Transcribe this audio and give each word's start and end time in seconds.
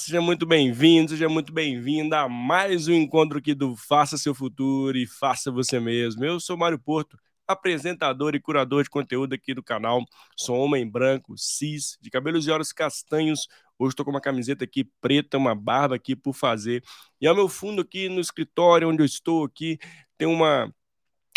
Seja 0.00 0.18
muito 0.18 0.46
bem-vindo, 0.46 1.10
seja 1.10 1.28
muito 1.28 1.52
bem-vinda 1.52 2.20
a 2.20 2.28
mais 2.28 2.88
um 2.88 2.94
encontro 2.94 3.36
aqui 3.36 3.52
do 3.54 3.76
Faça 3.76 4.16
Seu 4.16 4.34
Futuro 4.34 4.96
e 4.96 5.06
Faça 5.06 5.50
Você 5.50 5.78
Mesmo. 5.78 6.24
Eu 6.24 6.40
sou 6.40 6.56
Mário 6.56 6.78
Porto, 6.78 7.18
apresentador 7.46 8.34
e 8.34 8.40
curador 8.40 8.82
de 8.82 8.88
conteúdo 8.88 9.34
aqui 9.34 9.52
do 9.52 9.62
canal. 9.62 10.02
Sou 10.34 10.56
homem 10.56 10.90
branco, 10.90 11.34
cis, 11.36 11.98
de 12.00 12.08
cabelos 12.08 12.46
e 12.46 12.50
olhos 12.50 12.72
castanhos. 12.72 13.46
Hoje 13.78 13.92
estou 13.92 14.02
com 14.02 14.10
uma 14.10 14.22
camiseta 14.22 14.64
aqui 14.64 14.84
preta, 15.02 15.36
uma 15.36 15.54
barba 15.54 15.96
aqui 15.96 16.16
por 16.16 16.32
fazer. 16.32 16.82
E 17.20 17.26
ao 17.26 17.34
meu 17.34 17.46
fundo 17.46 17.82
aqui 17.82 18.08
no 18.08 18.20
escritório 18.22 18.88
onde 18.88 19.02
eu 19.02 19.06
estou 19.06 19.44
aqui, 19.44 19.78
tem 20.16 20.26
uma 20.26 20.74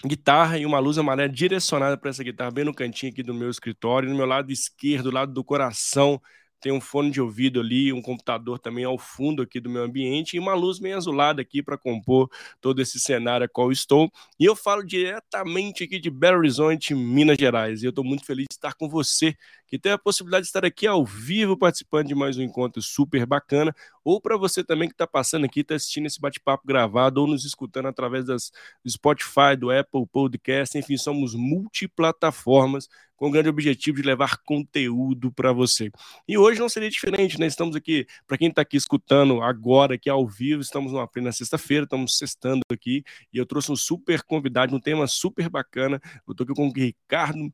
guitarra 0.06 0.58
e 0.58 0.66
uma 0.66 0.80
luz 0.80 0.98
amarela 0.98 1.28
direcionada 1.28 1.98
para 1.98 2.12
essa 2.12 2.24
guitarra 2.24 2.52
bem 2.52 2.64
no 2.64 2.74
cantinho 2.74 3.12
aqui 3.12 3.24
do 3.24 3.34
meu 3.34 3.50
escritório. 3.50 4.09
No 4.09 4.16
meu 4.16 4.26
lado 4.26 4.54
esquerdo, 4.54 5.12
lado 5.12 5.34
do 5.34 5.44
coração, 5.44 6.22
tem 6.64 6.72
um 6.72 6.80
fone 6.80 7.11
de 7.11 7.19
ouvido 7.19 7.59
ali, 7.59 7.92
um 7.92 8.02
computador 8.02 8.58
também 8.58 8.86
ao 8.86 8.97
fundo 8.97 9.42
aqui 9.42 9.59
do 9.59 9.69
meu 9.69 9.83
ambiente 9.83 10.38
e 10.38 10.39
uma 10.39 10.53
luz 10.53 10.80
meio 10.80 10.95
azulada 10.95 11.42
aqui 11.42 11.61
para 11.61 11.78
compor 11.78 12.31
todo 12.61 12.81
esse 12.81 13.02
cenário 13.02 13.45
a 13.45 13.50
qual 13.50 13.69
estou. 13.69 14.09
E 14.39 14.45
eu 14.45 14.56
falo 14.56 14.81
diretamente 14.81 15.84
aqui 15.84 16.00
de 16.00 16.09
Belo 16.09 16.38
Horizonte, 16.38 16.95
Minas 16.95 17.36
Gerais. 17.38 17.84
E 17.84 17.86
eu 17.86 17.89
estou 17.89 18.06
muito 18.06 18.25
feliz 18.25 18.45
de 18.50 18.56
estar 18.56 18.75
com 18.75 18.88
você, 18.88 19.36
que 19.74 19.80
tem 19.80 19.92
a 19.92 19.98
possibilidade 19.98 20.44
de 20.44 20.50
estar 20.50 20.64
aqui 20.64 20.86
ao 20.86 21.04
vivo 21.04 21.58
participando 21.58 22.08
de 22.08 22.14
mais 22.14 22.38
um 22.38 22.44
encontro 22.44 22.80
super 22.80 23.26
bacana, 23.26 23.74
ou 24.04 24.22
para 24.22 24.38
você 24.38 24.64
também 24.64 24.88
que 24.88 24.94
está 24.94 25.08
passando 25.08 25.46
aqui, 25.46 25.62
está 25.62 25.74
assistindo 25.74 26.06
esse 26.06 26.22
bate-papo 26.22 26.62
gravado 26.64 27.20
ou 27.20 27.26
nos 27.26 27.44
escutando 27.44 27.88
através 27.88 28.24
das, 28.24 28.52
do 28.86 28.92
Spotify, 28.92 29.56
do 29.60 29.72
Apple 29.72 30.06
Podcast, 30.06 30.78
enfim, 30.78 30.96
somos 30.96 31.34
multiplataformas 31.34 32.88
com 33.16 33.30
o 33.30 33.32
grande 33.32 33.50
objetivo 33.50 33.98
de 33.98 34.04
levar 34.04 34.38
conteúdo 34.44 35.32
para 35.32 35.52
você. 35.52 35.90
E 36.28 36.38
hoje 36.38 36.60
não 36.60 36.70
seria 36.70 36.92
diferente, 36.92 37.40
né? 37.40 37.48
Estamos 37.48 37.76
aqui, 37.76 38.06
para 38.28 38.38
quem 38.38 38.50
está 38.50 38.62
aqui 38.62 38.78
escutando 38.78 39.42
agora, 39.42 39.96
aqui 39.96 40.08
ao 40.08 40.28
vivo, 40.28 40.62
estamos 40.62 40.92
numa 40.92 41.08
plena 41.08 41.32
sexta-feira, 41.32 41.86
estamos 41.86 42.16
sextando 42.16 42.62
aqui, 42.72 43.04
e 43.34 43.40
eu 43.40 43.46
trouxe 43.48 43.72
um 43.72 43.76
super 43.76 44.22
convidado, 44.22 44.76
um 44.76 44.80
tema 44.80 45.08
super 45.08 45.50
bacana. 45.50 46.00
Eu 46.28 46.34
estou 46.34 46.44
aqui 46.44 46.54
com 46.54 46.68
o 46.68 46.72
Ricardo 46.72 47.52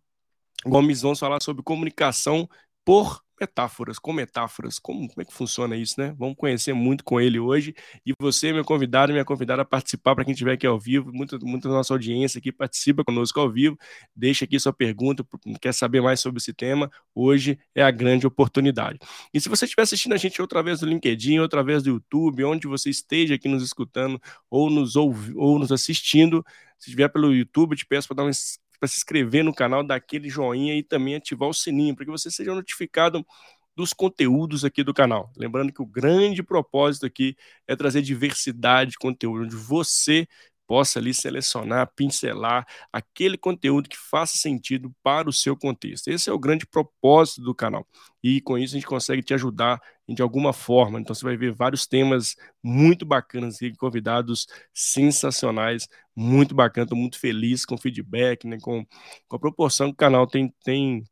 Gomes, 0.66 1.02
vamos 1.02 1.20
falar 1.20 1.42
sobre 1.42 1.64
comunicação 1.64 2.48
por 2.84 3.22
metáforas, 3.40 3.98
com 3.98 4.12
metáforas, 4.12 4.78
como, 4.78 5.08
como 5.08 5.22
é 5.22 5.26
que 5.26 5.34
funciona 5.34 5.76
isso, 5.76 5.96
né? 5.98 6.14
Vamos 6.18 6.36
conhecer 6.36 6.74
muito 6.74 7.04
com 7.04 7.22
ele 7.22 7.40
hoje. 7.40 7.74
E 8.06 8.14
você, 8.20 8.52
meu 8.52 8.66
convidado, 8.66 9.14
minha 9.14 9.24
convidada 9.24 9.62
a 9.62 9.66
participar, 9.66 10.14
para 10.14 10.26
quem 10.26 10.34
estiver 10.34 10.54
aqui 10.54 10.68
ao 10.68 10.78
vivo, 10.78 11.12
muita, 11.14 11.38
muita 11.40 11.70
nossa 11.70 11.94
audiência 11.94 12.40
aqui 12.40 12.52
participa 12.52 13.04
conosco 13.04 13.40
ao 13.40 13.50
vivo, 13.50 13.78
deixa 14.14 14.46
aqui 14.46 14.60
sua 14.60 14.74
pergunta, 14.74 15.26
quer 15.62 15.74
saber 15.74 16.02
mais 16.02 16.20
sobre 16.20 16.40
esse 16.40 16.54
tema, 16.54 16.92
hoje 17.16 17.58
é 17.74 17.82
a 17.82 17.92
grande 17.92 18.28
oportunidade. 18.28 19.00
E 19.34 19.40
se 19.40 19.48
você 19.48 19.66
estiver 19.66 19.84
assistindo 19.84 20.14
a 20.14 20.18
gente 20.18 20.42
outra 20.42 20.62
vez 20.62 20.82
do 20.82 20.86
LinkedIn, 20.86 21.40
outra 21.40 21.64
vez 21.64 21.82
do 21.82 21.92
YouTube, 21.92 22.44
onde 22.44 22.68
você 22.68 22.90
esteja 22.90 23.36
aqui 23.36 23.48
nos 23.48 23.64
escutando 23.64 24.20
ou 24.50 24.70
nos, 24.70 24.96
ouvi, 24.96 25.34
ou 25.36 25.58
nos 25.58 25.72
assistindo, 25.72 26.44
se 26.78 26.90
estiver 26.90 27.08
pelo 27.10 27.34
YouTube, 27.34 27.76
te 27.76 27.86
peço 27.86 28.08
para 28.08 28.18
dar 28.18 28.24
um 28.24 28.30
para 28.80 28.88
se 28.88 28.98
inscrever 28.98 29.44
no 29.44 29.54
canal, 29.54 29.84
dar 29.84 29.96
aquele 29.96 30.30
joinha 30.30 30.76
e 30.76 30.84
também 30.84 31.16
ativar 31.16 31.50
o 31.50 31.54
sininho, 31.54 31.96
para 31.96 32.06
que 32.06 32.12
você 32.12 32.32
seja 32.32 32.54
notificado 32.54 33.26
dos 33.76 33.94
conteúdos 33.94 34.66
aqui 34.66 34.84
do 34.84 34.94
canal. 34.94 35.32
Lembrando 35.38 35.72
que 35.72 35.82
o 35.82 35.86
grande 35.86 36.44
propósito 36.44 37.06
aqui 37.06 37.36
é 37.68 37.76
trazer 37.76 38.02
diversidade 38.02 38.92
de 38.92 38.98
conteúdo, 38.98 39.44
onde 39.44 39.56
você 39.56 40.28
possa 40.70 41.00
ali 41.00 41.16
selecionar, 41.16 41.92
pincelar 41.96 42.64
aquele 42.94 43.40
conteúdo 43.40 43.90
que 43.90 43.98
faça 43.98 44.38
sentido 44.38 44.94
para 45.02 45.28
o 45.28 45.34
seu 45.34 45.58
contexto. 45.58 46.10
Esse 46.10 46.30
é 46.30 46.34
o 46.34 46.38
grande 46.38 46.68
propósito 46.68 47.42
do 47.42 47.56
canal. 47.56 47.88
E 48.24 48.40
com 48.40 48.56
isso 48.56 48.76
a 48.76 48.78
gente 48.78 48.86
consegue 48.86 49.24
te 49.24 49.34
ajudar 49.34 49.82
de 50.08 50.22
alguma 50.22 50.54
forma. 50.54 51.00
Então 51.00 51.16
você 51.16 51.26
vai 51.26 51.36
ver 51.36 51.54
vários 51.54 51.88
temas 51.88 52.36
muito 52.62 53.04
bacanas 53.04 53.60
e 53.64 53.74
convidados 53.74 54.46
sensacionais, 54.72 55.88
muito 56.16 56.54
bacana. 56.54 56.86
Estou 56.86 57.00
muito 57.00 57.18
feliz 57.18 57.66
com 57.66 57.74
o 57.74 57.82
feedback, 57.82 58.46
né, 58.46 58.60
com, 58.62 58.86
com 59.28 59.36
a 59.36 59.40
proporção 59.40 59.88
que 59.88 59.94
o 59.94 59.98
canal 59.98 60.28
tem, 60.28 60.54
tem 60.64 61.04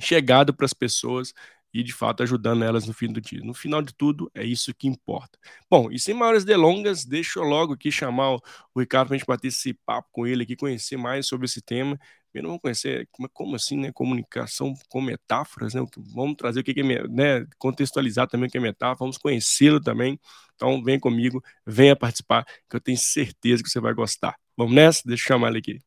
chegado 0.00 0.54
para 0.54 0.64
as 0.64 0.72
pessoas 0.72 1.34
e 1.72 1.82
de 1.82 1.92
fato 1.92 2.22
ajudando 2.22 2.64
elas 2.64 2.86
no 2.86 2.94
fim 2.94 3.12
do 3.12 3.20
dia. 3.20 3.40
No 3.42 3.54
final 3.54 3.82
de 3.82 3.94
tudo, 3.94 4.30
é 4.34 4.44
isso 4.44 4.74
que 4.74 4.88
importa. 4.88 5.38
Bom, 5.70 5.90
e 5.90 5.98
sem 5.98 6.14
maiores 6.14 6.44
delongas, 6.44 7.04
deixa 7.04 7.38
eu 7.38 7.44
logo 7.44 7.74
aqui 7.74 7.92
chamar 7.92 8.34
o, 8.34 8.42
Ricardo 8.76 9.08
para 9.08 9.16
a 9.16 9.18
gente 9.18 9.26
bater 9.26 9.48
esse 9.48 9.74
papo 9.74 10.08
com 10.12 10.26
ele 10.26 10.42
aqui, 10.42 10.56
conhecer 10.56 10.96
mais 10.96 11.26
sobre 11.26 11.46
esse 11.46 11.60
tema. 11.60 11.98
Primeiro 12.30 12.48
vamos 12.48 12.62
conhecer 12.62 13.08
como, 13.10 13.28
como 13.30 13.56
assim, 13.56 13.76
né? 13.76 13.92
Comunicação 13.92 14.74
com 14.88 15.00
metáforas, 15.00 15.74
né? 15.74 15.84
Vamos 16.14 16.36
trazer 16.36 16.60
o 16.60 16.64
que 16.64 16.78
é, 16.78 17.08
né? 17.08 17.46
Contextualizar 17.58 18.28
também 18.28 18.48
o 18.48 18.50
que 18.50 18.58
é 18.58 18.60
metáfora, 18.60 18.98
vamos 18.98 19.18
conhecê-lo 19.18 19.80
também. 19.80 20.18
Então 20.54 20.82
vem 20.82 20.98
comigo, 20.98 21.42
venha 21.66 21.96
participar, 21.96 22.44
que 22.68 22.76
eu 22.76 22.80
tenho 22.80 22.98
certeza 22.98 23.62
que 23.62 23.68
você 23.68 23.80
vai 23.80 23.94
gostar. 23.94 24.36
Vamos 24.56 24.74
nessa? 24.74 25.02
Deixa 25.06 25.24
eu 25.24 25.28
chamar 25.28 25.48
ele 25.48 25.58
aqui. 25.58 25.80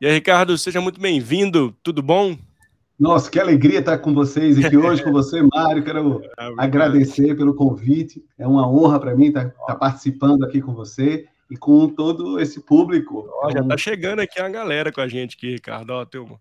E 0.00 0.06
aí, 0.06 0.14
Ricardo, 0.14 0.56
seja 0.56 0.80
muito 0.80 1.00
bem-vindo, 1.00 1.76
tudo 1.82 2.00
bom? 2.00 2.38
Nossa, 2.98 3.30
que 3.30 3.38
alegria 3.38 3.78
estar 3.78 3.96
com 3.98 4.12
vocês 4.12 4.58
aqui 4.62 4.76
hoje, 4.76 5.04
com 5.04 5.12
você, 5.12 5.40
Mário. 5.40 5.84
Quero 5.84 6.20
é 6.36 6.52
agradecer 6.56 7.36
pelo 7.36 7.54
convite. 7.54 8.24
É 8.36 8.44
uma 8.44 8.68
honra 8.68 8.98
para 8.98 9.14
mim 9.14 9.26
estar, 9.26 9.46
estar, 9.46 9.76
participando 9.76 10.44
aqui 10.44 10.60
com 10.60 10.74
você 10.74 11.28
e 11.48 11.56
com 11.56 11.88
todo 11.88 12.40
esse 12.40 12.60
público. 12.60 13.28
Ó, 13.40 13.50
já 13.50 13.60
está 13.60 13.76
chegando 13.76 14.18
aqui 14.20 14.40
a 14.40 14.48
galera 14.48 14.90
com 14.90 15.00
a 15.00 15.06
gente 15.06 15.36
aqui, 15.36 15.52
Ricardo. 15.52 15.90
Ó, 15.90 16.04
tem, 16.04 16.20
o, 16.20 16.40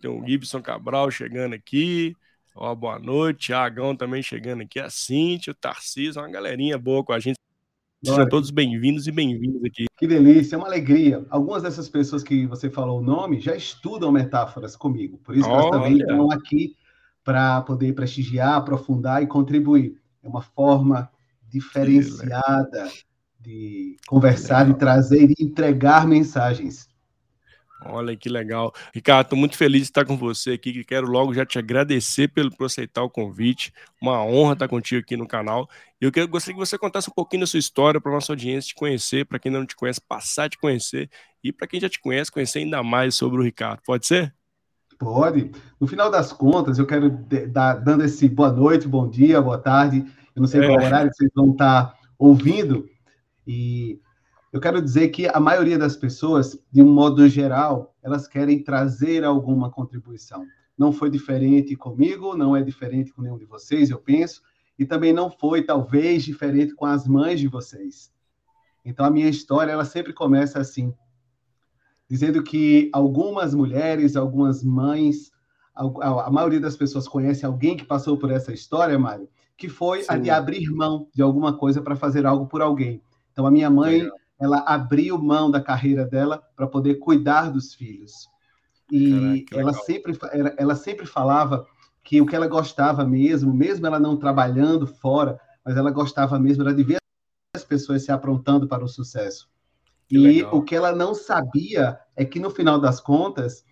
tem 0.00 0.10
o 0.10 0.26
Gibson 0.26 0.60
Cabral 0.60 1.08
chegando 1.08 1.54
aqui. 1.54 2.16
Ó, 2.52 2.74
boa 2.74 2.98
noite. 2.98 3.46
Tiagão 3.46 3.94
também 3.94 4.24
chegando 4.24 4.62
aqui. 4.62 4.80
A 4.80 4.90
Cintia, 4.90 5.52
o 5.52 5.54
Tarcísio, 5.54 6.20
uma 6.20 6.28
galerinha 6.28 6.76
boa 6.76 7.04
com 7.04 7.12
a 7.12 7.20
gente. 7.20 7.36
Sejam 8.04 8.28
todos 8.28 8.50
bem-vindos 8.50 9.06
e 9.06 9.12
bem-vindos 9.12 9.64
aqui. 9.64 9.84
Que 9.96 10.08
delícia, 10.08 10.56
é 10.56 10.58
uma 10.58 10.66
alegria. 10.66 11.24
Algumas 11.30 11.62
dessas 11.62 11.88
pessoas 11.88 12.24
que 12.24 12.48
você 12.48 12.68
falou 12.68 12.98
o 12.98 13.04
nome 13.04 13.40
já 13.40 13.54
estudam 13.54 14.10
metáforas 14.10 14.74
comigo, 14.74 15.18
por 15.18 15.36
isso 15.36 15.48
elas 15.48 15.70
também 15.70 15.98
estão 15.98 16.28
aqui 16.32 16.74
para 17.22 17.60
poder 17.60 17.94
prestigiar, 17.94 18.54
aprofundar 18.54 19.22
e 19.22 19.28
contribuir. 19.28 19.94
É 20.20 20.28
uma 20.28 20.42
forma 20.42 21.08
diferenciada 21.48 22.90
de 23.40 23.96
conversar, 24.08 24.66
de 24.66 24.74
trazer 24.74 25.30
e 25.30 25.44
entregar 25.44 26.04
mensagens. 26.04 26.88
Olha 27.86 28.16
que 28.16 28.28
legal. 28.28 28.72
Ricardo, 28.94 29.26
estou 29.26 29.38
muito 29.38 29.56
feliz 29.56 29.82
de 29.82 29.88
estar 29.88 30.04
com 30.04 30.16
você 30.16 30.52
aqui. 30.52 30.84
Quero 30.84 31.06
logo 31.06 31.34
já 31.34 31.44
te 31.44 31.58
agradecer 31.58 32.28
pelo 32.28 32.50
por 32.50 32.66
aceitar 32.66 33.02
o 33.02 33.10
convite. 33.10 33.72
Uma 34.00 34.24
honra 34.24 34.54
estar 34.54 34.68
contigo 34.68 35.00
aqui 35.00 35.16
no 35.16 35.26
canal. 35.26 35.68
Eu 36.00 36.10
quero, 36.10 36.28
gostaria 36.28 36.54
que 36.54 36.66
você 36.66 36.76
contasse 36.76 37.08
um 37.08 37.14
pouquinho 37.14 37.40
da 37.40 37.46
sua 37.46 37.58
história 37.58 38.00
para 38.00 38.10
a 38.10 38.14
nossa 38.14 38.32
audiência 38.32 38.68
te 38.68 38.74
conhecer, 38.74 39.24
para 39.24 39.38
quem 39.38 39.52
não 39.52 39.64
te 39.64 39.76
conhece, 39.76 40.00
passar 40.00 40.44
a 40.44 40.48
te 40.48 40.58
conhecer, 40.58 41.08
e 41.44 41.52
para 41.52 41.66
quem 41.66 41.80
já 41.80 41.88
te 41.88 42.00
conhece, 42.00 42.30
conhecer 42.30 42.58
ainda 42.58 42.82
mais 42.82 43.14
sobre 43.14 43.38
o 43.38 43.42
Ricardo. 43.42 43.80
Pode 43.86 44.06
ser? 44.06 44.34
Pode. 44.98 45.52
No 45.80 45.86
final 45.86 46.10
das 46.10 46.32
contas, 46.32 46.78
eu 46.78 46.86
quero 46.86 47.10
dar 47.48 47.74
dando 47.74 48.04
esse 48.04 48.28
boa 48.28 48.52
noite, 48.52 48.88
bom 48.88 49.08
dia, 49.08 49.40
boa 49.40 49.58
tarde. 49.58 50.04
Eu 50.34 50.40
não 50.40 50.46
sei 50.48 50.60
é. 50.62 50.66
qual 50.66 50.84
horário 50.84 51.10
que 51.10 51.16
vocês 51.16 51.30
vão 51.34 51.52
estar 51.52 51.94
ouvindo. 52.18 52.88
E 53.46 54.00
eu 54.52 54.60
quero 54.60 54.82
dizer 54.82 55.08
que 55.08 55.26
a 55.26 55.40
maioria 55.40 55.78
das 55.78 55.96
pessoas, 55.96 56.62
de 56.70 56.82
um 56.82 56.92
modo 56.92 57.26
geral, 57.26 57.96
elas 58.02 58.28
querem 58.28 58.62
trazer 58.62 59.24
alguma 59.24 59.70
contribuição. 59.70 60.44
Não 60.76 60.92
foi 60.92 61.08
diferente 61.08 61.74
comigo, 61.74 62.36
não 62.36 62.54
é 62.54 62.62
diferente 62.62 63.12
com 63.12 63.22
nenhum 63.22 63.38
de 63.38 63.46
vocês, 63.46 63.88
eu 63.88 63.98
penso, 63.98 64.42
e 64.78 64.84
também 64.84 65.12
não 65.12 65.30
foi, 65.30 65.62
talvez, 65.62 66.22
diferente 66.22 66.74
com 66.74 66.84
as 66.84 67.08
mães 67.08 67.40
de 67.40 67.48
vocês. 67.48 68.12
Então, 68.84 69.06
a 69.06 69.10
minha 69.10 69.28
história, 69.28 69.72
ela 69.72 69.86
sempre 69.86 70.12
começa 70.12 70.60
assim, 70.60 70.92
dizendo 72.06 72.42
que 72.42 72.90
algumas 72.92 73.54
mulheres, 73.54 74.16
algumas 74.16 74.62
mães, 74.62 75.30
a, 75.74 76.30
maioria 76.30 76.60
das 76.60 76.76
pessoas 76.76 77.08
conhece 77.08 77.46
alguém 77.46 77.74
que 77.74 77.84
passou 77.84 78.18
por 78.18 78.30
essa 78.30 78.52
história, 78.52 78.98
Mário, 78.98 79.28
que 79.56 79.68
foi 79.68 80.02
Sim. 80.02 80.06
a 80.10 80.18
de 80.18 80.28
abrir 80.28 80.68
mão 80.70 81.08
de 81.14 81.22
alguma 81.22 81.56
coisa 81.56 81.80
para 81.80 81.96
fazer 81.96 82.26
algo 82.26 82.46
por 82.46 82.60
alguém. 82.60 83.00
Então, 83.30 83.46
a 83.46 83.50
minha 83.50 83.70
mãe, 83.70 84.10
ela 84.42 84.58
abriu 84.66 85.16
mão 85.16 85.48
da 85.48 85.60
carreira 85.60 86.04
dela 86.04 86.42
para 86.56 86.66
poder 86.66 86.96
cuidar 86.96 87.48
dos 87.50 87.72
filhos. 87.74 88.28
E 88.90 89.46
Caraca, 89.48 89.60
ela, 89.60 89.72
sempre, 89.72 90.18
ela 90.58 90.74
sempre 90.74 91.06
falava 91.06 91.64
que 92.02 92.20
o 92.20 92.26
que 92.26 92.34
ela 92.34 92.48
gostava 92.48 93.04
mesmo, 93.04 93.54
mesmo 93.54 93.86
ela 93.86 94.00
não 94.00 94.16
trabalhando 94.16 94.84
fora, 94.84 95.40
mas 95.64 95.76
ela 95.76 95.92
gostava 95.92 96.40
mesmo 96.40 96.64
era 96.64 96.74
de 96.74 96.82
ver 96.82 96.98
as 97.54 97.62
pessoas 97.62 98.04
se 98.04 98.10
aprontando 98.10 98.66
para 98.66 98.84
o 98.84 98.88
sucesso. 98.88 99.48
Que 100.08 100.16
e 100.16 100.18
legal. 100.18 100.56
o 100.56 100.62
que 100.62 100.74
ela 100.74 100.92
não 100.92 101.14
sabia 101.14 102.00
é 102.16 102.24
que, 102.24 102.40
no 102.40 102.50
final 102.50 102.80
das 102.80 103.00
contas, 103.00 103.64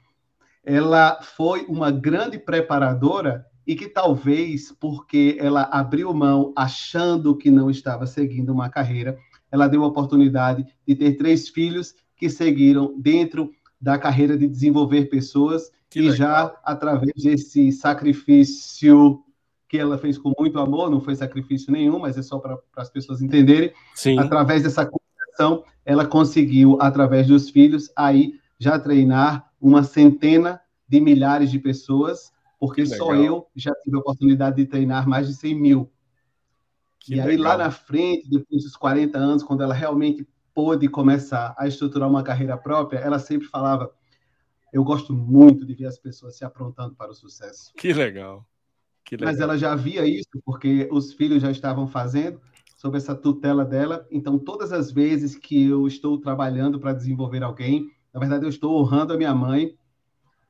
ela 0.63 1.21
foi 1.21 1.65
uma 1.67 1.91
grande 1.91 2.39
preparadora 2.39 3.45
e 3.67 3.75
que 3.75 3.89
talvez 3.89 4.71
porque 4.71 5.37
ela 5.41 5.63
abriu 5.65 6.15
mão 6.15 6.53
achando 6.57 7.37
que 7.37 7.51
não 7.51 7.69
estava 7.69 8.07
seguindo 8.07 8.53
uma 8.53 8.69
carreira, 8.69 9.19
ela 9.51 9.69
deu 9.69 9.85
a 9.85 9.87
oportunidade 9.87 10.67
de 10.87 10.95
ter 10.95 11.13
três 11.17 11.49
filhos 11.49 11.95
que 12.17 12.29
seguiram 12.29 12.95
dentro 12.99 13.51
da 13.81 13.99
carreira 13.99 14.37
de 14.37 14.47
desenvolver 14.47 15.07
pessoas 15.07 15.71
que 15.89 15.99
e 15.99 16.03
legal. 16.03 16.17
já 16.17 16.61
através 16.63 17.13
desse 17.23 17.73
sacrifício 17.73 19.25
que 19.69 19.79
ela 19.79 19.97
fez 19.97 20.19
com 20.19 20.33
muito 20.39 20.59
amor, 20.59 20.91
não 20.91 21.01
foi 21.01 21.15
sacrifício 21.15 21.73
nenhum, 21.73 21.99
mas 21.99 22.19
é 22.19 22.23
só 22.23 22.39
para 22.39 22.59
as 22.77 22.91
pessoas 22.91 23.23
entenderem. 23.23 23.73
Sim. 23.95 24.19
Através 24.19 24.65
dessa 24.65 24.85
comunicação, 24.85 25.65
ela 25.85 26.05
conseguiu, 26.05 26.77
através 26.81 27.29
dos 27.29 27.51
filhos, 27.51 27.91
aí 27.97 28.35
já 28.59 28.79
treinar 28.79 29.49
uma 29.61 29.85
centena 29.85 30.61
de 30.89 31.01
milhares 31.01 31.51
de 31.51 31.59
pessoas, 31.59 32.33
porque 32.59 32.85
só 32.85 33.15
eu 33.15 33.47
já 33.55 33.73
tive 33.77 33.97
a 33.97 34.01
oportunidade 34.01 34.57
de 34.57 34.67
treinar 34.67 35.09
mais 35.09 35.29
de 35.29 35.35
100 35.35 35.55
mil. 35.55 35.91
Que 37.01 37.15
e 37.15 37.21
aí, 37.21 37.29
legal. 37.29 37.45
lá 37.45 37.65
na 37.65 37.71
frente, 37.71 38.29
depois 38.29 38.63
dos 38.63 38.77
40 38.77 39.19
anos, 39.19 39.43
quando 39.43 39.63
ela 39.63 39.75
realmente 39.75 40.27
pôde 40.55 40.89
começar 40.89 41.55
a 41.59 41.67
estruturar 41.67 42.09
uma 42.09 42.23
carreira 42.23 42.57
própria, 42.57 42.99
ela 42.99 43.19
sempre 43.19 43.49
falava: 43.49 43.91
Eu 44.73 44.85
gosto 44.85 45.15
muito 45.15 45.65
de 45.65 45.75
ver 45.75 45.87
as 45.87 45.99
pessoas 45.99 46.37
se 46.37 46.45
aprontando 46.45 46.95
para 46.95 47.11
o 47.11 47.15
sucesso. 47.15 47.73
Que 47.77 47.93
legal. 47.93 48.47
Que 49.05 49.17
legal. 49.17 49.33
Mas 49.33 49.41
ela 49.41 49.57
já 49.57 49.75
via 49.75 50.07
isso, 50.07 50.41
porque 50.45 50.89
os 50.93 51.13
filhos 51.15 51.43
já 51.43 51.51
estavam 51.51 51.87
fazendo, 51.87 52.41
sob 52.77 52.97
essa 52.97 53.15
tutela 53.15 53.65
dela. 53.65 54.07
Então, 54.11 54.39
todas 54.39 54.73
as 54.73 54.93
vezes 54.93 55.37
que 55.37 55.67
eu 55.67 55.87
estou 55.87 56.19
trabalhando 56.19 56.79
para 56.79 56.93
desenvolver 56.93 57.43
alguém, 57.43 57.91
na 58.13 58.21
verdade, 58.21 58.45
eu 58.45 58.49
estou 58.51 58.79
honrando 58.79 59.13
a 59.13 59.17
minha 59.17 59.35
mãe 59.35 59.75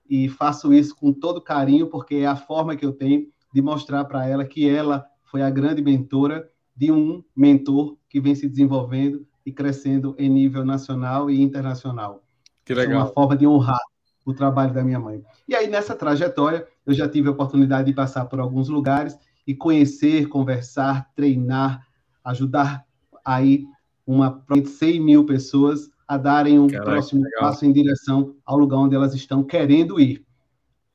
e 0.09 0.29
faço 0.29 0.75
isso 0.75 0.97
com 0.97 1.13
todo 1.13 1.41
carinho, 1.41 1.87
porque 1.87 2.17
é 2.17 2.27
a 2.27 2.37
forma 2.37 2.75
que 2.75 2.85
eu 2.85 2.93
tenho 2.93 3.29
de 3.55 3.63
mostrar 3.63 4.05
para 4.05 4.27
ela 4.27 4.45
que 4.45 4.69
ela 4.69 5.07
foi 5.31 5.43
a 5.43 5.51
grande 5.51 5.81
mentora 5.81 6.49
de 6.77 6.91
um 6.91 7.23
mentor 7.37 7.97
que 8.09 8.21
vem 8.21 8.35
se 8.35 8.49
desenvolvendo 8.49 9.27
e 9.47 9.53
crescendo 9.53 10.15
em 10.19 10.29
nível 10.29 10.65
nacional 10.65 11.31
e 11.31 11.41
internacional. 11.41 12.25
Que 12.65 12.75
legal. 12.75 12.95
É 12.95 12.97
uma 12.97 13.07
forma 13.07 13.37
de 13.37 13.47
honrar 13.47 13.81
o 14.25 14.35
trabalho 14.35 14.75
da 14.75 14.83
minha 14.83 14.99
mãe. 14.99 15.23
E 15.49 15.55
aí, 15.55 15.69
nessa 15.69 15.95
trajetória, 15.95 16.67
eu 16.85 16.93
já 16.93 17.09
tive 17.09 17.29
a 17.29 17.33
oportunidade 17.33 17.87
de 17.87 17.95
passar 17.95 18.27
por 18.27 18.41
alguns 18.41 18.69
lugares 18.69 19.17
e 19.47 19.55
conhecer, 19.55 20.27
conversar, 20.29 21.09
treinar, 21.15 21.87
ajudar 22.25 22.85
aí 23.25 23.65
uma 24.07 24.43
100 24.65 25.01
mil 25.01 25.25
pessoas 25.25 25.91
a 26.07 26.17
darem 26.17 26.59
um 26.59 26.67
Caraca, 26.67 26.91
próximo 26.91 27.25
passo 27.39 27.65
em 27.65 27.73
direção 27.73 28.35
ao 28.45 28.59
lugar 28.59 28.79
onde 28.79 28.97
elas 28.97 29.15
estão 29.15 29.45
querendo 29.45 30.01
ir. 30.01 30.25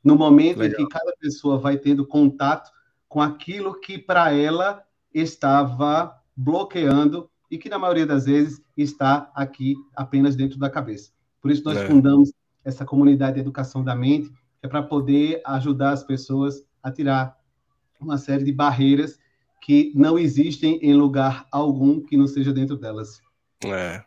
No 0.04 0.16
momento 0.16 0.60
legal. 0.60 0.82
em 0.82 0.86
que 0.86 0.92
cada 0.92 1.14
pessoa 1.20 1.58
vai 1.58 1.78
tendo 1.78 2.06
contato 2.06 2.75
com 3.16 3.22
aquilo 3.22 3.80
que 3.80 3.98
para 3.98 4.34
ela 4.34 4.84
estava 5.14 6.22
bloqueando 6.36 7.30
e 7.50 7.58
que 7.58 7.70
na 7.70 7.80
maioria 7.80 8.06
das 8.06 8.26
vezes 8.26 8.62
está 8.76 9.32
aqui 9.34 9.74
apenas 9.96 10.36
dentro 10.36 10.60
da 10.60 10.70
cabeça. 10.70 11.14
Por 11.42 11.50
isso 11.50 11.64
nós 11.64 11.78
é. 11.78 11.88
fundamos 11.88 12.34
essa 12.62 12.84
comunidade 12.84 13.36
de 13.36 13.40
educação 13.40 13.86
da 13.86 13.96
mente, 13.96 14.30
é 14.62 14.68
para 14.68 14.84
poder 14.84 15.42
ajudar 15.46 15.92
as 15.92 16.04
pessoas 16.04 16.62
a 16.84 16.92
tirar 16.92 17.40
uma 18.02 18.18
série 18.18 18.44
de 18.44 18.52
barreiras 18.52 19.18
que 19.62 19.94
não 19.96 20.20
existem 20.20 20.78
em 20.82 20.94
lugar 20.94 21.48
algum 21.50 22.02
que 22.02 22.18
não 22.18 22.28
seja 22.28 22.52
dentro 22.52 22.76
delas. 22.76 23.22
É, 23.64 24.04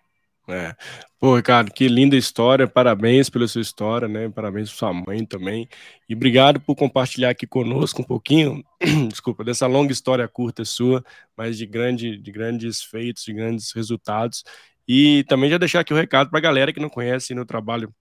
é. 0.48 0.74
Pô, 1.18 1.36
Ricardo, 1.36 1.72
que 1.72 1.88
linda 1.88 2.16
história. 2.16 2.66
Parabéns 2.66 3.28
pela 3.28 3.46
sua 3.46 3.60
história, 3.60 4.08
né? 4.08 4.28
Parabéns 4.28 4.70
para 4.70 4.78
sua 4.78 4.92
mãe 4.92 5.24
também. 5.26 5.68
E 6.08 6.14
obrigado 6.14 6.60
por 6.60 6.74
compartilhar 6.74 7.30
aqui 7.30 7.46
conosco 7.46 8.02
um 8.02 8.04
pouquinho, 8.04 8.62
desculpa, 9.08 9.44
dessa 9.44 9.66
longa 9.66 9.92
história 9.92 10.26
curta 10.28 10.64
sua, 10.64 11.04
mas 11.36 11.58
de, 11.58 11.66
grande, 11.66 12.16
de 12.16 12.32
grandes 12.32 12.82
feitos, 12.82 13.24
de 13.24 13.32
grandes 13.32 13.72
resultados. 13.72 14.44
E 14.86 15.24
também 15.24 15.50
já 15.50 15.58
deixar 15.58 15.80
aqui 15.80 15.92
o 15.92 15.96
recado 15.96 16.30
para 16.30 16.38
a 16.38 16.42
galera 16.42 16.72
que 16.72 16.80
não 16.80 16.88
conhece 16.88 17.34
no 17.34 17.44
trabalho 17.44 17.92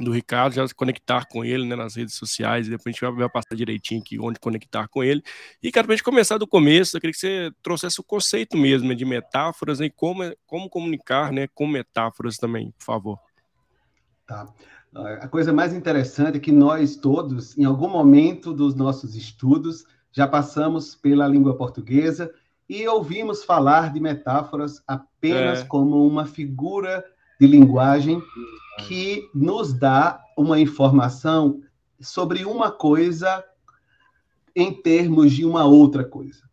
do 0.00 0.10
Ricardo, 0.10 0.54
já 0.54 0.66
se 0.66 0.74
conectar 0.74 1.26
com 1.26 1.44
ele 1.44 1.66
né, 1.66 1.76
nas 1.76 1.96
redes 1.96 2.14
sociais, 2.14 2.66
e 2.66 2.70
depois 2.70 2.86
a 2.86 2.90
gente 2.90 3.00
vai, 3.00 3.12
vai 3.12 3.28
passar 3.28 3.54
direitinho 3.54 4.00
aqui 4.00 4.18
onde 4.18 4.40
conectar 4.40 4.88
com 4.88 5.04
ele. 5.04 5.22
E, 5.62 5.70
cara, 5.70 5.86
para 5.86 5.94
a 5.94 5.96
gente 5.96 6.04
começar 6.04 6.38
do 6.38 6.46
começo, 6.46 6.96
eu 6.96 7.00
queria 7.00 7.12
que 7.12 7.18
você 7.18 7.50
trouxesse 7.62 8.00
o 8.00 8.04
conceito 8.04 8.56
mesmo 8.56 8.88
né, 8.88 8.94
de 8.94 9.04
metáforas 9.04 9.80
né, 9.80 9.86
e 9.86 9.90
como, 9.90 10.22
como 10.46 10.70
comunicar 10.70 11.32
né, 11.32 11.46
com 11.54 11.66
metáforas 11.66 12.36
também, 12.36 12.70
por 12.78 12.84
favor. 12.84 13.18
Tá. 14.26 14.46
A 14.94 15.28
coisa 15.28 15.52
mais 15.52 15.72
interessante 15.72 16.36
é 16.36 16.40
que 16.40 16.52
nós 16.52 16.96
todos, 16.96 17.56
em 17.56 17.64
algum 17.64 17.88
momento 17.88 18.52
dos 18.52 18.74
nossos 18.74 19.14
estudos, 19.14 19.86
já 20.10 20.28
passamos 20.28 20.94
pela 20.94 21.26
língua 21.26 21.56
portuguesa 21.56 22.32
e 22.68 22.86
ouvimos 22.86 23.42
falar 23.42 23.92
de 23.92 24.00
metáforas 24.00 24.82
apenas 24.86 25.60
é. 25.60 25.64
como 25.64 26.06
uma 26.06 26.26
figura 26.26 27.04
de 27.42 27.48
linguagem 27.48 28.22
que 28.86 29.28
nos 29.34 29.72
dá 29.72 30.22
uma 30.38 30.60
informação 30.60 31.60
sobre 32.00 32.44
uma 32.44 32.70
coisa 32.70 33.44
em 34.54 34.72
termos 34.72 35.32
de 35.32 35.44
uma 35.44 35.64
outra 35.64 36.04
coisa. 36.04 36.48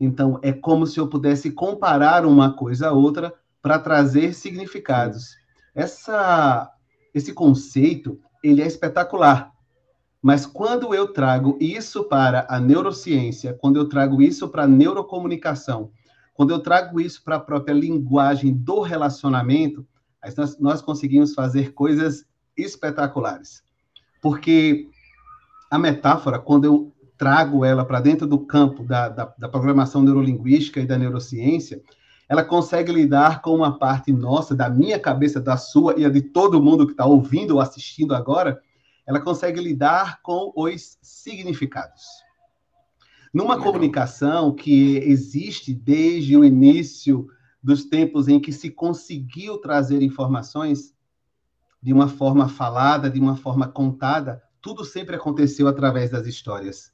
Então, 0.00 0.40
é 0.42 0.52
como 0.52 0.84
se 0.84 0.98
eu 0.98 1.06
pudesse 1.06 1.52
comparar 1.52 2.26
uma 2.26 2.52
coisa 2.52 2.88
a 2.88 2.92
outra 2.92 3.32
para 3.62 3.78
trazer 3.78 4.34
significados. 4.34 5.36
Essa, 5.76 6.68
esse 7.14 7.32
conceito, 7.32 8.18
ele 8.42 8.62
é 8.62 8.66
espetacular. 8.66 9.52
Mas 10.20 10.44
quando 10.44 10.92
eu 10.92 11.12
trago 11.12 11.56
isso 11.60 12.02
para 12.02 12.46
a 12.50 12.58
neurociência, 12.58 13.54
quando 13.54 13.76
eu 13.76 13.88
trago 13.88 14.20
isso 14.20 14.48
para 14.48 14.64
a 14.64 14.68
neurocomunicação, 14.68 15.92
quando 16.34 16.50
eu 16.50 16.58
trago 16.58 17.00
isso 17.00 17.22
para 17.22 17.36
a 17.36 17.40
própria 17.40 17.74
linguagem 17.74 18.52
do 18.52 18.80
relacionamento, 18.80 19.86
nós, 20.36 20.58
nós 20.58 20.82
conseguimos 20.82 21.34
fazer 21.34 21.72
coisas 21.72 22.24
espetaculares. 22.56 23.62
Porque 24.20 24.88
a 25.70 25.78
metáfora, 25.78 26.38
quando 26.38 26.64
eu 26.64 26.92
trago 27.16 27.64
ela 27.64 27.84
para 27.84 28.00
dentro 28.00 28.26
do 28.26 28.38
campo 28.38 28.82
da, 28.82 29.08
da, 29.08 29.34
da, 29.36 29.48
programação 29.48 30.02
neurolinguística 30.02 30.80
e 30.80 30.86
da 30.86 30.96
neurociência, 30.96 31.82
ela 32.28 32.44
consegue 32.44 32.92
lidar 32.92 33.42
com 33.42 33.54
uma 33.54 33.78
parte 33.78 34.12
nossa, 34.12 34.54
da 34.54 34.70
minha 34.70 34.98
cabeça, 34.98 35.40
da 35.40 35.56
sua 35.56 35.98
e 35.98 36.04
a 36.04 36.08
de 36.08 36.22
todo 36.22 36.62
mundo 36.62 36.86
que 36.86 36.92
está 36.92 37.04
ouvindo 37.04 37.54
ou 37.54 37.60
assistindo 37.60 38.14
agora, 38.14 38.60
ela 39.06 39.20
consegue 39.20 39.60
lidar 39.60 40.22
com 40.22 40.52
os 40.54 40.96
significados. 41.02 42.02
Numa 43.34 43.60
comunicação 43.60 44.52
que 44.52 44.96
existe 44.98 45.74
desde 45.74 46.36
o 46.36 46.44
início 46.44 47.28
dos 47.62 47.84
tempos 47.84 48.28
em 48.28 48.40
que 48.40 48.52
se 48.52 48.70
conseguiu 48.70 49.58
trazer 49.58 50.02
informações 50.02 50.94
de 51.82 51.92
uma 51.92 52.08
forma 52.08 52.48
falada, 52.48 53.10
de 53.10 53.20
uma 53.20 53.36
forma 53.36 53.68
contada, 53.68 54.42
tudo 54.60 54.84
sempre 54.84 55.16
aconteceu 55.16 55.66
através 55.68 56.10
das 56.10 56.26
histórias. 56.26 56.92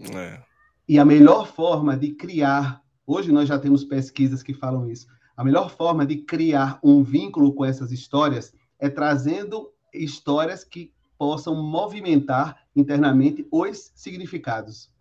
É. 0.00 0.42
E 0.88 0.98
a 0.98 1.04
melhor 1.04 1.46
forma 1.46 1.96
de 1.96 2.12
criar, 2.12 2.82
hoje 3.06 3.30
nós 3.30 3.48
já 3.48 3.58
temos 3.58 3.84
pesquisas 3.84 4.42
que 4.42 4.54
falam 4.54 4.90
isso, 4.90 5.06
a 5.36 5.44
melhor 5.44 5.70
forma 5.70 6.04
de 6.04 6.16
criar 6.16 6.78
um 6.82 7.02
vínculo 7.02 7.54
com 7.54 7.64
essas 7.64 7.90
histórias 7.92 8.54
é 8.78 8.88
trazendo 8.88 9.72
histórias 9.92 10.64
que 10.64 10.92
possam 11.16 11.54
movimentar 11.54 12.66
internamente 12.74 13.46
os 13.50 13.92
significados. 13.94 14.91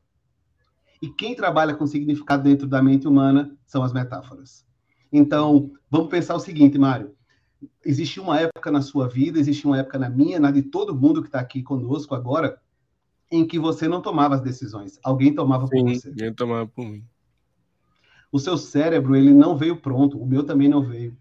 E 1.01 1.09
quem 1.09 1.35
trabalha 1.35 1.73
com 1.73 1.87
significado 1.87 2.43
dentro 2.43 2.67
da 2.67 2.81
mente 2.81 3.07
humana 3.07 3.57
são 3.65 3.81
as 3.83 3.91
metáforas. 3.91 4.65
Então, 5.11 5.71
vamos 5.89 6.09
pensar 6.09 6.35
o 6.35 6.39
seguinte, 6.39 6.77
Mário. 6.77 7.15
Existe 7.83 8.19
uma 8.19 8.39
época 8.39 8.71
na 8.71 8.81
sua 8.81 9.07
vida, 9.07 9.39
existe 9.39 9.65
uma 9.65 9.79
época 9.79 9.97
na 9.97 10.09
minha, 10.09 10.39
na 10.39 10.51
de 10.51 10.61
todo 10.61 10.95
mundo 10.95 11.21
que 11.21 11.27
está 11.27 11.39
aqui 11.39 11.63
conosco 11.63 12.13
agora, 12.13 12.59
em 13.31 13.45
que 13.45 13.57
você 13.57 13.87
não 13.87 14.01
tomava 14.01 14.35
as 14.35 14.41
decisões. 14.41 14.99
Alguém 15.03 15.33
tomava 15.33 15.67
Sim, 15.67 15.85
por 15.85 15.93
você. 15.93 16.09
Alguém 16.09 16.33
tomava 16.33 16.67
por 16.67 16.85
mim. 16.85 17.03
O 18.31 18.39
seu 18.39 18.57
cérebro, 18.57 19.15
ele 19.15 19.33
não 19.33 19.57
veio 19.57 19.77
pronto. 19.77 20.17
O 20.17 20.25
meu 20.25 20.43
também 20.43 20.69
não 20.69 20.81
veio. 20.81 21.17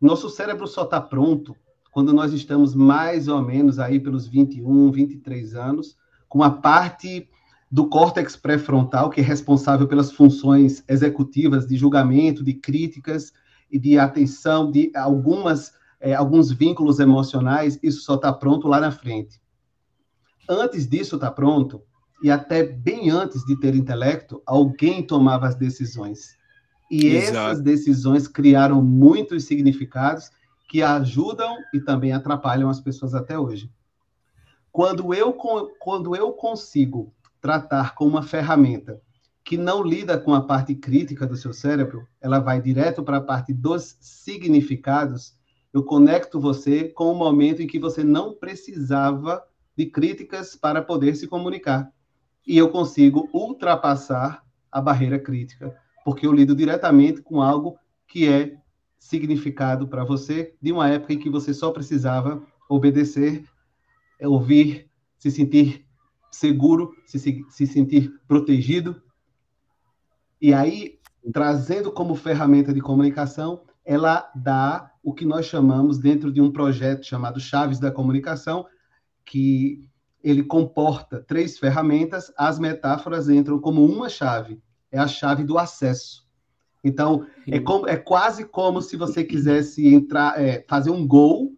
O 0.00 0.06
nosso 0.06 0.28
cérebro 0.28 0.66
só 0.66 0.82
está 0.82 1.00
pronto 1.00 1.56
quando 1.90 2.12
nós 2.12 2.32
estamos 2.32 2.74
mais 2.74 3.28
ou 3.28 3.40
menos 3.40 3.78
aí 3.78 3.98
pelos 3.98 4.26
21, 4.26 4.90
23 4.90 5.54
anos, 5.54 5.96
com 6.28 6.42
a 6.42 6.50
parte 6.50 7.28
do 7.74 7.88
córtex 7.88 8.36
pré-frontal, 8.36 9.10
que 9.10 9.20
é 9.20 9.24
responsável 9.24 9.88
pelas 9.88 10.12
funções 10.12 10.84
executivas 10.86 11.66
de 11.66 11.76
julgamento, 11.76 12.44
de 12.44 12.54
críticas 12.54 13.32
e 13.68 13.80
de 13.80 13.98
atenção, 13.98 14.70
de 14.70 14.92
algumas, 14.94 15.72
é, 15.98 16.14
alguns 16.14 16.52
vínculos 16.52 17.00
emocionais, 17.00 17.76
isso 17.82 18.02
só 18.02 18.14
está 18.14 18.32
pronto 18.32 18.68
lá 18.68 18.78
na 18.78 18.92
frente. 18.92 19.42
Antes 20.48 20.88
disso 20.88 21.16
estar 21.16 21.30
tá 21.30 21.32
pronto, 21.32 21.82
e 22.22 22.30
até 22.30 22.62
bem 22.62 23.10
antes 23.10 23.44
de 23.44 23.58
ter 23.58 23.74
intelecto, 23.74 24.40
alguém 24.46 25.04
tomava 25.04 25.48
as 25.48 25.56
decisões. 25.56 26.36
E 26.88 27.08
Exato. 27.08 27.38
essas 27.38 27.60
decisões 27.60 28.28
criaram 28.28 28.80
muitos 28.84 29.46
significados 29.46 30.30
que 30.68 30.80
ajudam 30.80 31.56
e 31.74 31.80
também 31.80 32.12
atrapalham 32.12 32.70
as 32.70 32.78
pessoas 32.78 33.16
até 33.16 33.36
hoje. 33.36 33.68
Quando 34.70 35.12
eu, 35.12 35.32
quando 35.80 36.14
eu 36.14 36.30
consigo 36.34 37.12
tratar 37.44 37.94
com 37.94 38.06
uma 38.06 38.22
ferramenta 38.22 39.02
que 39.44 39.58
não 39.58 39.82
lida 39.82 40.16
com 40.16 40.32
a 40.32 40.40
parte 40.40 40.74
crítica 40.74 41.26
do 41.26 41.36
seu 41.36 41.52
cérebro, 41.52 42.08
ela 42.18 42.38
vai 42.38 42.58
direto 42.58 43.02
para 43.02 43.18
a 43.18 43.20
parte 43.20 43.52
dos 43.52 43.98
significados. 44.00 45.36
Eu 45.70 45.82
conecto 45.84 46.40
você 46.40 46.84
com 46.84 47.12
o 47.12 47.14
momento 47.14 47.60
em 47.60 47.66
que 47.66 47.78
você 47.78 48.02
não 48.02 48.32
precisava 48.32 49.44
de 49.76 49.84
críticas 49.84 50.56
para 50.56 50.80
poder 50.80 51.16
se 51.16 51.28
comunicar. 51.28 51.92
e 52.46 52.56
eu 52.56 52.70
consigo 52.70 53.28
ultrapassar 53.30 54.42
a 54.72 54.80
barreira 54.80 55.18
crítica, 55.18 55.76
porque 56.02 56.26
eu 56.26 56.32
lido 56.32 56.56
diretamente 56.56 57.20
com 57.20 57.42
algo 57.42 57.76
que 58.06 58.26
é 58.26 58.56
significado 58.98 59.86
para 59.86 60.02
você 60.02 60.54
de 60.62 60.72
uma 60.72 60.88
época 60.88 61.12
em 61.12 61.18
que 61.18 61.28
você 61.28 61.52
só 61.52 61.70
precisava 61.70 62.42
obedecer, 62.70 63.44
ouvir, 64.22 64.88
se 65.18 65.30
sentir 65.30 65.83
seguro, 66.34 66.92
se, 67.06 67.44
se 67.48 67.66
sentir 67.66 68.12
protegido. 68.26 69.00
E 70.40 70.52
aí, 70.52 70.98
trazendo 71.32 71.90
como 71.92 72.14
ferramenta 72.14 72.72
de 72.72 72.80
comunicação, 72.80 73.62
ela 73.84 74.30
dá 74.34 74.90
o 75.02 75.12
que 75.12 75.24
nós 75.24 75.46
chamamos 75.46 75.98
dentro 75.98 76.32
de 76.32 76.40
um 76.40 76.50
projeto 76.50 77.04
chamado 77.04 77.40
Chaves 77.40 77.78
da 77.78 77.90
Comunicação, 77.90 78.66
que 79.24 79.88
ele 80.22 80.42
comporta 80.42 81.20
três 81.20 81.58
ferramentas, 81.58 82.32
as 82.36 82.58
metáforas 82.58 83.28
entram 83.28 83.58
como 83.58 83.84
uma 83.84 84.08
chave, 84.08 84.62
é 84.90 84.98
a 84.98 85.06
chave 85.06 85.44
do 85.44 85.58
acesso. 85.58 86.24
Então, 86.82 87.26
é, 87.46 87.58
como, 87.58 87.88
é 87.88 87.96
quase 87.96 88.44
como 88.44 88.80
se 88.82 88.96
você 88.96 89.24
quisesse 89.24 89.86
entrar, 89.86 90.40
é, 90.40 90.64
fazer 90.68 90.90
um 90.90 91.06
gol 91.06 91.52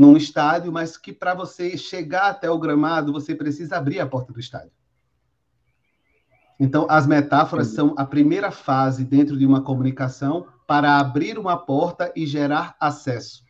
num 0.00 0.16
estádio, 0.16 0.72
mas 0.72 0.96
que 0.96 1.12
para 1.12 1.34
você 1.34 1.76
chegar 1.76 2.30
até 2.30 2.50
o 2.50 2.58
gramado, 2.58 3.12
você 3.12 3.34
precisa 3.34 3.76
abrir 3.76 4.00
a 4.00 4.06
porta 4.06 4.32
do 4.32 4.40
estádio. 4.40 4.72
Então, 6.58 6.86
as 6.88 7.06
metáforas 7.06 7.68
são 7.68 7.94
a 7.98 8.06
primeira 8.06 8.50
fase 8.50 9.04
dentro 9.04 9.36
de 9.36 9.44
uma 9.44 9.60
comunicação 9.60 10.46
para 10.66 10.98
abrir 10.98 11.38
uma 11.38 11.54
porta 11.54 12.10
e 12.16 12.24
gerar 12.24 12.74
acesso. 12.80 13.44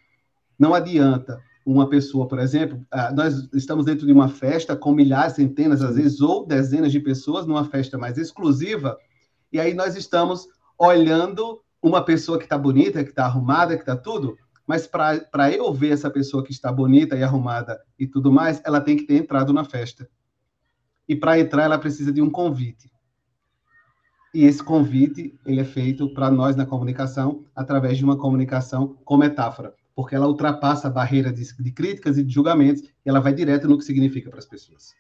Não 0.59 0.75
adianta 0.75 1.41
uma 1.65 1.89
pessoa, 1.89 2.27
por 2.27 2.41
exemplo, 2.41 2.85
ah, 2.91 3.13
nós 3.13 3.49
estamos 3.55 3.85
dentro 3.85 4.05
de 4.05 4.13
uma 4.13 4.29
festa 4.29 4.75
com 4.75 4.93
milhares, 4.93 5.35
centenas, 5.35 5.81
às 5.83 5.95
vezes, 5.95 6.21
ou 6.21 6.45
dezenas 6.45 6.91
de 6.91 6.99
pessoas, 6.99 7.47
numa 7.47 7.65
festa 7.65 7.97
mais 7.97 8.19
exclusiva, 8.19 8.99
e 9.53 9.61
aí 9.61 9.73
nós 9.73 9.95
estamos 9.95 10.49
olhando 10.77 11.61
uma 11.81 12.05
pessoa 12.05 12.39
que 12.39 12.45
está 12.45 12.59
bonita, 12.59 13.05
que 13.05 13.11
está 13.11 13.27
arrumada, 13.27 13.77
que 13.77 13.83
está 13.83 13.97
tudo, 13.97 14.37
mas 14.71 14.87
para 14.87 15.51
eu 15.51 15.75
ver 15.75 15.91
essa 15.91 16.09
pessoa 16.09 16.45
que 16.45 16.53
está 16.53 16.71
bonita 16.71 17.17
e 17.17 17.25
arrumada 17.25 17.83
e 17.99 18.07
tudo 18.07 18.31
mais, 18.31 18.63
ela 18.65 18.81
tem 18.81 18.97
que 18.97 19.05
ter 19.05 19.17
entrado 19.17 19.53
na 19.53 19.65
festa. 19.65 20.09
E 21.09 21.17
para 21.17 21.41
entrar, 21.41 21.65
ela 21.65 21.77
precisa 21.77 22.13
de 22.13 22.23
um 22.23 22.31
convite. 22.31 22.89
E 24.33 24.45
esse 24.45 24.63
convite, 24.63 25.37
ele 25.45 25.61
é 25.61 25.65
feito 25.65 26.15
para 26.15 26.31
nós 26.31 26.55
na 26.55 26.65
comunicação, 26.65 27.45
através 27.53 27.99
de 27.99 28.05
uma 28.05 28.17
comunicação 28.17 28.97
com 29.05 29.17
metáfora 29.17 29.75
porque 29.93 30.15
ela 30.15 30.29
ultrapassa 30.29 30.87
a 30.87 30.91
barreira 30.91 31.33
de, 31.33 31.45
de 31.59 31.73
críticas 31.73 32.17
e 32.17 32.23
de 32.23 32.33
julgamentos 32.33 32.83
e 32.83 32.89
ela 33.05 33.21
vai 33.21 33.35
direto 33.35 33.69
no 33.69 33.77
que 33.77 33.85
significa 33.85 34.31
para 34.31 34.39
as 34.39 34.47
pessoas. 34.47 34.95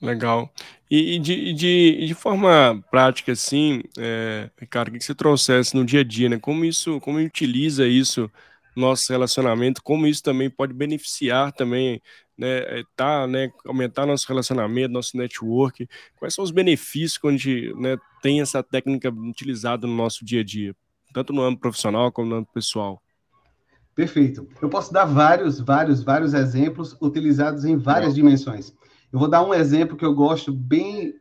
Legal. 0.00 0.52
E, 0.90 1.16
e, 1.16 1.18
de, 1.18 1.52
de, 1.52 2.06
de, 2.06 2.14
forma 2.14 2.82
prática, 2.90 3.32
assim, 3.32 3.82
é, 3.98 4.50
Ricardo, 4.58 4.88
o 4.88 4.92
que 4.92 5.04
você 5.04 5.14
trouxesse 5.14 5.74
no 5.74 5.84
dia 5.84 6.00
a 6.00 6.04
dia, 6.04 6.28
né? 6.28 6.38
Como 6.38 6.64
isso, 6.64 6.98
como 7.00 7.18
utiliza 7.18 7.86
isso 7.86 8.30
no 8.74 8.82
nosso 8.86 9.12
relacionamento, 9.12 9.82
como 9.82 10.06
isso 10.06 10.22
também 10.22 10.48
pode 10.48 10.72
beneficiar 10.72 11.52
também, 11.52 12.00
né? 12.36 12.80
É, 12.80 12.82
tá, 12.96 13.26
né? 13.26 13.50
Aumentar 13.66 14.06
nosso 14.06 14.26
relacionamento, 14.26 14.92
nosso 14.92 15.16
network. 15.16 15.86
Quais 16.16 16.34
são 16.34 16.42
os 16.42 16.50
benefícios 16.50 17.18
quando 17.18 17.34
a 17.34 17.38
gente 17.38 17.74
né, 17.74 17.96
tem 18.22 18.40
essa 18.40 18.62
técnica 18.62 19.10
utilizada 19.10 19.86
no 19.86 19.94
nosso 19.94 20.24
dia 20.24 20.40
a 20.40 20.44
dia? 20.44 20.74
tanto 21.12 21.32
no 21.32 21.42
âmbito 21.42 21.60
profissional 21.60 22.10
como 22.12 22.28
no 22.28 22.36
âmbito 22.36 22.52
pessoal? 22.52 23.02
Perfeito. 23.94 24.48
Eu 24.62 24.68
posso 24.68 24.92
dar 24.92 25.04
vários, 25.04 25.60
vários, 25.60 26.02
vários 26.02 26.32
exemplos 26.32 26.96
utilizados 27.00 27.64
em 27.64 27.76
várias 27.76 28.14
dimensões. 28.14 28.72
Eu 29.12 29.18
vou 29.18 29.28
dar 29.28 29.44
um 29.44 29.52
exemplo 29.52 29.96
que 29.96 30.04
eu 30.04 30.14
gosto 30.14 30.52
bem, 30.52 31.14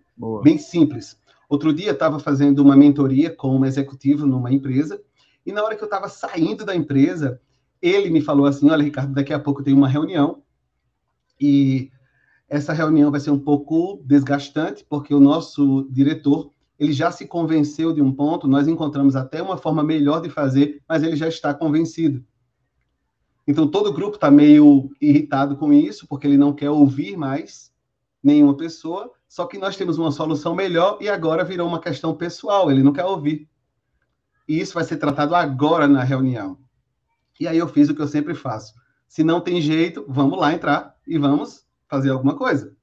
bem 0.43 0.57
simples. 0.57 1.17
Outro 1.49 1.73
dia 1.73 1.91
estava 1.91 2.19
fazendo 2.19 2.59
uma 2.59 2.75
mentoria 2.75 3.35
com 3.35 3.57
um 3.57 3.65
executivo 3.65 4.27
numa 4.27 4.53
empresa 4.53 5.01
e 5.45 5.51
na 5.51 5.63
hora 5.63 5.75
que 5.75 5.81
eu 5.81 5.87
estava 5.87 6.07
saindo 6.07 6.63
da 6.63 6.75
empresa, 6.75 7.41
ele 7.81 8.11
me 8.11 8.21
falou 8.21 8.45
assim: 8.45 8.69
"Olha, 8.69 8.83
Ricardo, 8.83 9.13
daqui 9.13 9.33
a 9.33 9.39
pouco 9.39 9.63
tem 9.63 9.73
uma 9.73 9.87
reunião 9.87 10.43
e 11.41 11.91
essa 12.47 12.73
reunião 12.73 13.09
vai 13.09 13.19
ser 13.19 13.31
um 13.31 13.39
pouco 13.39 14.01
desgastante 14.05 14.85
porque 14.87 15.13
o 15.13 15.19
nosso 15.19 15.87
diretor 15.89 16.51
ele 16.77 16.93
já 16.93 17.11
se 17.11 17.27
convenceu 17.27 17.91
de 17.91 18.01
um 18.01 18.13
ponto, 18.13 18.47
nós 18.47 18.67
encontramos 18.67 19.15
até 19.15 19.41
uma 19.41 19.57
forma 19.57 19.83
melhor 19.83 20.21
de 20.21 20.29
fazer, 20.29 20.81
mas 20.87 21.03
ele 21.03 21.15
já 21.15 21.27
está 21.27 21.53
convencido. 21.53 22.23
Então, 23.45 23.67
todo 23.67 23.87
o 23.87 23.93
grupo 23.93 24.15
está 24.15 24.31
meio 24.31 24.89
irritado 25.01 25.57
com 25.57 25.73
isso, 25.73 26.07
porque 26.07 26.25
ele 26.25 26.37
não 26.37 26.53
quer 26.53 26.69
ouvir 26.69 27.17
mais 27.17 27.69
nenhuma 28.23 28.55
pessoa, 28.55 29.11
só 29.27 29.45
que 29.45 29.57
nós 29.57 29.77
temos 29.77 29.97
uma 29.97 30.11
solução 30.11 30.55
melhor 30.55 30.97
e 30.99 31.07
agora 31.07 31.43
virou 31.43 31.67
uma 31.67 31.79
questão 31.79 32.15
pessoal, 32.15 32.69
ele 32.69 32.83
não 32.83 32.93
quer 32.93 33.05
ouvir. 33.05 33.49
E 34.47 34.59
isso 34.59 34.73
vai 34.73 34.83
ser 34.83 34.97
tratado 34.97 35.35
agora 35.35 35.87
na 35.87 36.03
reunião. 36.03 36.57
E 37.39 37.47
aí 37.47 37.57
eu 37.57 37.67
fiz 37.67 37.87
o 37.89 37.95
que 37.95 38.01
eu 38.01 38.07
sempre 38.07 38.33
faço. 38.33 38.73
Se 39.07 39.23
não 39.23 39.39
tem 39.39 39.61
jeito, 39.61 40.05
vamos 40.07 40.39
lá 40.39 40.53
entrar 40.53 40.95
e 41.07 41.17
vamos 41.17 41.65
fazer 41.87 42.09
alguma 42.09 42.35
coisa. 42.35 42.75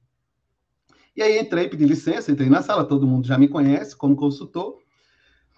E 1.15 1.21
aí 1.21 1.39
entrei, 1.39 1.67
pedi 1.67 1.85
licença, 1.85 2.31
entrei 2.31 2.49
na 2.49 2.61
sala, 2.61 2.85
todo 2.85 3.07
mundo 3.07 3.27
já 3.27 3.37
me 3.37 3.47
conhece 3.47 3.95
como 3.95 4.15
consultor. 4.15 4.77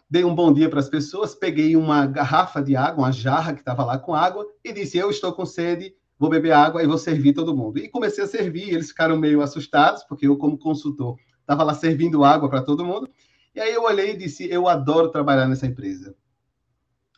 Dei 0.09 0.24
um 0.24 0.33
bom 0.33 0.51
dia 0.51 0.69
para 0.69 0.79
as 0.79 0.89
pessoas, 0.89 1.36
peguei 1.36 1.75
uma 1.75 2.05
garrafa 2.07 2.62
de 2.62 2.75
água, 2.75 3.03
uma 3.03 3.12
jarra 3.12 3.53
que 3.53 3.59
estava 3.59 3.83
lá 3.83 4.00
com 4.00 4.15
água, 4.15 4.48
e 4.63 4.74
disse: 4.74 4.98
Eu 4.98 5.09
estou 5.09 5.33
com 5.33 5.45
sede, 5.45 5.93
vou 6.19 6.29
beber 6.29 6.51
água 6.51 6.83
e 6.83 6.88
vou 6.88 6.97
servir 6.97 7.33
todo 7.33 7.55
mundo. 7.55 7.79
E 7.79 7.88
comecei 7.88 8.23
a 8.23 8.27
servir, 8.27 8.69
eles 8.69 8.89
ficaram 8.89 9.17
meio 9.17 9.41
assustados, 9.41 10.03
porque 10.03 10.27
eu, 10.27 10.38
como 10.38 10.57
consultor, 10.57 11.17
estava 11.39 11.63
lá 11.63 11.73
servindo 11.73 12.23
água 12.23 12.49
para 12.49 12.61
todo 12.61 12.85
mundo. 12.85 13.09
E 13.55 13.59
aí 13.59 13.73
eu 13.73 13.83
olhei 13.83 14.11
e 14.11 14.17
disse: 14.17 14.47
Eu 14.51 14.67
adoro 14.67 15.09
trabalhar 15.09 15.47
nessa 15.47 15.65
empresa. 15.65 16.15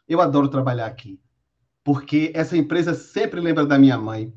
Eu 0.08 0.22
adoro 0.22 0.48
trabalhar 0.48 0.86
aqui. 0.86 1.20
Porque 1.84 2.32
essa 2.36 2.56
empresa 2.56 2.94
sempre 2.94 3.42
lembra 3.42 3.66
da 3.66 3.78
minha 3.78 3.98
mãe 3.98 4.32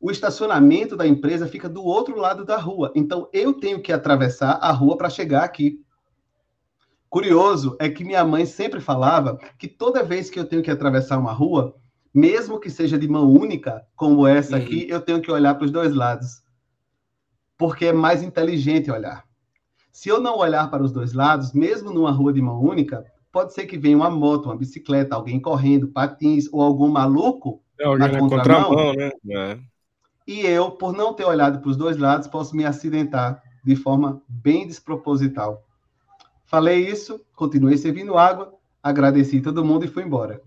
o 0.00 0.10
estacionamento 0.10 0.96
da 0.96 1.06
empresa 1.06 1.48
fica 1.48 1.68
do 1.68 1.82
outro 1.82 2.16
lado 2.16 2.44
da 2.44 2.56
rua. 2.56 2.92
Então, 2.94 3.28
eu 3.32 3.54
tenho 3.54 3.80
que 3.80 3.92
atravessar 3.92 4.52
a 4.52 4.70
rua 4.70 4.96
para 4.96 5.10
chegar 5.10 5.42
aqui. 5.42 5.82
Curioso 7.08 7.76
é 7.80 7.88
que 7.88 8.04
minha 8.04 8.24
mãe 8.24 8.44
sempre 8.44 8.80
falava 8.80 9.38
que 9.58 9.66
toda 9.66 10.02
vez 10.02 10.28
que 10.28 10.38
eu 10.38 10.44
tenho 10.44 10.62
que 10.62 10.70
atravessar 10.70 11.18
uma 11.18 11.32
rua, 11.32 11.74
mesmo 12.16 12.58
que 12.58 12.70
seja 12.70 12.98
de 12.98 13.06
mão 13.06 13.30
única, 13.30 13.86
como 13.94 14.26
essa 14.26 14.56
aqui, 14.56 14.84
uhum. 14.84 14.88
eu 14.88 15.00
tenho 15.02 15.20
que 15.20 15.30
olhar 15.30 15.54
para 15.54 15.66
os 15.66 15.70
dois 15.70 15.94
lados. 15.94 16.42
Porque 17.58 17.84
é 17.84 17.92
mais 17.92 18.22
inteligente 18.22 18.90
olhar. 18.90 19.22
Se 19.92 20.08
eu 20.08 20.18
não 20.18 20.38
olhar 20.38 20.70
para 20.70 20.82
os 20.82 20.90
dois 20.90 21.12
lados, 21.12 21.52
mesmo 21.52 21.92
numa 21.92 22.10
rua 22.10 22.32
de 22.32 22.40
mão 22.40 22.58
única, 22.58 23.04
pode 23.30 23.52
ser 23.52 23.66
que 23.66 23.76
venha 23.76 23.98
uma 23.98 24.08
moto, 24.08 24.46
uma 24.46 24.56
bicicleta, 24.56 25.14
alguém 25.14 25.38
correndo, 25.38 25.88
patins 25.88 26.48
ou 26.50 26.62
algum 26.62 26.88
maluco 26.88 27.60
é, 27.78 27.84
alguém 27.84 28.10
na 28.10 28.18
contramão, 28.18 28.70
contramão 28.70 28.94
né? 28.94 29.10
É 29.30 29.58
e 30.26 30.40
eu, 30.40 30.70
por 30.70 30.94
não 30.94 31.12
ter 31.12 31.24
olhado 31.24 31.60
para 31.60 31.68
os 31.68 31.76
dois 31.76 31.98
lados, 31.98 32.26
posso 32.26 32.56
me 32.56 32.64
acidentar 32.64 33.42
de 33.62 33.76
forma 33.76 34.22
bem 34.26 34.66
desproposital. 34.66 35.62
Falei 36.46 36.88
isso, 36.88 37.20
continuei 37.34 37.76
servindo 37.76 38.16
água, 38.16 38.54
agradeci 38.82 39.42
todo 39.42 39.64
mundo 39.64 39.84
e 39.84 39.88
fui 39.88 40.02
embora. 40.02 40.40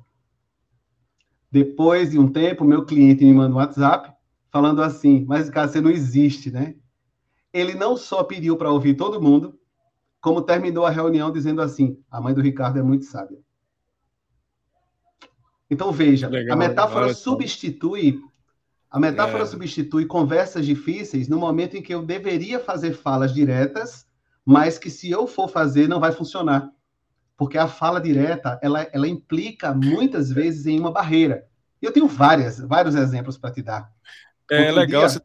Depois 1.52 2.12
de 2.12 2.20
um 2.20 2.32
tempo, 2.32 2.64
meu 2.64 2.86
cliente 2.86 3.24
me 3.26 3.34
manda 3.34 3.54
um 3.54 3.58
WhatsApp 3.58 4.14
falando 4.52 4.82
assim: 4.82 5.26
Mas, 5.28 5.50
cara, 5.50 5.68
você 5.68 5.82
não 5.82 5.90
existe, 5.90 6.52
né? 6.52 6.76
Ele 7.52 7.74
não 7.74 7.98
só 7.98 8.24
pediu 8.24 8.56
para 8.56 8.72
ouvir 8.72 8.96
todo 8.96 9.22
mundo, 9.22 9.58
como 10.22 10.42
terminou 10.42 10.86
a 10.86 10.92
reunião 10.92 11.32
dizendo 11.32 11.62
assim: 11.62 11.98
A 12.10 12.22
mãe 12.22 12.34
do 12.34 12.42
Ricardo 12.42 12.78
é 12.80 12.84
muito 12.84 13.06
sábia. 13.06 13.40
Então, 15.70 15.92
veja, 15.92 16.28
Legal, 16.28 16.56
a 16.56 16.60
metáfora 16.60 17.14
substitui 17.14 18.22
a 18.92 19.00
metáfora 19.00 19.44
é. 19.44 19.46
substitui 19.46 20.06
conversas 20.06 20.66
difíceis 20.66 21.28
no 21.28 21.38
momento 21.38 21.78
em 21.78 21.82
que 21.82 21.94
eu 21.94 22.02
deveria 22.02 22.60
fazer 22.60 22.94
falas 22.94 23.32
diretas, 23.32 24.08
mas 24.44 24.80
que 24.80 24.90
se 24.90 25.12
eu 25.12 25.28
for 25.28 25.48
fazer 25.48 25.88
não 25.88 26.00
vai 26.00 26.12
funcionar. 26.12 26.72
Porque 27.40 27.58
a 27.58 27.70
fala 27.70 28.02
direta, 28.02 28.60
ela, 28.62 28.86
ela 28.92 29.08
implica 29.08 29.74
muitas 29.74 30.30
vezes 30.30 30.66
em 30.66 30.78
uma 30.78 30.92
barreira. 30.92 31.48
E 31.82 31.86
eu 31.86 31.92
tenho 31.94 32.08
várias, 32.08 32.60
vários 32.60 32.94
exemplos 32.94 33.38
para 33.38 33.52
te 33.52 33.62
dar. 33.62 33.90
É 34.52 34.60
Outro 34.60 34.76
legal 34.76 35.08
dia... 35.08 35.10
você 35.10 35.20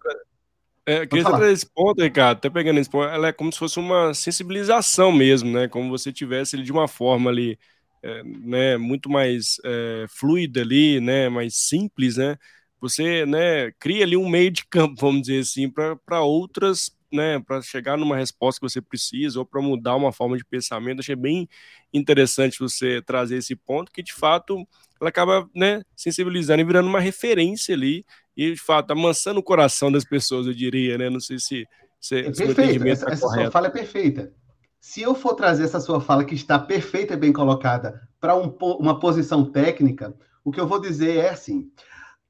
é, 0.87 1.07
queria 1.07 1.25
trazer 1.25 1.53
esse 1.53 1.67
ponto, 1.67 2.01
Ricardo, 2.01 2.39
até 2.39 2.49
pegando 2.49 2.79
esse 2.79 2.89
ponto, 2.89 3.09
ela 3.09 3.29
é 3.29 3.33
como 3.33 3.53
se 3.53 3.59
fosse 3.59 3.81
uma 3.81 4.15
sensibilização 4.15 5.11
mesmo, 5.11 5.51
né? 5.51 5.67
Como 5.67 5.91
você 5.91 6.13
tivesse 6.13 6.55
ele 6.55 6.63
de 6.63 6.71
uma 6.71 6.87
forma 6.87 7.31
ali, 7.31 7.59
é, 8.01 8.23
né, 8.23 8.77
muito 8.77 9.11
mais 9.11 9.57
é, 9.65 10.05
fluida 10.09 10.61
ali, 10.61 11.01
né, 11.01 11.29
mais 11.29 11.57
simples, 11.57 12.17
né? 12.17 12.39
você 12.85 13.25
né, 13.25 13.73
cria 13.79 14.05
ali 14.05 14.15
um 14.15 14.29
meio 14.29 14.51
de 14.51 14.67
campo, 14.67 14.95
vamos 15.01 15.23
dizer 15.23 15.41
assim, 15.41 15.71
para 15.71 16.21
outras, 16.21 16.94
né, 17.13 17.41
para 17.41 17.63
chegar 17.63 17.97
numa 17.97 18.17
resposta 18.17 18.61
que 18.61 18.69
você 18.69 18.81
precisa 18.81 19.39
ou 19.39 19.47
para 19.47 19.63
mudar 19.63 19.97
uma 19.97 20.13
forma 20.13 20.37
de 20.37 20.45
pensamento. 20.45 21.01
Achei 21.01 21.17
bem 21.17 21.49
interessante 21.93 22.59
você 22.59 23.01
trazer 23.03 23.37
esse 23.37 23.55
ponto, 23.55 23.93
que 23.93 24.03
de 24.03 24.13
fato 24.13 24.67
ela 25.01 25.11
acaba 25.11 25.49
né, 25.55 25.83
sensibilizando 25.97 26.61
e 26.61 26.65
virando 26.65 26.89
uma 26.89 27.01
referência 27.01 27.75
ali 27.75 28.05
e, 28.37 28.53
de 28.53 28.61
fato, 28.61 28.91
amansando 28.91 29.41
o 29.41 29.43
coração 29.43 29.91
das 29.91 30.05
pessoas, 30.05 30.47
eu 30.47 30.55
diria, 30.55 30.99
né? 30.99 31.09
Não 31.09 31.21
sei 31.21 31.39
se. 31.39 31.67
se 32.01 32.19
é 32.19 32.23
perfeito, 32.31 32.87
essa, 32.87 33.07
tá 33.07 33.13
essa 33.13 33.29
sua 33.29 33.51
fala 33.51 33.69
é 33.69 33.71
perfeita. 33.71 34.33
Se 34.81 35.01
eu 35.01 35.15
for 35.15 35.35
trazer 35.35 35.65
essa 35.65 35.81
sua 35.81 36.01
fala 36.01 36.25
que 36.25 36.35
está 36.35 36.59
perfeita 36.59 37.15
e 37.15 37.17
bem 37.17 37.33
colocada 37.33 38.07
para 38.21 38.37
um, 38.37 38.55
uma 38.79 38.99
posição 38.99 39.45
técnica, 39.51 40.15
o 40.45 40.51
que 40.51 40.61
eu 40.61 40.67
vou 40.67 40.81
dizer 40.81 41.17
é 41.17 41.31
assim: 41.31 41.71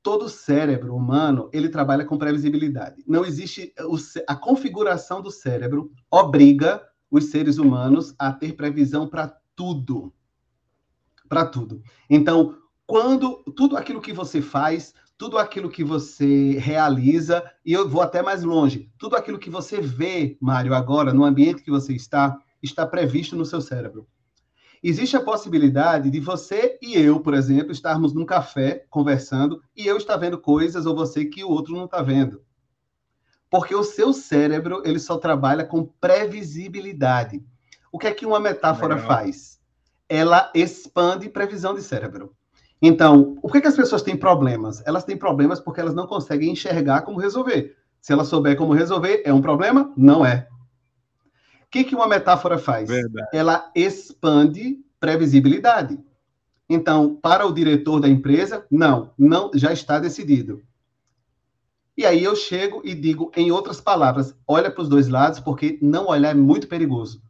todo 0.04 0.28
cérebro 0.28 0.94
humano 0.94 1.49
ele 1.50 1.70
trabalha 1.70 2.04
com 2.04 2.18
previsibilidade. 2.18 3.02
Não 3.08 3.25
existe 3.25 3.73
a 4.28 4.37
configuração 4.37 5.23
do 5.23 5.30
cérebro 5.30 5.90
obriga 6.11 6.87
os 7.11 7.30
seres 7.30 7.56
humanos 7.56 8.14
a 8.18 8.30
ter 8.30 8.52
previsão 8.52 9.08
para 9.08 9.34
tudo, 9.56 10.12
para 11.26 11.46
tudo. 11.46 11.82
Então, 12.08 12.58
quando 12.87 13.42
tudo 13.56 13.78
aquilo 13.78 14.02
que 14.02 14.12
você 14.12 14.42
faz, 14.42 14.92
tudo 15.16 15.38
aquilo 15.38 15.70
que 15.70 15.82
você 15.82 16.58
realiza, 16.58 17.42
e 17.64 17.73
eu 17.73 17.88
vou 17.88 18.02
até 18.02 18.20
mais 18.20 18.44
longe, 18.44 18.92
tudo 18.99 19.16
aquilo 19.16 19.38
que 19.38 19.49
você 19.49 19.80
vê, 19.80 20.37
Mário, 20.38 20.75
agora 20.75 21.14
no 21.14 21.25
ambiente 21.25 21.62
que 21.62 21.70
você 21.70 21.94
está, 21.94 22.37
está 22.62 22.87
previsto 22.87 23.37
no 23.37 23.46
seu 23.46 23.62
cérebro. 23.62 24.06
Existe 24.87 25.17
a 25.17 25.23
possibilidade 25.23 26.11
de 26.11 26.21
você 26.21 26.79
e 26.83 26.95
eu, 26.95 27.19
por 27.19 27.33
exemplo, 27.33 27.73
estarmos 27.73 28.12
num 28.12 28.26
café 28.26 28.85
conversando 28.91 29.62
e 29.75 29.87
eu 29.87 29.97
estar 29.97 30.19
vendo 30.19 30.37
coisas 30.37 30.85
ou 30.85 30.95
você 30.95 31.25
que 31.25 31.43
o 31.43 31.49
outro 31.49 31.75
não 31.75 31.87
está 31.87 32.03
vendo. 32.03 32.43
Porque 33.49 33.75
o 33.75 33.83
seu 33.83 34.12
cérebro, 34.12 34.83
ele 34.85 34.99
só 34.99 35.17
trabalha 35.17 35.64
com 35.64 35.87
previsibilidade. 35.99 37.43
O 37.91 37.99
que 37.99 38.09
é 38.09 38.12
que 38.12 38.26
uma 38.26 38.38
metáfora 38.38 38.97
Legal. 38.97 39.09
faz? 39.09 39.59
Ela 40.07 40.53
expande 40.55 41.31
previsão 41.31 41.75
de 41.75 41.81
cérebro. 41.81 42.37
Então, 42.83 43.37
por 43.37 43.53
que, 43.53 43.62
que 43.62 43.69
as 43.69 43.76
pessoas 43.76 44.03
têm 44.03 44.19
problemas? 44.19 44.83
Elas 44.85 45.05
têm 45.05 45.17
problemas 45.17 45.61
porque 45.61 45.81
elas 45.81 45.95
não 45.95 46.07
conseguem 46.07 46.50
enxergar 46.50 47.00
como 47.07 47.19
resolver. 47.19 47.75
Se 48.03 48.12
ela 48.12 48.23
souber 48.23 48.55
como 48.55 48.75
resolver, 48.75 49.23
é 49.25 49.33
um 49.33 49.41
problema? 49.41 49.91
Não 49.97 50.26
é 50.26 50.47
que, 51.75 51.83
que 51.83 51.97
uma 51.97 52.07
metáfora 52.07 52.57
faz? 52.57 52.88
Verdade. 52.88 53.26
Ela 53.33 53.69
expande 53.75 54.78
previsibilidade. 55.00 55.99
Então, 56.69 57.16
para 57.16 57.45
o 57.45 57.52
diretor 57.52 57.99
da 57.99 58.09
empresa, 58.09 58.64
não, 58.71 59.12
não 59.19 59.50
já 59.52 59.73
está 59.73 59.99
decidido. 59.99 60.62
E 61.97 62.07
aí 62.07 62.23
eu 62.23 62.37
chego 62.37 62.81
e 62.85 62.95
digo, 62.95 63.33
em 63.37 63.51
outras 63.51 63.81
palavras, 63.81 64.37
olha 64.46 64.70
para 64.70 64.83
os 64.83 64.88
dois 64.88 65.09
lados, 65.09 65.40
porque 65.40 65.77
não 65.83 66.07
olhar 66.07 66.31
é 66.31 66.35
muito 66.35 66.68
perigoso. 66.68 67.20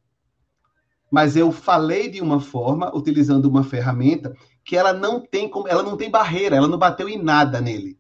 Mas 1.11 1.37
eu 1.37 1.51
falei 1.51 2.11
de 2.11 2.21
uma 2.21 2.39
forma, 2.39 2.95
utilizando 2.95 3.47
uma 3.47 3.65
ferramenta, 3.65 4.37
que 4.63 4.77
ela 4.77 4.93
não 4.93 5.21
tem 5.21 5.49
como, 5.49 5.67
ela 5.69 5.83
não 5.83 5.97
tem 5.97 6.11
barreira, 6.11 6.57
ela 6.57 6.69
não 6.69 6.79
bateu 6.79 7.09
em 7.09 7.17
nada 7.17 7.63
nele. 7.63 7.99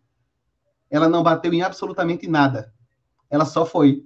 Ela 0.91 1.09
não 1.09 1.23
bateu 1.23 1.55
em 1.55 1.63
absolutamente 1.63 2.29
nada. 2.29 2.71
Ela 3.31 3.47
só 3.47 3.65
foi. 3.65 4.05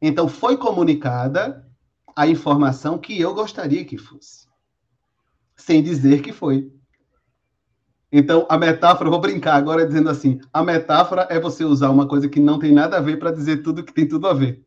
Então, 0.00 0.28
foi 0.28 0.56
comunicada 0.56 1.66
a 2.14 2.26
informação 2.26 2.98
que 2.98 3.20
eu 3.20 3.34
gostaria 3.34 3.84
que 3.84 3.98
fosse, 3.98 4.46
sem 5.56 5.82
dizer 5.82 6.22
que 6.22 6.32
foi. 6.32 6.70
Então, 8.10 8.46
a 8.48 8.56
metáfora, 8.56 9.10
vou 9.10 9.20
brincar 9.20 9.56
agora 9.56 9.86
dizendo 9.86 10.08
assim: 10.08 10.40
a 10.52 10.62
metáfora 10.62 11.26
é 11.30 11.40
você 11.40 11.64
usar 11.64 11.90
uma 11.90 12.06
coisa 12.06 12.28
que 12.28 12.40
não 12.40 12.58
tem 12.58 12.72
nada 12.72 12.96
a 12.96 13.00
ver 13.00 13.18
para 13.18 13.32
dizer 13.32 13.62
tudo 13.62 13.84
que 13.84 13.92
tem 13.92 14.06
tudo 14.06 14.26
a 14.26 14.32
ver. 14.32 14.62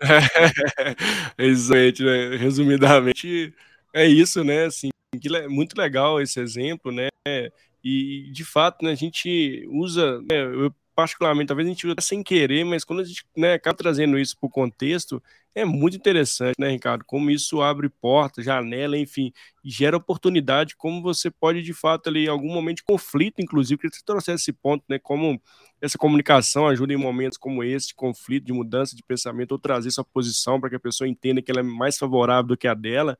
Exatamente, 1.38 2.04
né? 2.04 2.36
Resumidamente, 2.36 3.54
é 3.92 4.06
isso, 4.06 4.44
né? 4.44 4.66
Assim, 4.66 4.90
muito 5.48 5.76
legal 5.76 6.20
esse 6.20 6.40
exemplo, 6.40 6.92
né? 6.92 7.08
E 7.82 8.30
de 8.32 8.44
fato, 8.44 8.84
né, 8.84 8.92
a 8.92 8.94
gente 8.94 9.66
usa, 9.70 10.20
né, 10.22 10.42
eu 10.42 10.74
particularmente, 10.94 11.48
talvez 11.48 11.66
a 11.66 11.72
gente 11.72 11.86
usa 11.86 11.96
sem 12.00 12.22
querer, 12.22 12.64
mas 12.64 12.84
quando 12.84 13.00
a 13.00 13.04
gente 13.04 13.24
né, 13.36 13.54
acaba 13.54 13.76
trazendo 13.76 14.18
isso 14.18 14.36
para 14.38 14.46
o 14.46 14.50
contexto, 14.50 15.22
é 15.54 15.64
muito 15.64 15.96
interessante, 15.96 16.54
né, 16.58 16.68
Ricardo? 16.70 17.04
Como 17.04 17.30
isso 17.30 17.62
abre 17.62 17.88
porta, 17.88 18.42
janela, 18.42 18.98
enfim, 18.98 19.32
gera 19.64 19.96
oportunidade, 19.96 20.76
como 20.76 21.02
você 21.02 21.30
pode, 21.30 21.62
de 21.62 21.72
fato, 21.72 22.08
ali, 22.08 22.26
em 22.26 22.28
algum 22.28 22.52
momento 22.52 22.78
de 22.78 22.84
conflito, 22.84 23.40
inclusive, 23.40 23.78
que 23.78 23.96
você 23.96 24.02
trouxesse 24.04 24.42
esse 24.42 24.52
ponto, 24.52 24.84
né, 24.88 24.98
como 24.98 25.40
essa 25.80 25.98
comunicação 25.98 26.66
ajuda 26.66 26.92
em 26.92 26.96
momentos 26.96 27.38
como 27.38 27.62
esse, 27.62 27.88
de 27.88 27.94
conflito, 27.94 28.44
de 28.44 28.52
mudança 28.52 28.96
de 28.96 29.02
pensamento, 29.02 29.52
ou 29.52 29.58
trazer 29.58 29.90
sua 29.90 30.04
posição 30.04 30.60
para 30.60 30.70
que 30.70 30.76
a 30.76 30.80
pessoa 30.80 31.08
entenda 31.08 31.42
que 31.42 31.50
ela 31.50 31.60
é 31.60 31.64
mais 31.64 31.98
favorável 31.98 32.48
do 32.48 32.56
que 32.56 32.66
a 32.66 32.74
dela, 32.74 33.18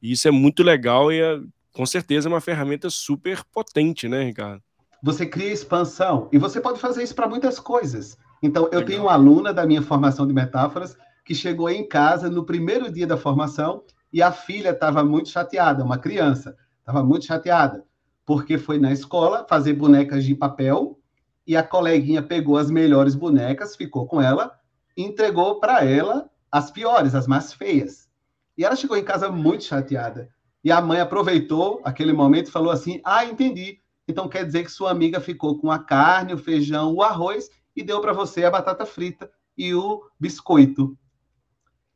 e 0.00 0.12
isso 0.12 0.28
é 0.28 0.30
muito 0.30 0.62
legal 0.62 1.12
e, 1.12 1.20
é, 1.20 1.40
com 1.72 1.84
certeza, 1.84 2.28
é 2.28 2.32
uma 2.32 2.40
ferramenta 2.40 2.88
super 2.88 3.42
potente, 3.44 4.08
né, 4.08 4.24
Ricardo? 4.24 4.62
Você 5.04 5.26
cria 5.26 5.52
expansão. 5.52 6.30
E 6.32 6.38
você 6.38 6.58
pode 6.58 6.80
fazer 6.80 7.02
isso 7.02 7.14
para 7.14 7.28
muitas 7.28 7.60
coisas. 7.60 8.16
Então, 8.42 8.64
eu 8.72 8.78
Legal. 8.78 8.84
tenho 8.84 9.02
uma 9.02 9.12
aluna 9.12 9.52
da 9.52 9.66
minha 9.66 9.82
formação 9.82 10.26
de 10.26 10.32
metáforas 10.32 10.96
que 11.26 11.34
chegou 11.34 11.68
em 11.68 11.86
casa 11.86 12.30
no 12.30 12.42
primeiro 12.42 12.90
dia 12.90 13.06
da 13.06 13.18
formação 13.18 13.84
e 14.10 14.22
a 14.22 14.32
filha 14.32 14.70
estava 14.70 15.04
muito 15.04 15.28
chateada, 15.28 15.84
uma 15.84 15.98
criança, 15.98 16.56
estava 16.78 17.04
muito 17.04 17.26
chateada, 17.26 17.84
porque 18.24 18.56
foi 18.56 18.78
na 18.78 18.92
escola 18.92 19.44
fazer 19.46 19.74
bonecas 19.74 20.24
de 20.24 20.34
papel 20.34 20.98
e 21.46 21.54
a 21.54 21.62
coleguinha 21.62 22.22
pegou 22.22 22.56
as 22.56 22.70
melhores 22.70 23.14
bonecas, 23.14 23.76
ficou 23.76 24.06
com 24.06 24.22
ela 24.22 24.52
e 24.96 25.02
entregou 25.02 25.60
para 25.60 25.84
ela 25.84 26.30
as 26.50 26.70
piores, 26.70 27.14
as 27.14 27.26
mais 27.26 27.52
feias. 27.52 28.08
E 28.56 28.64
ela 28.64 28.74
chegou 28.74 28.96
em 28.96 29.04
casa 29.04 29.30
muito 29.30 29.64
chateada. 29.64 30.30
E 30.62 30.72
a 30.72 30.80
mãe 30.80 30.98
aproveitou 30.98 31.82
aquele 31.84 32.14
momento 32.14 32.48
e 32.48 32.52
falou 32.52 32.70
assim: 32.70 33.02
Ah, 33.04 33.26
entendi. 33.26 33.83
Então 34.06 34.28
quer 34.28 34.44
dizer 34.44 34.64
que 34.64 34.70
sua 34.70 34.90
amiga 34.90 35.20
ficou 35.20 35.58
com 35.58 35.70
a 35.70 35.78
carne, 35.78 36.34
o 36.34 36.38
feijão, 36.38 36.92
o 36.92 37.02
arroz 37.02 37.48
e 37.74 37.82
deu 37.82 38.00
para 38.00 38.12
você 38.12 38.44
a 38.44 38.50
batata 38.50 38.84
frita 38.84 39.30
e 39.56 39.74
o 39.74 40.02
biscoito. 40.20 40.96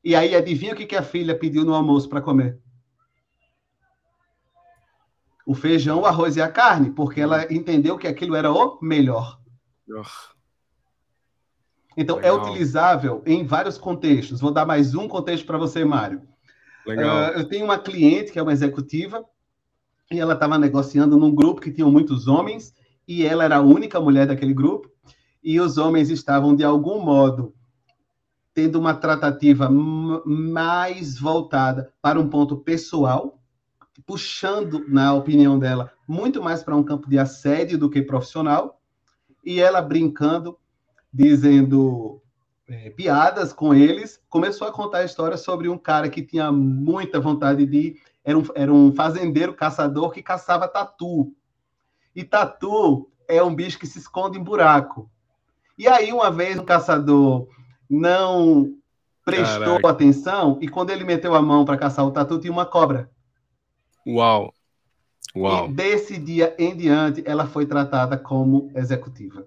E 0.02 0.14
aí 0.14 0.34
adivinha 0.34 0.72
o 0.72 0.76
que, 0.76 0.86
que 0.86 0.96
a 0.96 1.02
filha 1.02 1.38
pediu 1.38 1.64
no 1.64 1.74
almoço 1.74 2.08
para 2.08 2.22
comer? 2.22 2.58
O 5.44 5.54
feijão, 5.54 6.00
o 6.00 6.06
arroz 6.06 6.36
e 6.36 6.42
a 6.42 6.50
carne, 6.50 6.90
porque 6.90 7.20
ela 7.20 7.52
entendeu 7.52 7.98
que 7.98 8.06
aquilo 8.06 8.34
era 8.34 8.52
o 8.52 8.78
melhor. 8.80 9.40
Então 11.96 12.18
é 12.18 12.30
Legal. 12.30 12.38
é 12.38 12.40
utilizável 12.40 13.22
em 13.26 13.44
vários 13.44 13.76
contextos. 13.76 14.40
Vou 14.40 14.52
dar 14.52 14.64
mais 14.64 14.94
um 14.94 15.08
contexto 15.08 15.46
para 15.46 15.58
você, 15.58 15.84
Mário. 15.84 16.22
Uh, 16.86 17.38
eu 17.38 17.48
tenho 17.48 17.64
uma 17.64 17.78
cliente 17.78 18.30
que 18.30 18.38
é 18.38 18.42
uma 18.42 18.52
executiva 18.52 19.24
e 20.10 20.18
ela 20.18 20.34
estava 20.34 20.58
negociando 20.58 21.16
num 21.16 21.34
grupo 21.34 21.60
que 21.60 21.70
tinha 21.70 21.86
muitos 21.86 22.26
homens 22.26 22.74
e 23.06 23.24
ela 23.24 23.44
era 23.44 23.56
a 23.56 23.62
única 23.62 24.00
mulher 24.00 24.26
daquele 24.26 24.54
grupo 24.54 24.90
e 25.42 25.60
os 25.60 25.76
homens 25.78 26.10
estavam 26.10 26.54
de 26.54 26.64
algum 26.64 27.00
modo 27.00 27.54
tendo 28.54 28.78
uma 28.78 28.94
tratativa 28.94 29.68
mais 29.70 31.18
voltada 31.18 31.92
para 32.02 32.18
um 32.18 32.28
ponto 32.28 32.56
pessoal, 32.56 33.40
puxando, 34.04 34.84
na 34.88 35.14
opinião 35.14 35.56
dela, 35.58 35.92
muito 36.08 36.42
mais 36.42 36.62
para 36.62 36.74
um 36.74 36.82
campo 36.82 37.08
de 37.08 37.18
assédio 37.18 37.78
do 37.78 37.88
que 37.88 38.02
profissional, 38.02 38.80
e 39.44 39.60
ela 39.60 39.80
brincando, 39.80 40.58
dizendo 41.12 42.20
é, 42.66 42.90
piadas 42.90 43.52
com 43.52 43.72
eles, 43.72 44.20
começou 44.28 44.66
a 44.66 44.72
contar 44.72 44.98
a 44.98 45.04
história 45.04 45.36
sobre 45.36 45.68
um 45.68 45.78
cara 45.78 46.08
que 46.08 46.22
tinha 46.22 46.50
muita 46.50 47.20
vontade 47.20 47.64
de 47.64 47.96
era 48.28 48.38
um, 48.38 48.44
era 48.54 48.70
um 48.70 48.94
fazendeiro 48.94 49.54
caçador 49.54 50.10
que 50.10 50.22
caçava 50.22 50.68
tatu. 50.68 51.32
E 52.14 52.22
tatu 52.22 53.10
é 53.26 53.42
um 53.42 53.54
bicho 53.54 53.78
que 53.78 53.86
se 53.86 54.00
esconde 54.00 54.38
em 54.38 54.42
buraco. 54.42 55.10
E 55.78 55.88
aí, 55.88 56.12
uma 56.12 56.30
vez, 56.30 56.58
um 56.58 56.64
caçador 56.64 57.48
não 57.88 58.74
prestou 59.24 59.76
Caraca. 59.76 59.88
atenção 59.88 60.58
e 60.60 60.68
quando 60.68 60.90
ele 60.90 61.04
meteu 61.04 61.34
a 61.34 61.40
mão 61.40 61.64
para 61.64 61.78
caçar 61.78 62.04
o 62.04 62.10
tatu, 62.10 62.38
tinha 62.38 62.52
uma 62.52 62.66
cobra. 62.66 63.10
Uau! 64.06 64.52
Uau! 65.34 65.66
E 65.66 65.72
desse 65.72 66.18
dia 66.18 66.54
em 66.58 66.76
diante, 66.76 67.22
ela 67.24 67.46
foi 67.46 67.64
tratada 67.64 68.18
como 68.18 68.70
executiva. 68.74 69.46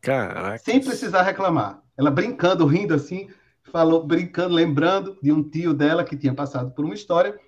Caraca! 0.00 0.58
Sem 0.58 0.80
precisar 0.80 1.22
reclamar. 1.22 1.80
Ela 1.96 2.10
brincando, 2.10 2.66
rindo 2.66 2.94
assim, 2.94 3.28
falou, 3.70 4.04
brincando, 4.04 4.56
lembrando 4.56 5.16
de 5.22 5.30
um 5.30 5.40
tio 5.40 5.72
dela 5.72 6.02
que 6.02 6.16
tinha 6.16 6.34
passado 6.34 6.72
por 6.72 6.84
uma 6.84 6.94
história 6.94 7.38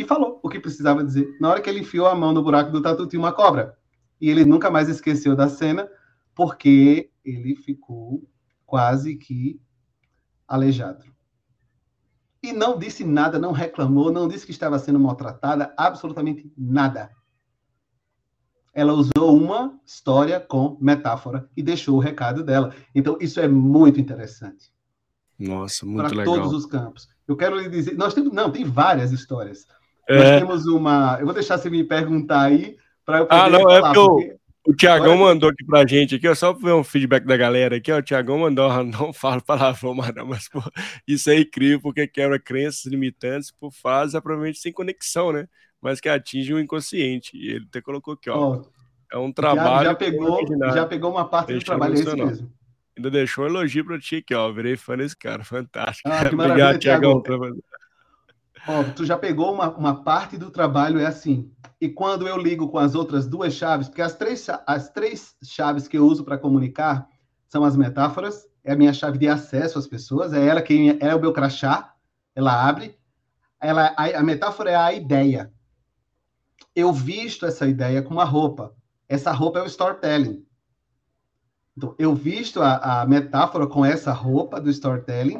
e 0.00 0.04
falou 0.04 0.40
o 0.42 0.48
que 0.48 0.58
precisava 0.58 1.04
dizer. 1.04 1.36
Na 1.38 1.50
hora 1.50 1.60
que 1.60 1.68
ele 1.68 1.80
enfiou 1.80 2.06
a 2.06 2.14
mão 2.14 2.32
no 2.32 2.42
buraco 2.42 2.72
do 2.72 2.80
tatu, 2.80 3.06
tinha 3.06 3.20
uma 3.20 3.34
cobra. 3.34 3.76
E 4.18 4.30
ele 4.30 4.46
nunca 4.46 4.70
mais 4.70 4.88
esqueceu 4.88 5.36
da 5.36 5.46
cena, 5.46 5.86
porque 6.34 7.10
ele 7.22 7.54
ficou 7.54 8.26
quase 8.64 9.16
que 9.16 9.60
aleijado. 10.48 11.04
E 12.42 12.50
não 12.50 12.78
disse 12.78 13.04
nada, 13.04 13.38
não 13.38 13.52
reclamou, 13.52 14.10
não 14.10 14.26
disse 14.26 14.46
que 14.46 14.52
estava 14.52 14.78
sendo 14.78 14.98
maltratada, 14.98 15.74
absolutamente 15.76 16.50
nada. 16.56 17.10
Ela 18.72 18.94
usou 18.94 19.36
uma 19.36 19.78
história 19.84 20.40
com 20.40 20.78
metáfora 20.80 21.46
e 21.54 21.62
deixou 21.62 21.96
o 21.96 22.00
recado 22.00 22.42
dela. 22.42 22.74
Então, 22.94 23.18
isso 23.20 23.38
é 23.38 23.46
muito 23.46 24.00
interessante. 24.00 24.72
Nossa, 25.38 25.84
muito 25.84 26.08
para 26.08 26.16
legal. 26.16 26.24
Para 26.24 26.42
todos 26.42 26.56
os 26.56 26.64
campos. 26.64 27.06
Eu 27.28 27.36
quero 27.36 27.58
lhe 27.58 27.68
dizer, 27.68 27.98
nós 27.98 28.14
temos, 28.14 28.32
não, 28.32 28.50
tem 28.50 28.64
várias 28.64 29.12
histórias. 29.12 29.66
É. 30.10 30.18
Nós 30.18 30.40
temos 30.40 30.66
uma, 30.66 31.18
eu 31.20 31.24
vou 31.24 31.32
deixar 31.32 31.56
você 31.56 31.70
me 31.70 31.84
perguntar 31.84 32.42
aí 32.42 32.76
para 33.04 33.18
eu 33.18 33.24
ah, 33.24 33.26
poder 33.26 33.42
Ah, 33.42 33.50
não, 33.50 33.70
é 33.70 33.80
falar, 33.80 33.90
é 33.90 33.94
porque 33.94 34.30
eu, 34.32 34.40
O 34.66 34.74
Tiagão 34.74 35.16
mandou 35.16 35.50
aqui 35.50 35.64
pra 35.64 35.86
gente, 35.86 36.16
aqui, 36.16 36.26
ó, 36.26 36.34
só 36.34 36.52
ver 36.52 36.72
um 36.72 36.82
feedback 36.82 37.24
da 37.24 37.36
galera 37.36 37.76
aqui, 37.76 37.92
ó, 37.92 37.98
o 37.98 38.02
Tiagão 38.02 38.38
mandou, 38.38 38.68
não 38.82 39.12
falo 39.12 39.40
palavrão, 39.40 39.94
mas 39.94 40.12
não, 40.12 40.26
mas 40.26 40.48
pô, 40.48 40.60
isso 41.06 41.30
é 41.30 41.38
incrível, 41.38 41.80
porque 41.80 42.08
quebra 42.08 42.40
crenças 42.40 42.86
limitantes 42.86 43.52
por 43.52 43.70
fase, 43.72 44.20
provavelmente 44.20 44.58
sem 44.58 44.72
conexão, 44.72 45.32
né? 45.32 45.46
Mas 45.80 46.00
que 46.00 46.08
atinge 46.08 46.52
o 46.52 46.58
inconsciente. 46.58 47.34
E 47.34 47.52
ele 47.52 47.66
até 47.66 47.80
colocou 47.80 48.12
aqui, 48.12 48.28
ó. 48.28 48.56
Oh, 48.56 48.66
é 49.10 49.16
um 49.16 49.32
trabalho. 49.32 49.86
Já 49.86 49.94
pegou, 49.94 50.40
já 50.74 50.86
pegou 50.86 51.10
uma 51.10 51.26
parte 51.26 51.54
do 51.54 51.64
trabalho, 51.64 51.94
é 51.94 52.00
isso 52.00 52.16
mesmo. 52.16 52.52
Ainda 52.96 53.10
deixou 53.10 53.44
um 53.44 53.46
elogio 53.46 53.84
para 53.84 53.98
ti 53.98 54.16
aqui, 54.16 54.34
ó. 54.34 54.52
Virei 54.52 54.76
fã 54.76 54.96
desse 54.96 55.16
cara, 55.16 55.42
fantástico. 55.42 56.06
Ah, 56.10 56.28
que 56.28 56.34
Obrigado, 56.34 56.78
Tiagão. 56.78 57.22
Tu 58.94 59.04
já 59.04 59.16
pegou 59.16 59.52
uma, 59.52 59.70
uma 59.70 60.02
parte 60.02 60.36
do 60.36 60.50
trabalho, 60.50 61.00
é 61.00 61.06
assim. 61.06 61.50
E 61.80 61.88
quando 61.88 62.28
eu 62.28 62.36
ligo 62.36 62.68
com 62.68 62.78
as 62.78 62.94
outras 62.94 63.26
duas 63.26 63.54
chaves, 63.54 63.88
porque 63.88 64.02
as 64.02 64.14
três, 64.14 64.46
as 64.66 64.90
três 64.90 65.34
chaves 65.42 65.88
que 65.88 65.96
eu 65.96 66.06
uso 66.06 66.24
para 66.24 66.38
comunicar 66.38 67.08
são 67.48 67.64
as 67.64 67.76
metáforas, 67.76 68.46
é 68.62 68.72
a 68.72 68.76
minha 68.76 68.92
chave 68.92 69.18
de 69.18 69.28
acesso 69.28 69.78
às 69.78 69.86
pessoas, 69.86 70.32
é 70.32 70.46
ela 70.46 70.62
quem 70.62 70.98
é 71.00 71.14
o 71.14 71.20
meu 71.20 71.32
crachá, 71.32 71.94
ela 72.34 72.68
abre. 72.68 72.98
Ela, 73.60 73.94
a, 73.96 74.18
a 74.18 74.22
metáfora 74.22 74.70
é 74.70 74.76
a 74.76 74.92
ideia. 74.92 75.52
Eu 76.74 76.92
visto 76.92 77.46
essa 77.46 77.66
ideia 77.66 78.02
com 78.02 78.14
uma 78.14 78.24
roupa. 78.24 78.74
Essa 79.08 79.32
roupa 79.32 79.58
é 79.58 79.62
o 79.62 79.66
storytelling. 79.66 80.44
Então, 81.76 81.94
eu 81.98 82.14
visto 82.14 82.62
a, 82.62 83.00
a 83.00 83.06
metáfora 83.06 83.66
com 83.66 83.84
essa 83.84 84.12
roupa 84.12 84.60
do 84.60 84.70
storytelling 84.70 85.38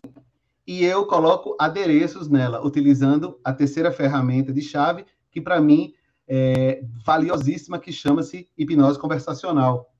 e 0.66 0.84
eu 0.84 1.06
coloco 1.06 1.56
adereços 1.58 2.28
nela, 2.28 2.64
utilizando 2.64 3.38
a 3.42 3.52
terceira 3.52 3.90
ferramenta 3.90 4.52
de 4.52 4.62
chave, 4.62 5.04
que 5.30 5.40
para 5.40 5.60
mim 5.60 5.92
é 6.28 6.82
valiosíssima, 7.04 7.78
que 7.78 7.92
chama-se 7.92 8.48
hipnose 8.56 8.98
conversacional. 8.98 9.92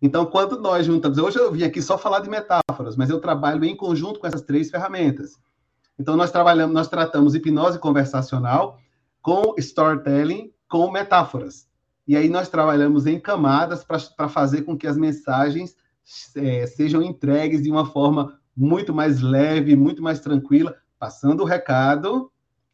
Então, 0.00 0.26
quando 0.26 0.60
nós 0.60 0.86
juntamos, 0.86 1.18
hoje 1.18 1.38
eu 1.38 1.50
vim 1.50 1.64
aqui 1.64 1.80
só 1.82 1.96
falar 1.96 2.20
de 2.20 2.28
metáforas, 2.28 2.96
mas 2.96 3.10
eu 3.10 3.20
trabalho 3.20 3.64
em 3.64 3.74
conjunto 3.74 4.20
com 4.20 4.26
essas 4.26 4.42
três 4.42 4.70
ferramentas. 4.70 5.32
Então, 5.98 6.16
nós 6.16 6.30
trabalhamos, 6.30 6.74
nós 6.74 6.88
tratamos 6.88 7.34
hipnose 7.34 7.78
conversacional 7.78 8.78
com 9.22 9.54
storytelling, 9.58 10.52
com 10.68 10.90
metáforas. 10.90 11.66
E 12.06 12.16
aí 12.16 12.28
nós 12.28 12.48
trabalhamos 12.48 13.06
em 13.06 13.18
camadas 13.18 13.82
para 13.82 14.28
fazer 14.28 14.62
com 14.62 14.76
que 14.76 14.86
as 14.86 14.96
mensagens 14.96 15.74
é, 16.36 16.66
sejam 16.66 17.02
entregues 17.02 17.62
de 17.62 17.70
uma 17.70 17.86
forma 17.86 18.38
muito 18.56 18.94
mais 18.94 19.20
leve, 19.20 19.76
muito 19.76 20.02
mais 20.02 20.20
tranquila, 20.20 20.74
passando 20.98 21.42
o 21.42 21.46
recado 21.46 22.30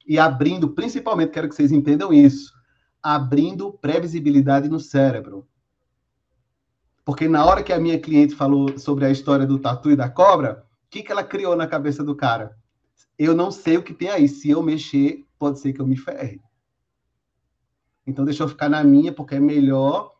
e 0.07 0.19
abrindo, 0.19 0.71
principalmente, 0.71 1.33
quero 1.33 1.49
que 1.49 1.55
vocês 1.55 1.73
entendam 1.73 2.13
isso, 2.13 2.53
abrindo 3.03 3.73
previsibilidade 3.73 4.69
no 4.69 4.79
cérebro. 4.79 5.47
Porque 7.05 7.27
na 7.27 7.45
hora 7.45 7.63
que 7.63 7.73
a 7.73 7.81
minha 7.81 7.99
cliente 7.99 8.35
falou 8.35 8.79
sobre 8.79 9.05
a 9.05 9.11
história 9.11 9.45
do 9.45 9.59
tatu 9.59 9.91
e 9.91 9.97
da 9.97 10.09
cobra, 10.09 10.65
o 10.87 10.91
que, 10.91 11.03
que 11.03 11.11
ela 11.11 11.25
criou 11.25 11.57
na 11.57 11.67
cabeça 11.67 12.05
do 12.05 12.15
cara? 12.15 12.57
Eu 13.19 13.35
não 13.35 13.51
sei 13.51 13.77
o 13.77 13.83
que 13.83 13.93
tem 13.93 14.09
aí. 14.09 14.29
Se 14.29 14.51
eu 14.51 14.63
mexer, 14.63 15.27
pode 15.39 15.59
ser 15.59 15.73
que 15.73 15.81
eu 15.81 15.87
me 15.87 15.97
ferre. 15.97 16.41
Então 18.07 18.25
deixa 18.25 18.43
eu 18.45 18.49
ficar 18.49 18.69
na 18.69 18.85
minha, 18.85 19.13
porque 19.13 19.35
é 19.35 19.41
melhor 19.41 20.12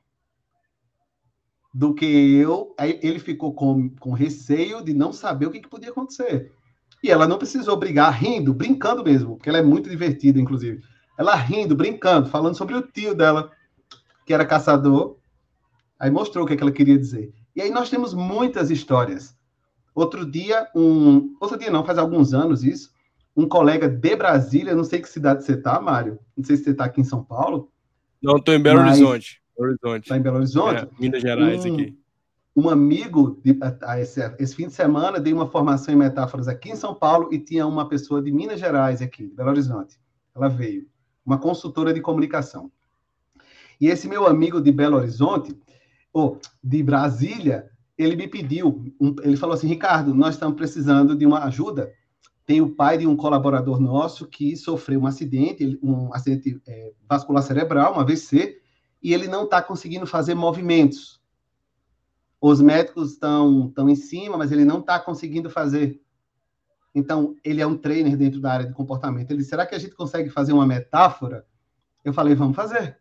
do 1.73 1.95
que 1.95 2.05
eu. 2.05 2.75
Aí 2.79 2.99
ele 3.03 3.19
ficou 3.19 3.55
com, 3.55 3.89
com 3.91 4.13
receio 4.13 4.83
de 4.85 4.93
não 4.93 5.13
saber 5.13 5.47
o 5.47 5.51
que, 5.51 5.61
que 5.61 5.69
podia 5.69 5.91
acontecer. 5.91 6.53
E 7.03 7.11
ela 7.11 7.27
não 7.27 7.39
precisou 7.39 7.77
brigar, 7.77 8.13
rindo, 8.13 8.55
brincando 8.55 9.03
mesmo, 9.03 9.37
porque 9.37 9.49
ela 9.49 9.59
é 9.59 9.63
muito 9.63 9.91
divertida, 9.91 10.39
inclusive. 10.39 10.83
Ela 11.19 11.35
rindo, 11.35 11.75
brincando, 11.75 12.29
falando 12.29 12.57
sobre 12.57 12.75
o 12.75 12.83
tio 12.83 13.15
dela, 13.15 13.51
que 14.25 14.33
era 14.33 14.45
caçador. 14.45 15.17
Aí 15.99 16.11
mostrou 16.11 16.45
o 16.45 16.47
que, 16.47 16.55
é 16.55 16.57
que 16.57 16.63
ela 16.63 16.73
queria 16.73 16.99
dizer. 16.99 17.33
E 17.57 17.61
aí 17.61 17.71
nós 17.71 17.91
temos 17.91 18.15
muitas 18.15 18.71
histórias. 18.71 19.37
Outro 19.95 20.25
dia, 20.25 20.69
um. 20.75 21.35
Outro 21.41 21.59
dia 21.59 21.71
não, 21.71 21.85
faz 21.85 21.99
alguns 21.99 22.33
anos 22.33 22.63
isso. 22.63 22.91
Um 23.37 23.49
colega 23.49 23.89
de 23.89 24.17
Brasília, 24.17 24.75
não 24.75 24.85
sei 24.85 25.01
que 25.01 25.09
cidade 25.09 25.45
você 25.45 25.53
está, 25.53 25.81
Mário. 25.81 26.19
Não 26.37 26.45
sei 26.45 26.57
se 26.57 26.65
você 26.65 26.71
está 26.71 26.85
aqui 26.85 27.01
em 27.01 27.05
São 27.05 27.23
Paulo. 27.23 27.71
Não, 28.23 28.37
estou 28.37 28.55
em 28.55 28.63
Belo 28.63 28.81
mas... 28.81 28.99
Horizonte. 28.99 29.42
Horizonte. 29.57 30.03
Está 30.05 30.17
em 30.17 30.23
Belo 30.23 30.37
Horizonte? 30.37 30.85
É, 30.85 30.89
Minas 30.99 31.23
Gerais 31.23 31.65
um, 31.65 31.75
aqui. 31.75 31.99
Um 32.55 32.69
amigo, 32.69 33.41
de, 33.45 33.59
a, 33.63 33.93
a, 33.93 34.01
esse, 34.01 34.21
esse, 34.39 34.55
fim 34.55 34.67
de 34.67 34.73
semana, 34.73 35.19
dei 35.19 35.33
uma 35.33 35.47
formação 35.47 35.95
em 35.95 35.97
metáforas 35.97 36.49
aqui 36.49 36.71
em 36.71 36.77
São 36.77 36.95
Paulo 36.95 37.33
e 37.33 37.39
tinha 37.39 37.67
uma 37.67 37.89
pessoa 37.89 38.23
de 38.23 38.31
Minas 38.31 38.61
Gerais 38.61 39.01
aqui, 39.01 39.33
Belo 39.35 39.51
Horizonte. 39.51 39.99
Ela 40.35 40.49
veio, 40.49 40.87
uma 41.25 41.39
consultora 41.39 41.93
de 41.93 42.01
comunicação. 42.01 42.71
E 43.81 43.89
esse 43.89 44.09
meu 44.09 44.27
amigo 44.27 44.61
de 44.61 44.71
Belo 44.71 44.97
Horizonte, 44.97 45.59
ou 46.13 46.39
de 46.63 46.83
Brasília, 46.83 47.71
ele 47.97 48.17
me 48.17 48.29
pediu, 48.29 48.85
um, 49.01 49.15
ele 49.23 49.37
falou 49.37 49.55
assim, 49.55 49.67
Ricardo, 49.67 50.15
nós 50.15 50.35
estamos 50.35 50.57
precisando 50.57 51.17
de 51.17 51.27
uma 51.27 51.45
ajuda 51.45 51.93
tem 52.45 52.61
o 52.61 52.75
pai 52.75 52.99
de 52.99 53.07
um 53.07 53.17
colaborador 53.17 53.81
nosso 53.81 54.27
que 54.27 54.57
sofreu 54.57 55.01
um 55.01 55.07
acidente, 55.07 55.79
um 55.83 56.13
acidente 56.13 56.61
é, 56.67 56.93
vascular 57.09 57.43
cerebral, 57.43 57.95
um 57.95 58.01
AVC, 58.01 58.61
e 59.03 59.13
ele 59.13 59.27
não 59.27 59.45
está 59.45 59.61
conseguindo 59.61 60.07
fazer 60.07 60.35
movimentos. 60.35 61.21
Os 62.41 62.61
médicos 62.61 63.13
estão 63.13 63.69
estão 63.69 63.89
em 63.89 63.97
cima, 63.97 64.37
mas 64.37 64.53
ele 64.53 64.65
não 64.65 64.81
está 64.81 64.99
conseguindo 64.99 65.51
fazer. 65.51 66.01
Então, 66.95 67.35
ele 67.43 67.61
é 67.61 67.67
um 67.67 67.77
trainer 67.77 68.17
dentro 68.17 68.41
da 68.41 68.53
área 68.53 68.67
de 68.67 68.75
comportamento. 68.75 69.31
Ele, 69.31 69.43
será 69.43 69.65
que 69.65 69.75
a 69.75 69.79
gente 69.79 69.95
consegue 69.95 70.29
fazer 70.29 70.53
uma 70.53 70.67
metáfora? 70.67 71.47
Eu 72.05 72.13
falei, 72.13 72.35
vamos 72.35 72.55
fazer. 72.55 72.99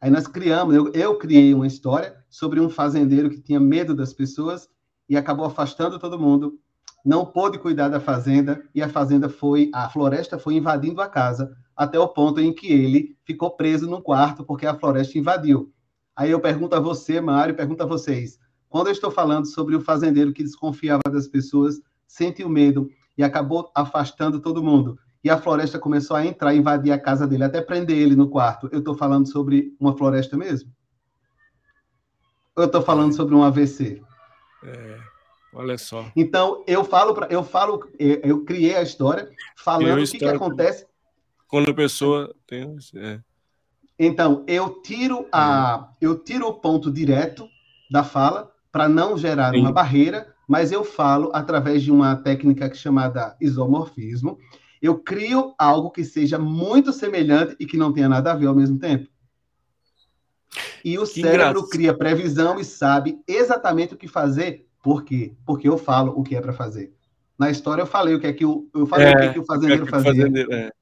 Aí 0.00 0.10
nós 0.10 0.26
criamos, 0.26 0.74
eu, 0.74 0.92
eu 0.92 1.18
criei 1.18 1.52
uma 1.52 1.66
história 1.66 2.22
sobre 2.28 2.60
um 2.60 2.68
fazendeiro 2.68 3.30
que 3.30 3.40
tinha 3.40 3.58
medo 3.58 3.94
das 3.94 4.12
pessoas 4.12 4.68
e 5.08 5.16
acabou 5.16 5.46
afastando 5.46 5.98
todo 5.98 6.18
mundo 6.18 6.58
não 7.04 7.26
pôde 7.26 7.58
cuidar 7.58 7.88
da 7.88 8.00
fazenda 8.00 8.64
e 8.74 8.82
a 8.82 8.88
fazenda 8.88 9.28
foi, 9.28 9.70
a 9.74 9.90
floresta 9.90 10.38
foi 10.38 10.54
invadindo 10.54 11.02
a 11.02 11.08
casa 11.08 11.54
até 11.76 11.98
o 11.98 12.08
ponto 12.08 12.40
em 12.40 12.52
que 12.52 12.72
ele 12.72 13.16
ficou 13.24 13.50
preso 13.50 13.88
no 13.88 14.00
quarto 14.00 14.44
porque 14.44 14.66
a 14.66 14.74
floresta 14.74 15.18
invadiu. 15.18 15.72
Aí 16.16 16.30
eu 16.30 16.40
pergunto 16.40 16.74
a 16.76 16.80
você, 16.80 17.20
Mário, 17.20 17.56
pergunto 17.56 17.82
a 17.82 17.86
vocês, 17.86 18.38
quando 18.68 18.88
eu 18.88 18.92
estou 18.92 19.10
falando 19.10 19.46
sobre 19.46 19.74
o 19.74 19.80
fazendeiro 19.80 20.32
que 20.32 20.42
desconfiava 20.42 21.02
das 21.10 21.26
pessoas, 21.26 21.80
sentiu 22.06 22.48
medo 22.48 22.90
e 23.16 23.22
acabou 23.22 23.70
afastando 23.74 24.40
todo 24.40 24.62
mundo, 24.62 24.98
e 25.22 25.30
a 25.30 25.40
floresta 25.40 25.78
começou 25.78 26.16
a 26.16 26.24
entrar, 26.24 26.54
invadir 26.54 26.92
a 26.92 26.98
casa 26.98 27.26
dele, 27.26 27.44
até 27.44 27.60
prender 27.60 27.96
ele 27.96 28.14
no 28.14 28.28
quarto, 28.28 28.68
eu 28.70 28.80
estou 28.80 28.94
falando 28.94 29.26
sobre 29.26 29.74
uma 29.80 29.96
floresta 29.96 30.36
mesmo? 30.36 30.70
Ou 32.56 32.64
eu 32.64 32.66
estou 32.66 32.82
falando 32.82 33.14
sobre 33.14 33.34
um 33.34 33.42
AVC? 33.42 34.02
É. 34.62 35.00
Olha 35.52 35.78
só. 35.78 36.10
Então, 36.16 36.64
eu 36.66 36.84
falo, 36.84 37.14
pra, 37.14 37.28
eu 37.28 37.44
falo, 37.44 37.88
eu 37.98 38.44
criei 38.44 38.74
a 38.74 38.82
história 38.82 39.30
falando 39.56 40.02
o 40.02 40.06
que, 40.06 40.18
que 40.18 40.24
acontece. 40.24 40.84
Quando 41.54 41.70
a 41.70 41.74
pessoa 41.74 42.34
tem. 42.48 42.76
É. 42.96 43.20
Então, 43.96 44.42
eu 44.44 44.82
tiro 44.82 45.28
a, 45.30 45.88
eu 46.00 46.18
tiro 46.18 46.48
o 46.48 46.54
ponto 46.54 46.90
direto 46.90 47.48
da 47.88 48.02
fala 48.02 48.50
para 48.72 48.88
não 48.88 49.16
gerar 49.16 49.52
Sim. 49.52 49.60
uma 49.60 49.70
barreira, 49.70 50.34
mas 50.48 50.72
eu 50.72 50.82
falo 50.82 51.30
através 51.32 51.84
de 51.84 51.92
uma 51.92 52.16
técnica 52.16 52.64
é 52.64 52.74
chamada 52.74 53.36
isomorfismo. 53.40 54.36
Eu 54.82 54.98
crio 54.98 55.54
algo 55.56 55.92
que 55.92 56.02
seja 56.02 56.40
muito 56.40 56.92
semelhante 56.92 57.54
e 57.60 57.66
que 57.66 57.76
não 57.76 57.92
tenha 57.92 58.08
nada 58.08 58.32
a 58.32 58.34
ver 58.34 58.46
ao 58.46 58.54
mesmo 58.56 58.76
tempo. 58.76 59.08
E 60.84 60.98
o 60.98 61.02
que 61.02 61.22
cérebro 61.22 61.60
graça. 61.60 61.70
cria 61.70 61.96
previsão 61.96 62.58
e 62.58 62.64
sabe 62.64 63.22
exatamente 63.28 63.94
o 63.94 63.96
que 63.96 64.08
fazer 64.08 64.66
por 64.82 65.04
quê? 65.04 65.36
Porque 65.46 65.68
eu 65.68 65.78
falo 65.78 66.14
o 66.16 66.24
que 66.24 66.34
é 66.34 66.40
para 66.40 66.52
fazer. 66.52 66.92
Na 67.38 67.48
história 67.48 67.82
eu 67.82 67.86
falei 67.86 68.12
o 68.16 68.18
que 68.18 68.26
é 68.26 68.32
que 68.32 68.44
o, 68.44 68.68
eu 68.74 68.86
falei 68.86 69.06
é, 69.06 69.10
o 69.12 69.16
que, 69.18 69.22
é 69.22 69.32
que 69.34 69.38
o 69.38 69.44
fazendeiro 69.44 69.82
é 69.82 69.84
que 69.84 69.90
fazia. 69.92 70.10
Fazendeiro, 70.10 70.52
é. 70.52 70.72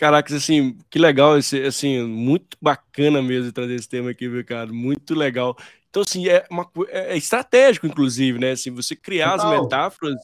Caraca, 0.00 0.34
assim, 0.34 0.78
que 0.88 0.98
legal 0.98 1.36
esse, 1.36 1.62
assim, 1.62 2.02
muito 2.02 2.56
bacana 2.58 3.20
mesmo 3.20 3.52
trazer 3.52 3.74
esse 3.74 3.86
tema 3.86 4.12
aqui, 4.12 4.26
viu, 4.30 4.42
cara? 4.42 4.72
Muito 4.72 5.14
legal. 5.14 5.54
Então, 5.90 6.00
assim, 6.00 6.26
é, 6.26 6.46
uma, 6.50 6.66
é, 6.88 7.12
é 7.12 7.16
estratégico, 7.18 7.86
inclusive, 7.86 8.38
né? 8.38 8.52
Assim, 8.52 8.70
você 8.70 8.96
criar 8.96 9.32
Total. 9.32 9.52
as 9.52 9.60
metáforas 9.60 10.16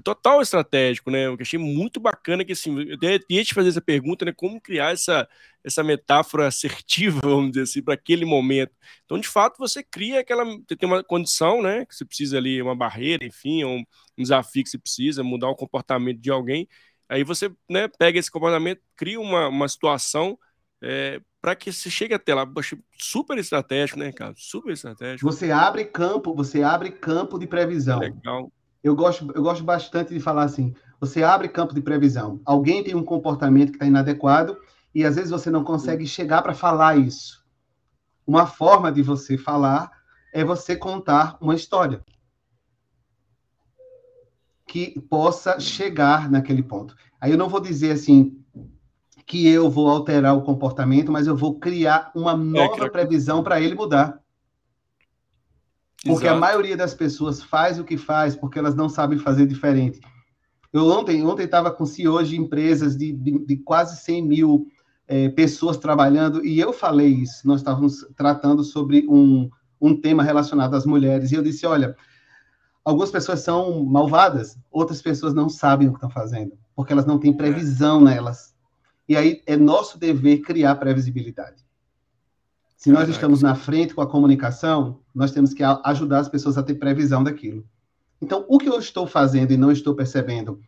total 0.00 0.40
estratégico, 0.40 1.10
né? 1.10 1.26
Eu 1.26 1.36
achei 1.40 1.58
muito 1.58 2.00
bacana 2.00 2.44
que 2.44 2.52
assim, 2.52 2.74
eu 3.02 3.20
ia 3.28 3.44
te 3.44 3.52
fazer 3.52 3.68
essa 3.70 3.80
pergunta, 3.80 4.24
né? 4.24 4.32
Como 4.32 4.60
criar 4.60 4.92
essa, 4.92 5.28
essa 5.64 5.82
metáfora 5.82 6.46
assertiva, 6.46 7.20
vamos 7.28 7.50
dizer 7.50 7.62
assim, 7.62 7.82
para 7.82 7.94
aquele 7.94 8.24
momento. 8.24 8.72
Então, 9.04 9.18
de 9.18 9.28
fato, 9.28 9.58
você 9.58 9.82
cria 9.82 10.20
aquela. 10.20 10.44
Tem 10.66 10.88
uma 10.88 11.02
condição, 11.02 11.62
né? 11.62 11.84
Que 11.84 11.94
você 11.94 12.04
precisa 12.04 12.38
ali, 12.38 12.62
uma 12.62 12.76
barreira, 12.76 13.24
enfim, 13.24 13.64
um, 13.64 13.84
um 14.16 14.22
desafio 14.22 14.62
que 14.62 14.70
você 14.70 14.78
precisa, 14.78 15.22
mudar 15.22 15.48
o 15.48 15.56
comportamento 15.56 16.20
de 16.20 16.30
alguém. 16.30 16.68
Aí 17.10 17.24
você 17.24 17.50
né, 17.68 17.88
pega 17.98 18.18
esse 18.18 18.30
comportamento, 18.30 18.80
cria 18.96 19.20
uma, 19.20 19.48
uma 19.48 19.68
situação 19.68 20.38
é, 20.82 21.20
para 21.42 21.56
que 21.56 21.72
você 21.72 21.90
chegue 21.90 22.14
até 22.14 22.34
lá. 22.34 22.46
Super 22.98 23.36
estratégico, 23.36 23.98
né, 23.98 24.12
cara? 24.12 24.32
Super 24.36 24.72
estratégico. 24.72 25.30
Você 25.30 25.50
abre 25.50 25.84
campo, 25.84 26.34
você 26.34 26.62
abre 26.62 26.90
campo 26.90 27.38
de 27.38 27.46
previsão. 27.46 27.98
Legal 27.98 28.50
eu 28.82 28.96
gosto, 28.96 29.30
eu 29.34 29.42
gosto 29.42 29.62
bastante 29.62 30.12
de 30.12 30.20
falar 30.20 30.44
assim: 30.44 30.74
você 30.98 31.22
abre 31.22 31.48
campo 31.48 31.74
de 31.74 31.82
previsão. 31.82 32.40
Alguém 32.44 32.82
tem 32.82 32.94
um 32.94 33.04
comportamento 33.04 33.70
que 33.70 33.76
está 33.76 33.86
inadequado 33.86 34.56
e 34.94 35.04
às 35.04 35.16
vezes 35.16 35.30
você 35.30 35.50
não 35.50 35.62
consegue 35.62 36.06
chegar 36.06 36.42
para 36.42 36.54
falar 36.54 36.96
isso. 36.96 37.44
uma 38.26 38.46
forma 38.46 38.90
de 38.90 39.02
você 39.02 39.36
falar 39.36 39.90
é 40.32 40.44
você 40.44 40.76
contar 40.76 41.36
uma 41.40 41.54
história 41.54 42.02
que 44.70 45.00
possa 45.00 45.58
chegar 45.58 46.30
naquele 46.30 46.62
ponto. 46.62 46.94
Aí 47.20 47.32
eu 47.32 47.36
não 47.36 47.48
vou 47.48 47.60
dizer 47.60 47.90
assim 47.90 48.38
que 49.26 49.48
eu 49.48 49.68
vou 49.68 49.90
alterar 49.90 50.36
o 50.36 50.42
comportamento, 50.42 51.10
mas 51.10 51.26
eu 51.26 51.36
vou 51.36 51.58
criar 51.58 52.12
uma 52.14 52.34
é, 52.34 52.36
nova 52.36 52.86
é, 52.86 52.88
previsão 52.88 53.42
para 53.42 53.60
ele 53.60 53.74
mudar. 53.74 54.20
Porque 56.04 56.26
Exato. 56.26 56.36
a 56.36 56.38
maioria 56.38 56.76
das 56.76 56.94
pessoas 56.94 57.42
faz 57.42 57.80
o 57.80 57.84
que 57.84 57.96
faz 57.96 58.36
porque 58.36 58.60
elas 58.60 58.76
não 58.76 58.88
sabem 58.88 59.18
fazer 59.18 59.44
diferente. 59.44 60.00
Eu 60.72 60.86
ontem 60.86 61.26
ontem 61.26 61.46
estava 61.46 61.72
com 61.72 61.84
CEOs 61.84 62.28
de 62.28 62.38
empresas 62.38 62.96
de, 62.96 63.12
de, 63.12 63.44
de 63.44 63.56
quase 63.56 64.00
100 64.00 64.22
mil 64.24 64.68
é, 65.08 65.28
pessoas 65.30 65.78
trabalhando, 65.78 66.46
e 66.46 66.60
eu 66.60 66.72
falei 66.72 67.08
isso, 67.08 67.44
nós 67.44 67.60
estávamos 67.60 68.06
tratando 68.16 68.62
sobre 68.62 69.04
um, 69.08 69.50
um 69.80 70.00
tema 70.00 70.22
relacionado 70.22 70.76
às 70.76 70.86
mulheres, 70.86 71.32
e 71.32 71.34
eu 71.34 71.42
disse, 71.42 71.66
olha, 71.66 71.96
algumas 72.84 73.10
pessoas 73.10 73.40
são 73.40 73.84
malvadas, 73.84 74.58
outras 74.70 75.00
pessoas 75.02 75.34
não 75.34 75.48
sabem 75.48 75.88
o 75.88 75.92
que 75.92 75.96
estão 75.96 76.10
fazendo, 76.10 76.58
porque 76.74 76.92
elas 76.92 77.06
não 77.06 77.18
têm 77.18 77.32
previsão 77.32 78.00
nelas. 78.00 78.54
E 79.08 79.16
aí 79.16 79.42
é 79.46 79.56
nosso 79.56 79.98
dever 79.98 80.38
criar 80.38 80.76
previsibilidade. 80.76 81.64
Se 82.76 82.90
nós 82.90 83.08
estamos 83.08 83.42
na 83.42 83.54
frente 83.54 83.94
com 83.94 84.00
a 84.00 84.06
comunicação, 84.06 85.00
nós 85.14 85.32
temos 85.32 85.52
que 85.52 85.62
ajudar 85.62 86.20
as 86.20 86.28
pessoas 86.28 86.56
a 86.56 86.62
ter 86.62 86.76
previsão 86.76 87.22
daquilo. 87.22 87.62
Então, 88.22 88.44
o 88.48 88.58
que 88.58 88.68
eu 88.68 88.78
estou 88.78 89.06
fazendo 89.06 89.52
e 89.52 89.56
não 89.56 89.70
estou 89.70 89.94
percebendo, 89.94 90.60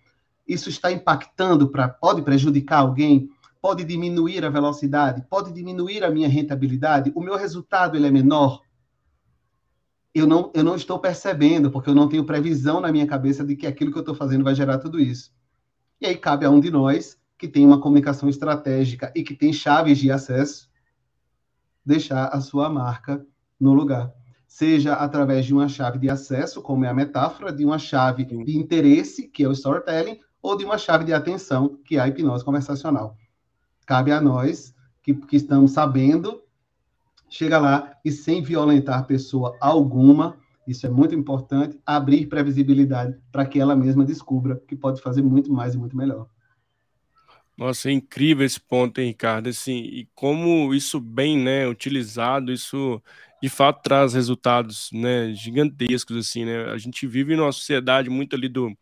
isso 0.46 0.68
está 0.68 0.90
impactando 0.92 1.68
para 1.68 1.88
pode 1.88 2.20
prejudicar 2.20 2.80
alguém? 2.80 3.30
Pode 3.62 3.84
diminuir 3.84 4.44
a 4.44 4.50
velocidade? 4.50 5.24
Pode 5.30 5.52
diminuir 5.52 6.04
a 6.04 6.10
minha 6.10 6.28
rentabilidade? 6.28 7.12
O 7.14 7.20
meu 7.20 7.36
resultado 7.36 7.96
ele 7.96 8.08
é 8.08 8.10
menor? 8.10 8.60
Eu 10.14 10.26
não, 10.26 10.50
eu 10.54 10.62
não 10.62 10.76
estou 10.76 10.98
percebendo, 10.98 11.70
porque 11.70 11.88
eu 11.88 11.94
não 11.94 12.08
tenho 12.08 12.24
previsão 12.24 12.80
na 12.80 12.92
minha 12.92 13.06
cabeça 13.06 13.44
de 13.44 13.56
que 13.56 13.66
aquilo 13.66 13.90
que 13.90 13.98
eu 13.98 14.02
estou 14.02 14.14
fazendo 14.14 14.44
vai 14.44 14.54
gerar 14.54 14.78
tudo 14.78 15.00
isso. 15.00 15.32
E 16.00 16.06
aí 16.06 16.16
cabe 16.16 16.44
a 16.44 16.50
um 16.50 16.60
de 16.60 16.70
nós, 16.70 17.18
que 17.38 17.48
tem 17.48 17.64
uma 17.64 17.80
comunicação 17.80 18.28
estratégica 18.28 19.12
e 19.16 19.22
que 19.22 19.34
tem 19.34 19.52
chaves 19.52 19.98
de 19.98 20.10
acesso, 20.10 20.70
deixar 21.84 22.26
a 22.26 22.40
sua 22.40 22.68
marca 22.68 23.24
no 23.58 23.72
lugar 23.72 24.12
seja 24.52 24.92
através 24.92 25.46
de 25.46 25.54
uma 25.54 25.66
chave 25.66 25.98
de 25.98 26.10
acesso, 26.10 26.60
como 26.60 26.84
é 26.84 26.88
a 26.88 26.92
metáfora, 26.92 27.50
de 27.50 27.64
uma 27.64 27.78
chave 27.78 28.22
de 28.22 28.58
interesse, 28.58 29.26
que 29.26 29.42
é 29.42 29.48
o 29.48 29.52
storytelling, 29.52 30.20
ou 30.42 30.58
de 30.58 30.62
uma 30.62 30.76
chave 30.76 31.06
de 31.06 31.12
atenção, 31.14 31.78
que 31.82 31.96
é 31.96 32.00
a 32.00 32.06
hipnose 32.06 32.44
conversacional. 32.44 33.16
Cabe 33.86 34.12
a 34.12 34.20
nós, 34.20 34.74
que, 35.02 35.14
que 35.14 35.36
estamos 35.36 35.70
sabendo, 35.70 36.42
chega 37.32 37.58
lá 37.58 37.96
e 38.04 38.12
sem 38.12 38.42
violentar 38.42 39.06
pessoa 39.06 39.56
alguma, 39.58 40.36
isso 40.68 40.86
é 40.86 40.90
muito 40.90 41.14
importante, 41.14 41.80
abrir 41.84 42.26
previsibilidade 42.26 43.18
para 43.32 43.46
que 43.46 43.58
ela 43.58 43.74
mesma 43.74 44.04
descubra 44.04 44.62
que 44.68 44.76
pode 44.76 45.00
fazer 45.00 45.22
muito 45.22 45.50
mais 45.50 45.74
e 45.74 45.78
muito 45.78 45.96
melhor. 45.96 46.28
Nossa, 47.56 47.88
é 47.88 47.92
incrível 47.92 48.44
esse 48.44 48.60
ponto, 48.60 49.00
hein, 49.00 49.08
Ricardo? 49.08 49.48
Assim, 49.48 49.78
e 49.78 50.08
como 50.14 50.74
isso 50.74 51.00
bem, 51.00 51.38
né, 51.38 51.66
utilizado, 51.66 52.52
isso 52.52 53.02
de 53.42 53.48
fato 53.48 53.82
traz 53.82 54.12
resultados, 54.14 54.90
né, 54.92 55.32
gigantescos, 55.34 56.16
assim, 56.16 56.44
né? 56.44 56.66
A 56.70 56.78
gente 56.78 57.06
vive 57.06 57.34
numa 57.34 57.52
sociedade 57.52 58.08
muito 58.10 58.36
ali 58.36 58.48
do, 58.48 58.76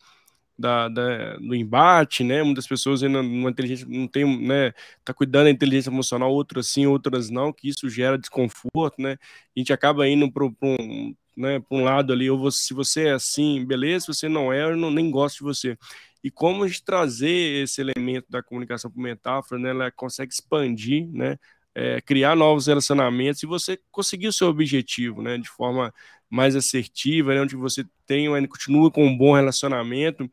da, 0.61 0.89
da, 0.89 1.37
do 1.37 1.55
embate, 1.55 2.23
né? 2.25 2.43
Muitas 2.43 2.67
pessoas 2.67 3.03
ainda 3.03 3.23
inteligência 3.23 3.87
não 3.89 4.07
tem, 4.07 4.47
né? 4.47 4.73
Tá 5.05 5.15
cuidando 5.15 5.45
da 5.45 5.51
inteligência 5.51 5.91
emocional, 5.91 6.33
outras 6.33 6.69
sim, 6.69 6.87
outras 6.87 7.31
não, 7.31 7.53
que 7.53 7.69
isso 7.69 7.89
gera 7.89 8.19
desconforto, 8.19 9.01
né? 9.01 9.17
A 9.57 9.59
gente 9.59 9.73
acaba 9.73 10.09
indo 10.09 10.31
para 10.31 10.45
um, 10.45 11.15
né, 11.37 11.63
um 11.71 11.83
lado 11.85 12.13
ali, 12.13 12.31
ou 12.31 12.51
se 12.51 12.75
você 12.75 13.09
é 13.09 13.13
assim, 13.13 13.65
beleza, 13.65 14.07
se 14.07 14.15
você 14.15 14.29
não 14.29 14.53
é, 14.53 14.65
eu 14.65 14.77
não, 14.77 14.91
nem 14.91 15.11
gosto 15.11 15.39
de 15.39 15.45
você 15.45 15.79
e 16.23 16.31
como 16.31 16.65
a 16.65 16.69
gente 16.69 16.85
trazer 16.85 17.63
esse 17.63 17.81
elemento 17.81 18.27
da 18.31 18.43
comunicação 18.43 18.91
por 18.91 19.01
metáfora, 19.01 19.61
né, 19.61 19.71
ela 19.71 19.91
consegue 19.91 20.33
expandir, 20.33 21.09
né, 21.13 21.39
é, 21.75 22.01
criar 22.01 22.37
novos 22.37 22.67
relacionamentos 22.67 23.43
e 23.43 23.47
você 23.47 23.79
conseguir 23.91 24.29
o 24.29 24.33
seu 24.33 24.49
objetivo, 24.49 25.23
né, 25.23 25.39
de 25.39 25.49
forma 25.49 25.93
mais 26.31 26.55
assertiva, 26.55 27.35
né, 27.35 27.43
onde 27.43 27.57
você 27.57 27.85
tem, 28.07 28.29
continua 28.47 28.91
com 28.91 29.05
um 29.05 29.17
bom 29.17 29.35
relacionamento. 29.35 30.31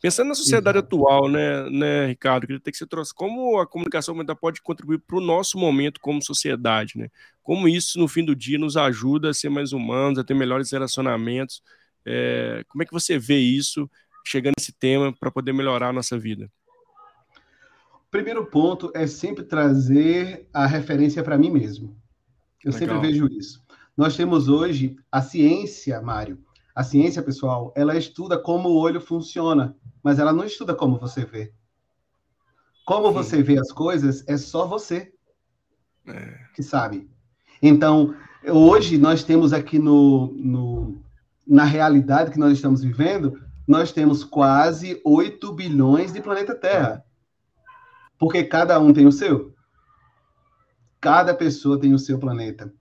Pensando 0.00 0.28
na 0.28 0.34
sociedade 0.34 0.78
Exato. 0.78 0.96
atual, 0.96 1.28
né, 1.28 1.68
né, 1.70 2.06
Ricardo, 2.06 2.46
queria 2.46 2.60
ter 2.60 2.70
que 2.70 2.76
você 2.76 2.86
trouxe 2.86 3.14
como 3.14 3.58
a 3.58 3.66
comunicação 3.66 4.14
pode 4.40 4.60
contribuir 4.62 4.98
para 4.98 5.16
o 5.16 5.20
nosso 5.20 5.58
momento 5.58 6.00
como 6.00 6.22
sociedade, 6.22 6.98
né? 6.98 7.08
Como 7.42 7.68
isso, 7.68 7.98
no 7.98 8.08
fim 8.08 8.24
do 8.24 8.34
dia, 8.34 8.58
nos 8.58 8.76
ajuda 8.76 9.30
a 9.30 9.34
ser 9.34 9.48
mais 9.50 9.72
humanos, 9.72 10.18
a 10.18 10.24
ter 10.24 10.34
melhores 10.34 10.70
relacionamentos. 10.70 11.62
É, 12.04 12.64
como 12.68 12.82
é 12.82 12.86
que 12.86 12.92
você 12.92 13.18
vê 13.18 13.38
isso 13.38 13.90
chegando 14.26 14.54
nesse 14.58 14.72
tema 14.72 15.12
para 15.12 15.30
poder 15.30 15.52
melhorar 15.52 15.88
a 15.88 15.92
nossa 15.92 16.18
vida? 16.18 16.50
Primeiro 18.10 18.46
ponto 18.46 18.92
é 18.94 19.06
sempre 19.06 19.42
trazer 19.42 20.48
a 20.52 20.66
referência 20.66 21.22
para 21.22 21.36
mim 21.36 21.50
mesmo. 21.50 21.96
Eu 22.62 22.72
Legal. 22.72 22.96
sempre 22.96 23.08
vejo 23.08 23.26
isso. 23.26 23.63
Nós 23.96 24.16
temos 24.16 24.48
hoje 24.48 24.96
a 25.10 25.22
ciência, 25.22 26.00
Mário. 26.00 26.38
A 26.74 26.82
ciência, 26.82 27.22
pessoal, 27.22 27.72
ela 27.76 27.96
estuda 27.96 28.36
como 28.36 28.68
o 28.68 28.76
olho 28.76 29.00
funciona, 29.00 29.76
mas 30.02 30.18
ela 30.18 30.32
não 30.32 30.44
estuda 30.44 30.74
como 30.74 30.98
você 30.98 31.24
vê. 31.24 31.52
Como 32.84 33.08
Sim. 33.08 33.14
você 33.14 33.42
vê 33.42 33.58
as 33.58 33.70
coisas 33.70 34.24
é 34.26 34.36
só 34.36 34.66
você 34.66 35.12
é. 36.06 36.38
que 36.54 36.62
sabe. 36.62 37.08
Então, 37.62 38.14
hoje 38.46 38.98
nós 38.98 39.22
temos 39.22 39.52
aqui 39.52 39.78
no, 39.78 40.32
no, 40.34 41.00
na 41.46 41.64
realidade 41.64 42.32
que 42.32 42.38
nós 42.38 42.52
estamos 42.52 42.82
vivendo, 42.82 43.40
nós 43.66 43.92
temos 43.92 44.24
quase 44.24 45.00
8 45.04 45.52
bilhões 45.52 46.12
de 46.12 46.20
planeta 46.20 46.54
Terra. 46.54 47.04
Porque 48.18 48.44
cada 48.44 48.78
um 48.80 48.92
tem 48.92 49.06
o 49.06 49.12
seu. 49.12 49.54
Cada 51.00 51.32
pessoa 51.34 51.78
tem 51.78 51.94
o 51.94 51.98
seu 51.98 52.18
planeta. 52.18 52.72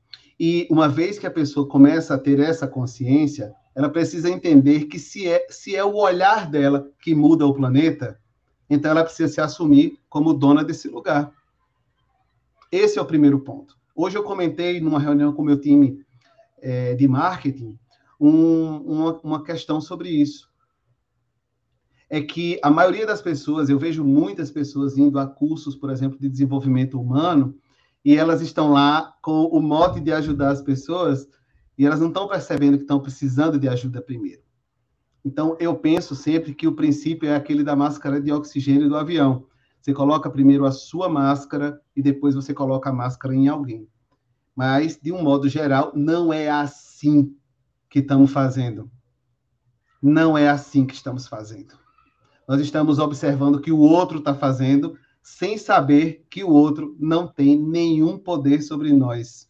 E 0.45 0.67
uma 0.69 0.89
vez 0.89 1.17
que 1.17 1.25
a 1.25 1.31
pessoa 1.31 1.65
começa 1.65 2.13
a 2.13 2.17
ter 2.17 2.37
essa 2.37 2.67
consciência, 2.67 3.55
ela 3.73 3.87
precisa 3.87 4.29
entender 4.29 4.87
que 4.87 4.99
se 4.99 5.25
é, 5.25 5.47
se 5.49 5.73
é 5.73 5.85
o 5.85 5.95
olhar 5.95 6.51
dela 6.51 6.91
que 7.01 7.15
muda 7.15 7.47
o 7.47 7.53
planeta, 7.53 8.19
então 8.69 8.91
ela 8.91 9.05
precisa 9.05 9.31
se 9.31 9.39
assumir 9.39 9.97
como 10.09 10.33
dona 10.33 10.61
desse 10.61 10.89
lugar. 10.89 11.31
Esse 12.69 12.99
é 12.99 13.01
o 13.01 13.05
primeiro 13.05 13.39
ponto. 13.39 13.77
Hoje 13.95 14.17
eu 14.17 14.23
comentei 14.23 14.81
numa 14.81 14.99
reunião 14.99 15.31
com 15.31 15.41
meu 15.41 15.57
time 15.57 16.05
é, 16.61 16.93
de 16.93 17.07
marketing 17.07 17.79
um, 18.19 18.79
uma, 18.79 19.19
uma 19.21 19.43
questão 19.45 19.79
sobre 19.79 20.09
isso 20.09 20.51
é 22.09 22.21
que 22.21 22.59
a 22.61 22.69
maioria 22.69 23.07
das 23.07 23.21
pessoas, 23.21 23.69
eu 23.69 23.79
vejo 23.79 24.03
muitas 24.03 24.51
pessoas 24.51 24.97
indo 24.97 25.17
a 25.17 25.25
cursos, 25.25 25.73
por 25.73 25.89
exemplo, 25.89 26.19
de 26.19 26.29
desenvolvimento 26.29 26.99
humano, 27.01 27.55
e 28.03 28.15
elas 28.15 28.41
estão 28.41 28.71
lá 28.71 29.15
com 29.21 29.45
o 29.45 29.61
mote 29.61 29.99
de 29.99 30.11
ajudar 30.11 30.51
as 30.51 30.61
pessoas, 30.61 31.27
e 31.77 31.85
elas 31.85 31.99
não 31.99 32.09
estão 32.09 32.27
percebendo 32.27 32.77
que 32.77 32.83
estão 32.83 32.99
precisando 32.99 33.57
de 33.57 33.67
ajuda 33.67 34.01
primeiro. 34.01 34.41
Então, 35.25 35.55
eu 35.59 35.75
penso 35.75 36.15
sempre 36.15 36.53
que 36.53 36.67
o 36.67 36.75
princípio 36.75 37.29
é 37.29 37.35
aquele 37.35 37.63
da 37.63 37.75
máscara 37.75 38.19
de 38.19 38.31
oxigênio 38.31 38.89
do 38.89 38.97
avião. 38.97 39.45
Você 39.81 39.93
coloca 39.93 40.29
primeiro 40.29 40.65
a 40.65 40.71
sua 40.71 41.07
máscara 41.07 41.79
e 41.95 42.01
depois 42.01 42.35
você 42.35 42.53
coloca 42.53 42.89
a 42.89 42.93
máscara 42.93 43.33
em 43.33 43.47
alguém. 43.47 43.87
Mas, 44.55 44.99
de 45.01 45.11
um 45.11 45.23
modo 45.23 45.47
geral, 45.47 45.91
não 45.95 46.31
é 46.31 46.49
assim 46.49 47.35
que 47.89 47.99
estamos 47.99 48.31
fazendo. 48.31 48.91
Não 50.01 50.37
é 50.37 50.49
assim 50.49 50.85
que 50.85 50.93
estamos 50.93 51.27
fazendo. 51.27 51.75
Nós 52.47 52.59
estamos 52.59 52.99
observando 52.99 53.55
o 53.55 53.61
que 53.61 53.71
o 53.71 53.79
outro 53.79 54.19
está 54.19 54.35
fazendo, 54.35 54.97
sem 55.23 55.57
saber 55.57 56.25
que 56.29 56.43
o 56.43 56.49
outro 56.49 56.97
não 56.99 57.25
tem 57.25 57.57
nenhum 57.57 58.17
poder 58.17 58.61
sobre 58.61 58.91
nós. 58.91 59.49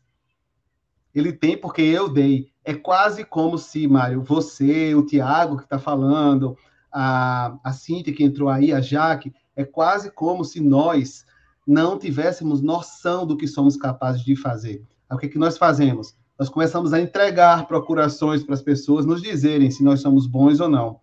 Ele 1.13 1.33
tem 1.33 1.57
porque 1.57 1.81
eu 1.81 2.07
dei. 2.07 2.51
É 2.63 2.75
quase 2.75 3.25
como 3.25 3.57
se, 3.57 3.87
Mário, 3.87 4.21
você, 4.21 4.93
o 4.93 5.05
Tiago 5.05 5.57
que 5.57 5.63
está 5.63 5.79
falando, 5.79 6.55
a, 6.91 7.57
a 7.63 7.73
Cíntia 7.73 8.13
que 8.13 8.23
entrou 8.23 8.49
aí, 8.49 8.71
a 8.71 8.79
Jaque, 8.79 9.33
é 9.55 9.65
quase 9.65 10.11
como 10.11 10.45
se 10.45 10.59
nós 10.59 11.25
não 11.65 11.97
tivéssemos 11.97 12.61
noção 12.61 13.25
do 13.25 13.35
que 13.35 13.47
somos 13.47 13.75
capazes 13.75 14.23
de 14.23 14.35
fazer. 14.35 14.83
O 15.11 15.17
que, 15.17 15.25
é 15.25 15.29
que 15.29 15.39
nós 15.39 15.57
fazemos? 15.57 16.15
Nós 16.37 16.49
começamos 16.49 16.93
a 16.93 17.01
entregar 17.01 17.67
procurações 17.67 18.43
para 18.43 18.55
as 18.55 18.61
pessoas 18.61 19.05
nos 19.05 19.21
dizerem 19.21 19.71
se 19.71 19.83
nós 19.83 20.01
somos 20.01 20.27
bons 20.27 20.59
ou 20.59 20.69
não. 20.69 20.99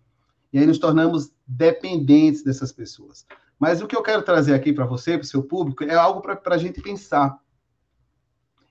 E 0.51 0.59
aí 0.59 0.65
nos 0.65 0.79
tornamos 0.79 1.31
dependentes 1.47 2.43
dessas 2.43 2.71
pessoas. 2.71 3.25
Mas 3.61 3.79
o 3.79 3.85
que 3.85 3.95
eu 3.95 4.01
quero 4.01 4.23
trazer 4.23 4.55
aqui 4.55 4.73
para 4.73 4.87
você, 4.87 5.19
para 5.19 5.23
o 5.23 5.27
seu 5.27 5.43
público, 5.43 5.83
é 5.83 5.93
algo 5.93 6.19
para 6.19 6.55
a 6.55 6.57
gente 6.57 6.81
pensar. 6.81 7.37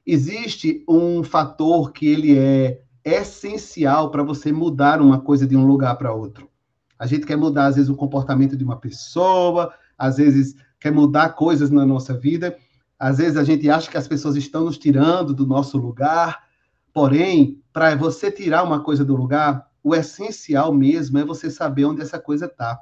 Existe 0.04 0.84
um 0.88 1.22
fator 1.22 1.92
que 1.92 2.08
ele 2.08 2.36
é 2.36 2.82
essencial 3.04 4.10
para 4.10 4.24
você 4.24 4.50
mudar 4.50 5.00
uma 5.00 5.20
coisa 5.20 5.46
de 5.46 5.56
um 5.56 5.64
lugar 5.64 5.94
para 5.94 6.12
outro. 6.12 6.50
A 6.98 7.06
gente 7.06 7.24
quer 7.24 7.36
mudar, 7.36 7.66
às 7.66 7.76
vezes, 7.76 7.88
o 7.88 7.94
comportamento 7.94 8.56
de 8.56 8.64
uma 8.64 8.80
pessoa, 8.80 9.72
às 9.96 10.16
vezes 10.16 10.56
quer 10.80 10.90
mudar 10.90 11.34
coisas 11.34 11.70
na 11.70 11.86
nossa 11.86 12.12
vida. 12.12 12.56
Às 12.98 13.18
vezes 13.18 13.36
a 13.36 13.44
gente 13.44 13.70
acha 13.70 13.88
que 13.88 13.96
as 13.96 14.08
pessoas 14.08 14.34
estão 14.34 14.64
nos 14.64 14.76
tirando 14.76 15.32
do 15.32 15.46
nosso 15.46 15.78
lugar, 15.78 16.48
porém, 16.92 17.62
para 17.72 17.94
você 17.94 18.28
tirar 18.28 18.64
uma 18.64 18.82
coisa 18.82 19.04
do 19.04 19.14
lugar, 19.14 19.68
o 19.84 19.94
essencial 19.94 20.74
mesmo 20.74 21.16
é 21.16 21.24
você 21.24 21.48
saber 21.48 21.84
onde 21.84 22.02
essa 22.02 22.18
coisa 22.18 22.46
está. 22.46 22.76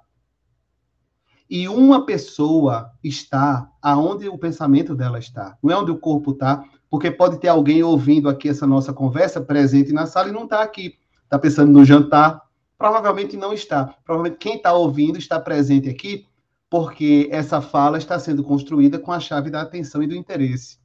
E 1.49 1.69
uma 1.69 2.05
pessoa 2.05 2.91
está 3.03 3.71
aonde 3.81 4.29
o 4.29 4.37
pensamento 4.37 4.95
dela 4.95 5.19
está, 5.19 5.57
não 5.63 5.73
é 5.73 5.79
onde 5.79 5.91
o 5.91 5.99
corpo 5.99 6.33
está, 6.33 6.63
porque 6.91 7.11
pode 7.11 7.39
ter 7.39 7.49
alguém 7.49 7.83
ouvindo 7.83 8.29
aqui 8.29 8.49
essa 8.49 8.67
nossa 8.67 8.93
conversa 8.93 9.41
presente 9.41 9.93
na 9.93 10.07
sala 10.07 10.29
e 10.29 10.33
não 10.33 10.45
está 10.45 10.63
aqui. 10.63 10.99
Está 11.25 11.39
pensando 11.39 11.73
no 11.73 11.85
jantar, 11.85 12.43
provavelmente 12.77 13.37
não 13.37 13.53
está. 13.53 13.95
Provavelmente 14.05 14.39
quem 14.39 14.57
está 14.57 14.73
ouvindo 14.73 15.19
está 15.19 15.41
presente 15.41 15.89
aqui 15.89 16.27
porque 16.71 17.29
essa 17.31 17.61
fala 17.61 17.99
está 17.99 18.19
sendo 18.19 18.45
construída 18.45 18.99
com 18.99 19.11
a 19.11 19.21
chave 19.21 19.51
da 19.51 19.63
atenção 19.63 20.03
e 20.03 20.07
do 20.07 20.15
interesse. 20.15 20.79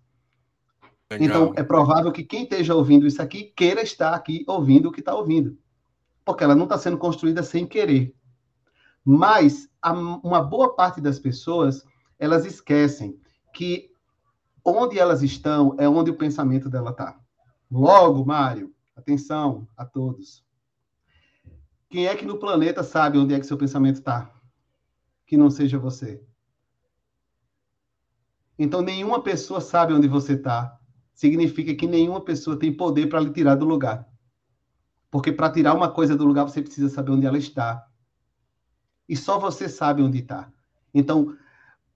Legal. 1.12 1.28
Então, 1.28 1.54
é 1.56 1.64
provável 1.64 2.12
que 2.12 2.24
quem 2.24 2.44
esteja 2.44 2.74
ouvindo 2.74 3.06
isso 3.06 3.22
aqui 3.22 3.54
queira 3.56 3.82
estar 3.82 4.14
aqui 4.14 4.44
ouvindo 4.48 4.90
o 4.90 4.92
que 4.92 5.02
está 5.02 5.14
ouvindo, 5.14 5.58
porque 6.26 6.44
ela 6.44 6.56
não 6.56 6.64
está 6.64 6.78
sendo 6.78 6.98
construída 6.98 7.44
sem 7.44 7.66
querer. 7.66 8.16
Mas 9.06 9.70
a, 9.84 9.92
uma 9.92 10.42
boa 10.42 10.76
parte 10.76 11.02
das 11.02 11.20
pessoas 11.20 11.84
elas 12.18 12.46
esquecem 12.46 13.20
que 13.54 13.92
onde 14.64 14.98
elas 14.98 15.22
estão 15.22 15.76
é 15.78 15.88
onde 15.88 16.10
o 16.10 16.18
pensamento 16.18 16.70
dela 16.70 16.92
está. 16.92 17.20
Logo, 17.70 18.26
Mário, 18.26 18.74
atenção 18.96 19.68
a 19.76 19.86
todos. 19.86 20.44
Quem 21.90 22.08
é 22.08 22.16
que 22.16 22.26
no 22.26 22.40
planeta 22.40 22.82
sabe 22.84 23.18
onde 23.18 23.34
é 23.34 23.40
que 23.40 23.46
seu 23.46 23.58
pensamento 23.58 23.98
está? 23.98 24.34
que 25.34 25.38
não 25.38 25.50
seja 25.50 25.80
você. 25.80 26.24
Então, 28.58 28.84
nenhuma 28.84 29.24
pessoa 29.24 29.60
sabe 29.60 29.94
onde 29.94 30.08
você 30.08 30.34
está. 30.34 30.78
Significa 31.14 31.74
que 31.74 31.88
nenhuma 31.88 32.22
pessoa 32.22 32.58
tem 32.58 32.72
poder 32.72 33.08
para 33.08 33.20
lhe 33.20 33.32
tirar 33.32 33.56
do 33.56 33.66
lugar. 33.66 34.08
Porque 35.10 35.32
para 35.32 35.52
tirar 35.52 35.74
uma 35.74 35.92
coisa 35.92 36.16
do 36.16 36.26
lugar, 36.26 36.44
você 36.44 36.62
precisa 36.62 36.90
saber 36.90 37.12
onde 37.12 37.26
ela 37.26 37.38
está. 37.38 37.84
E 39.08 39.16
só 39.16 39.38
você 39.38 39.68
sabe 39.68 40.02
onde 40.02 40.20
está. 40.20 40.50
Então, 40.94 41.36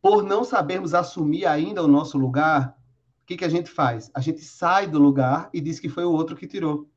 por 0.01 0.23
não 0.23 0.43
sabermos 0.43 0.93
assumir 0.93 1.45
ainda 1.45 1.83
o 1.83 1.87
nosso 1.87 2.17
lugar, 2.17 2.77
o 3.23 3.25
que, 3.25 3.37
que 3.37 3.45
a 3.45 3.49
gente 3.49 3.69
faz? 3.69 4.09
A 4.13 4.21
gente 4.21 4.41
sai 4.41 4.87
do 4.87 4.99
lugar 4.99 5.49
e 5.53 5.59
diz 5.59 5.79
que 5.79 5.89
foi 5.89 6.05
o 6.05 6.11
outro 6.11 6.35
que 6.35 6.47
tirou. 6.47 6.89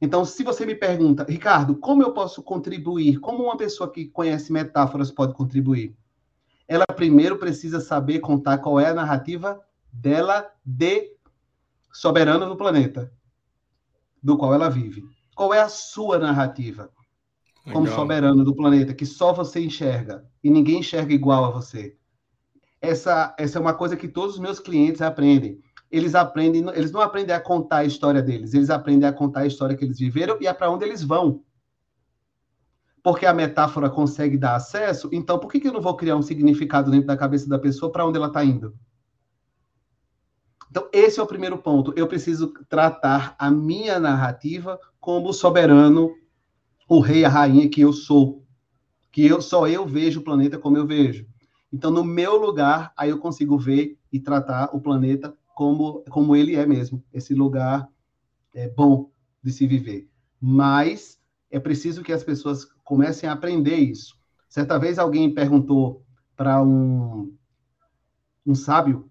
Então, 0.00 0.24
se 0.24 0.42
você 0.42 0.66
me 0.66 0.74
pergunta, 0.74 1.24
Ricardo, 1.28 1.76
como 1.76 2.02
eu 2.02 2.12
posso 2.12 2.42
contribuir? 2.42 3.20
Como 3.20 3.44
uma 3.44 3.56
pessoa 3.56 3.90
que 3.90 4.06
conhece 4.06 4.52
metáforas 4.52 5.12
pode 5.12 5.32
contribuir? 5.32 5.96
Ela 6.66 6.86
primeiro 6.86 7.38
precisa 7.38 7.80
saber 7.80 8.18
contar 8.18 8.58
qual 8.58 8.80
é 8.80 8.88
a 8.88 8.94
narrativa 8.94 9.60
dela 9.92 10.50
de 10.64 11.14
soberano 11.92 12.46
no 12.46 12.56
planeta, 12.56 13.12
do 14.22 14.36
qual 14.36 14.54
ela 14.54 14.68
vive. 14.68 15.04
Qual 15.36 15.52
é 15.52 15.60
a 15.60 15.68
sua 15.68 16.18
narrativa 16.18 16.90
Legal. 17.64 17.82
como 17.82 17.94
soberano 17.94 18.44
do 18.44 18.54
planeta, 18.54 18.94
que 18.94 19.06
só 19.06 19.32
você 19.32 19.60
enxerga 19.60 20.24
e 20.42 20.50
ninguém 20.50 20.80
enxerga 20.80 21.12
igual 21.12 21.44
a 21.44 21.50
você? 21.50 21.96
Essa, 22.80 23.34
essa 23.38 23.58
é 23.58 23.60
uma 23.60 23.74
coisa 23.74 23.96
que 23.96 24.08
todos 24.08 24.34
os 24.34 24.40
meus 24.40 24.58
clientes 24.58 25.00
aprendem 25.00 25.62
eles 25.92 26.14
aprendem, 26.14 26.66
eles 26.74 26.90
não 26.90 27.02
aprendem 27.02 27.36
a 27.36 27.40
contar 27.40 27.78
a 27.78 27.84
história 27.84 28.22
deles, 28.22 28.54
eles 28.54 28.70
aprendem 28.70 29.06
a 29.06 29.12
contar 29.12 29.40
a 29.40 29.46
história 29.46 29.76
que 29.76 29.84
eles 29.84 29.98
viveram 29.98 30.38
e 30.40 30.46
é 30.46 30.54
para 30.54 30.70
onde 30.70 30.86
eles 30.86 31.02
vão. 31.02 31.44
Porque 33.02 33.26
a 33.26 33.34
metáfora 33.34 33.90
consegue 33.90 34.38
dar 34.38 34.56
acesso, 34.56 35.10
então 35.12 35.38
por 35.38 35.52
que, 35.52 35.60
que 35.60 35.68
eu 35.68 35.72
não 35.72 35.82
vou 35.82 35.94
criar 35.94 36.16
um 36.16 36.22
significado 36.22 36.90
dentro 36.90 37.08
da 37.08 37.16
cabeça 37.16 37.46
da 37.46 37.58
pessoa 37.58 37.92
para 37.92 38.06
onde 38.06 38.16
ela 38.16 38.28
está 38.28 38.42
indo? 38.42 38.74
Então, 40.70 40.88
esse 40.90 41.20
é 41.20 41.22
o 41.22 41.26
primeiro 41.26 41.58
ponto. 41.58 41.92
Eu 41.94 42.08
preciso 42.08 42.54
tratar 42.66 43.36
a 43.38 43.50
minha 43.50 44.00
narrativa 44.00 44.80
como 44.98 45.30
soberano, 45.30 46.14
o 46.94 47.00
rei, 47.00 47.24
a 47.24 47.28
rainha 47.30 47.70
que 47.70 47.80
eu 47.80 47.90
sou. 47.90 48.44
Que 49.10 49.24
eu 49.24 49.40
só 49.40 49.66
eu 49.66 49.86
vejo 49.86 50.20
o 50.20 50.22
planeta 50.22 50.58
como 50.58 50.76
eu 50.76 50.86
vejo. 50.86 51.26
Então, 51.72 51.90
no 51.90 52.04
meu 52.04 52.36
lugar, 52.36 52.92
aí 52.94 53.08
eu 53.08 53.18
consigo 53.18 53.56
ver 53.56 53.98
e 54.12 54.20
tratar 54.20 54.68
o 54.74 54.80
planeta 54.80 55.34
como, 55.54 56.04
como 56.10 56.36
ele 56.36 56.54
é 56.54 56.66
mesmo, 56.66 57.02
esse 57.10 57.34
lugar 57.34 57.88
é 58.54 58.68
bom 58.68 59.10
de 59.42 59.50
se 59.50 59.66
viver. 59.66 60.06
Mas 60.38 61.18
é 61.50 61.58
preciso 61.58 62.02
que 62.02 62.12
as 62.12 62.22
pessoas 62.22 62.66
comecem 62.84 63.26
a 63.26 63.32
aprender 63.32 63.76
isso. 63.76 64.14
Certa 64.46 64.78
vez 64.78 64.98
alguém 64.98 65.32
perguntou 65.32 66.04
para 66.36 66.62
um, 66.62 67.34
um 68.44 68.54
sábio 68.54 69.10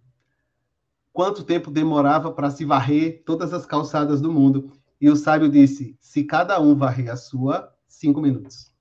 quanto 1.12 1.44
tempo 1.44 1.72
demorava 1.72 2.32
para 2.32 2.52
se 2.52 2.64
varrer 2.64 3.24
todas 3.26 3.52
as 3.56 3.66
calçadas 3.66 4.22
do 4.22 4.32
mundo. 4.32 4.72
E 5.02 5.10
o 5.10 5.16
sábio 5.16 5.50
disse: 5.50 5.98
se 6.00 6.24
cada 6.24 6.62
um 6.62 6.76
varrer 6.76 7.12
a 7.12 7.16
sua, 7.16 7.71
cinco 7.92 8.22
minutos. 8.22 8.72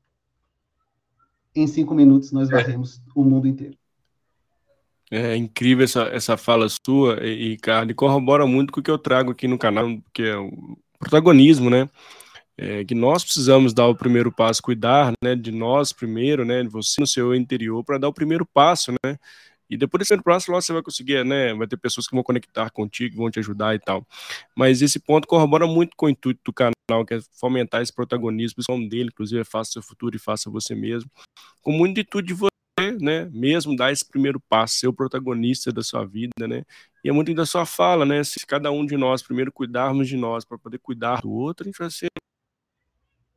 Em 1.55 1.66
cinco 1.66 1.94
minutos 1.94 2.33
nós 2.33 2.49
é. 2.51 2.53
varremos 2.53 2.99
é. 2.99 3.01
o 3.14 3.25
mundo 3.25 3.46
inteiro. 3.46 3.77
É 5.11 5.35
incrível 5.35 5.85
essa, 5.85 6.03
essa 6.05 6.37
fala 6.37 6.68
sua, 6.68 7.18
e, 7.27 7.51
Ricardo, 7.51 7.90
e 7.90 7.94
corrobora 7.94 8.46
muito 8.46 8.73
com 8.73 8.79
o 8.79 8.83
que 8.83 8.90
eu 8.90 8.99
trago 8.99 9.33
aqui 9.33 9.49
no 9.49 9.59
canal, 9.59 9.88
que 10.14 10.23
é 10.23 10.37
o 10.37 10.79
protagonismo, 11.01 11.68
né? 11.68 11.88
É, 12.57 12.85
que 12.85 12.94
nós 12.94 13.25
precisamos 13.25 13.75
dar 13.75 13.88
o 13.88 13.94
primeiro 13.94 14.31
passo, 14.31 14.62
cuidar 14.62 15.12
né, 15.25 15.35
de 15.35 15.51
nós 15.51 15.94
primeiro, 15.94 16.44
né, 16.44 16.62
de 16.62 16.68
você 16.68 17.01
no 17.01 17.07
seu 17.07 17.35
interior, 17.35 17.83
para 17.83 17.96
dar 17.96 18.09
o 18.09 18.12
primeiro 18.12 18.46
passo, 18.46 18.92
né? 19.03 19.18
E 19.70 19.76
depois 19.76 20.00
desse 20.00 20.09
primeiro 20.09 20.24
passo, 20.24 20.50
você 20.50 20.72
vai 20.72 20.83
conseguir, 20.83 21.24
né? 21.24 21.54
Vai 21.54 21.66
ter 21.66 21.76
pessoas 21.76 22.06
que 22.06 22.14
vão 22.14 22.24
conectar 22.24 22.68
contigo, 22.70 23.16
vão 23.16 23.30
te 23.30 23.38
ajudar 23.38 23.74
e 23.74 23.78
tal. 23.78 24.06
Mas 24.56 24.83
esse 24.83 24.98
ponto 24.98 25.28
corrobora 25.28 25.66
muito 25.66 25.96
com 25.96 26.06
o 26.06 26.11
intuito 26.11 26.40
do 26.44 26.52
canal, 26.52 27.06
que 27.06 27.14
é 27.14 27.20
fomentar 27.38 27.80
esse 27.80 27.94
protagonismo, 27.94 28.62
o 28.68 28.88
dele, 28.88 29.11
inclusive, 29.12 29.40
é 29.40 29.44
faça 29.44 29.72
seu 29.72 29.83
futuro 29.83 30.16
e 30.16 30.18
faça 30.18 30.50
você 30.50 30.74
mesmo, 30.74 31.11
com 31.62 31.72
muito 31.72 32.00
intuito 32.00 32.26
de 32.26 32.35
você 32.35 32.50
né, 33.00 33.28
mesmo 33.33 33.76
dar 33.76 33.92
esse 33.92 34.04
primeiro 34.04 34.40
passo, 34.40 34.78
ser 34.78 34.88
o 34.88 34.92
protagonista 34.92 35.70
da 35.70 35.83
sua 35.83 36.04
vida, 36.04 36.48
né? 36.48 36.64
E 37.04 37.09
é 37.09 37.12
muito 37.12 37.33
da 37.35 37.46
sua 37.46 37.66
fala, 37.66 38.06
né? 38.06 38.24
Se 38.24 38.44
cada 38.46 38.70
um 38.70 38.85
de 38.87 38.96
nós 38.96 39.22
primeiro 39.22 39.52
cuidarmos 39.52 40.09
de 40.09 40.16
nós 40.16 40.44
para 40.44 40.59
poder 40.59 40.78
cuidar 40.78 41.20
do 41.20 41.30
outro, 41.30 41.64
a 41.64 41.68
gente 41.68 41.78
vai 41.78 41.90
ser 41.90 42.09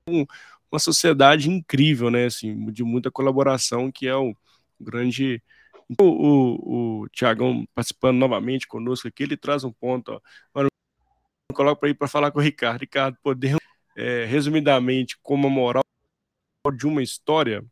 um, 0.08 0.26
uma 0.72 0.80
sociedade 0.80 1.50
incrível, 1.50 2.10
né? 2.10 2.26
Assim, 2.26 2.72
de 2.72 2.84
muita 2.84 3.12
colaboração, 3.12 3.92
que 3.92 4.08
é 4.08 4.16
o 4.16 4.36
grande 4.80 5.42
o, 6.00 6.06
o, 6.06 7.02
o 7.02 7.10
Tiagão 7.10 7.66
participando 7.74 8.18
novamente 8.18 8.68
conosco 8.68 9.08
aqui, 9.08 9.24
ele 9.24 9.38
traz 9.38 9.64
um 9.64 9.72
ponto, 9.72 10.14
ó. 10.14 10.22
Mano, 10.54 10.70
coloco 11.54 11.80
para 11.80 11.90
ir 11.90 11.94
para 11.94 12.08
falar 12.08 12.32
com 12.32 12.40
o 12.40 12.42
Ricardo. 12.42 12.80
Ricardo, 12.80 13.18
podemos, 13.22 13.60
é, 13.96 14.26
resumidamente, 14.26 15.18
como 15.22 15.48
a 15.48 15.50
moral 15.50 15.84
de 16.76 16.88
uma 16.88 17.02
história, 17.02 17.64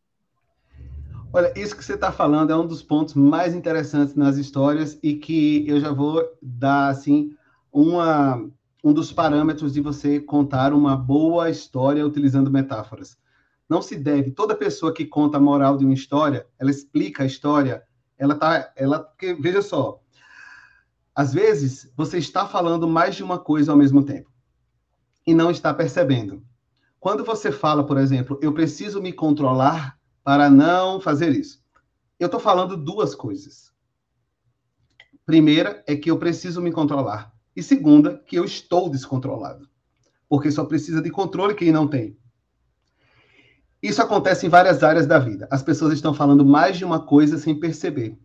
Olha, 1.34 1.54
isso 1.56 1.78
que 1.78 1.84
você 1.86 1.94
está 1.94 2.12
falando 2.12 2.52
é 2.52 2.58
um 2.58 2.68
dos 2.68 2.84
pontos 2.84 3.14
mais 3.14 3.56
interessantes 3.56 4.16
nas 4.16 4.36
histórias 4.36 5.00
e 5.02 5.14
que 5.14 5.66
eu 5.66 5.80
já 5.80 5.90
vou 5.90 6.30
dar, 6.42 6.90
assim, 6.90 7.34
uma, 7.72 8.46
um 8.84 8.92
dos 8.92 9.14
parâmetros 9.14 9.72
de 9.74 9.80
você 9.80 10.20
contar 10.20 10.74
uma 10.74 10.98
boa 10.98 11.50
história 11.50 12.06
utilizando 12.06 12.52
metáforas. 12.52 13.18
Não 13.70 13.82
se 13.82 13.96
deve, 13.96 14.32
toda 14.32 14.54
pessoa 14.54 14.94
que 14.94 15.06
conta 15.06 15.38
a 15.38 15.40
moral 15.40 15.78
de 15.78 15.86
uma 15.86 15.94
história, 15.94 16.46
ela 16.60 16.70
explica 16.70 17.24
a 17.24 17.26
história, 17.26 17.82
ela 18.22 18.36
tá, 18.36 18.72
ela, 18.76 19.00
porque, 19.00 19.34
veja 19.34 19.64
só, 19.64 20.00
às 21.16 21.34
vezes 21.34 21.92
você 21.98 22.20
está 22.20 22.48
falando 22.48 22.88
mais 22.88 23.16
de 23.16 23.24
uma 23.24 23.40
coisa 23.40 23.72
ao 23.72 23.78
mesmo 23.78 24.04
tempo 24.06 24.32
e 25.26 25.34
não 25.34 25.50
está 25.50 25.74
percebendo. 25.74 26.46
Quando 27.00 27.26
você 27.26 27.52
fala, 27.52 27.84
por 27.84 27.98
exemplo, 27.98 28.38
eu 28.40 28.54
preciso 28.54 29.02
me 29.02 29.12
controlar 29.12 30.00
para 30.24 30.52
não 30.52 31.02
fazer 31.02 31.32
isso. 31.32 31.64
Eu 32.20 32.28
estou 32.28 32.40
falando 32.40 32.78
duas 32.78 33.16
coisas. 33.16 33.74
Primeira 35.26 35.84
é 35.88 35.96
que 35.96 36.12
eu 36.12 36.20
preciso 36.20 36.62
me 36.62 36.72
controlar. 36.72 37.34
E 37.56 37.64
segunda, 37.64 38.20
que 38.28 38.36
eu 38.36 38.46
estou 38.46 38.88
descontrolado. 38.88 39.68
Porque 40.30 40.52
só 40.52 40.64
precisa 40.64 41.02
de 41.02 41.10
controle 41.10 41.56
quem 41.56 41.72
não 41.72 41.88
tem. 41.88 42.16
Isso 43.82 44.02
acontece 44.02 44.46
em 44.46 44.50
várias 44.50 44.84
áreas 44.84 45.08
da 45.08 45.18
vida. 45.18 45.48
As 45.50 45.64
pessoas 45.64 45.94
estão 45.94 46.14
falando 46.14 46.46
mais 46.46 46.78
de 46.78 46.86
uma 46.86 47.00
coisa 47.00 47.38
sem 47.38 47.60
perceber. 47.60 48.18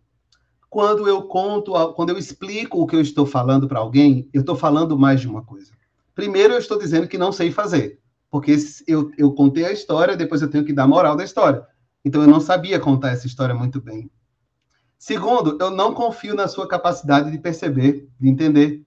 Quando 0.69 1.07
eu 1.07 1.23
conto, 1.23 1.73
quando 1.93 2.09
eu 2.09 2.17
explico 2.17 2.79
o 2.79 2.85
que 2.85 2.95
eu 2.95 3.01
estou 3.01 3.25
falando 3.25 3.67
para 3.67 3.79
alguém, 3.79 4.29
eu 4.33 4.41
estou 4.41 4.55
falando 4.55 4.97
mais 4.97 5.21
de 5.21 5.27
uma 5.27 5.41
coisa. 5.43 5.71
Primeiro, 6.13 6.53
eu 6.53 6.59
estou 6.59 6.77
dizendo 6.77 7.07
que 7.07 7.17
não 7.17 7.31
sei 7.31 7.51
fazer, 7.51 7.99
porque 8.29 8.55
eu, 8.85 9.11
eu 9.17 9.33
contei 9.33 9.65
a 9.65 9.71
história, 9.71 10.17
depois 10.17 10.41
eu 10.41 10.49
tenho 10.49 10.65
que 10.65 10.73
dar 10.73 10.87
moral 10.87 11.15
da 11.15 11.23
história. 11.23 11.65
Então 12.03 12.21
eu 12.21 12.27
não 12.27 12.39
sabia 12.39 12.79
contar 12.79 13.11
essa 13.11 13.27
história 13.27 13.55
muito 13.55 13.81
bem. 13.81 14.09
Segundo, 14.97 15.57
eu 15.59 15.69
não 15.69 15.93
confio 15.93 16.35
na 16.35 16.47
sua 16.47 16.67
capacidade 16.67 17.31
de 17.31 17.37
perceber, 17.37 18.09
de 18.19 18.29
entender. 18.29 18.83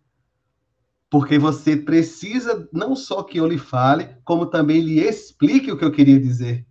Porque 1.11 1.39
você 1.39 1.77
precisa 1.77 2.69
não 2.73 2.95
só 2.95 3.23
que 3.23 3.39
eu 3.39 3.47
lhe 3.47 3.59
fale, 3.59 4.09
como 4.25 4.47
também 4.47 4.81
lhe 4.81 5.01
explique 5.01 5.71
o 5.71 5.77
que 5.77 5.85
eu 5.85 5.91
queria 5.91 6.21
dizer. 6.21 6.65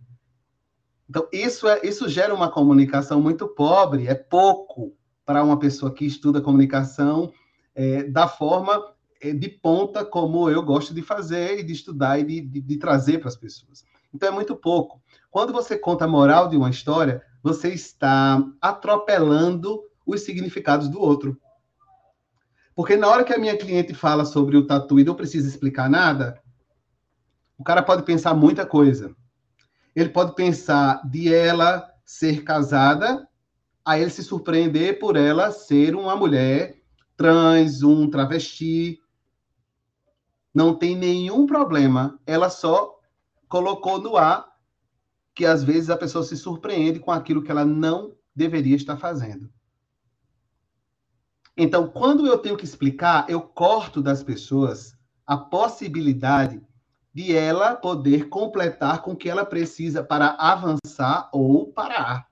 Então, 1.08 1.28
isso, 1.32 1.68
é, 1.68 1.80
isso 1.82 2.08
gera 2.08 2.34
uma 2.34 2.50
comunicação 2.50 3.20
muito 3.20 3.46
pobre, 3.46 4.06
é 4.06 4.14
pouco 4.14 4.96
para 5.26 5.44
uma 5.44 5.58
pessoa 5.58 5.92
que 5.92 6.06
estuda 6.06 6.40
comunicação 6.40 7.32
é, 7.74 8.04
da 8.04 8.26
forma 8.26 8.82
é, 9.20 9.32
de 9.32 9.48
ponta 9.48 10.04
como 10.04 10.48
eu 10.48 10.62
gosto 10.62 10.94
de 10.94 11.02
fazer 11.02 11.58
e 11.58 11.62
de 11.62 11.72
estudar 11.72 12.18
e 12.18 12.24
de, 12.24 12.40
de, 12.40 12.60
de 12.60 12.76
trazer 12.78 13.18
para 13.18 13.28
as 13.28 13.36
pessoas. 13.36 13.84
Então 14.14 14.28
é 14.28 14.32
muito 14.32 14.56
pouco. 14.56 15.00
Quando 15.30 15.52
você 15.52 15.76
conta 15.76 16.04
a 16.04 16.08
moral 16.08 16.48
de 16.48 16.56
uma 16.56 16.70
história, 16.70 17.22
você 17.42 17.68
está 17.68 18.42
atropelando 18.60 19.82
os 20.06 20.22
significados 20.22 20.88
do 20.88 21.00
outro. 21.00 21.36
Porque 22.80 22.96
na 22.96 23.10
hora 23.10 23.22
que 23.22 23.34
a 23.34 23.38
minha 23.38 23.58
cliente 23.58 23.92
fala 23.92 24.24
sobre 24.24 24.56
o 24.56 24.66
tatu 24.66 24.98
e 24.98 25.04
não 25.04 25.14
precisa 25.14 25.46
explicar 25.46 25.90
nada, 25.90 26.40
o 27.58 27.62
cara 27.62 27.82
pode 27.82 28.04
pensar 28.04 28.32
muita 28.32 28.64
coisa. 28.64 29.14
Ele 29.94 30.08
pode 30.08 30.34
pensar 30.34 31.06
de 31.06 31.30
ela 31.30 31.86
ser 32.06 32.42
casada, 32.42 33.28
a 33.84 33.98
ele 33.98 34.08
se 34.08 34.24
surpreender 34.24 34.98
por 34.98 35.14
ela 35.14 35.50
ser 35.50 35.94
uma 35.94 36.16
mulher 36.16 36.80
trans, 37.18 37.82
um 37.82 38.08
travesti. 38.08 38.98
Não 40.54 40.74
tem 40.74 40.96
nenhum 40.96 41.44
problema. 41.44 42.18
Ela 42.26 42.48
só 42.48 42.98
colocou 43.46 44.00
no 44.00 44.16
ar 44.16 44.50
que 45.34 45.44
às 45.44 45.62
vezes 45.62 45.90
a 45.90 45.98
pessoa 45.98 46.24
se 46.24 46.34
surpreende 46.34 46.98
com 46.98 47.12
aquilo 47.12 47.42
que 47.42 47.50
ela 47.50 47.66
não 47.66 48.16
deveria 48.34 48.76
estar 48.76 48.96
fazendo. 48.96 49.52
Então, 51.62 51.86
quando 51.86 52.26
eu 52.26 52.38
tenho 52.38 52.56
que 52.56 52.64
explicar, 52.64 53.26
eu 53.28 53.38
corto 53.42 54.00
das 54.00 54.22
pessoas 54.22 54.96
a 55.26 55.36
possibilidade 55.36 56.58
de 57.12 57.36
ela 57.36 57.76
poder 57.76 58.30
completar 58.30 59.02
com 59.02 59.10
o 59.10 59.16
que 59.16 59.28
ela 59.28 59.44
precisa 59.44 60.02
para 60.02 60.28
avançar 60.38 61.28
ou 61.30 61.70
parar. 61.70 62.26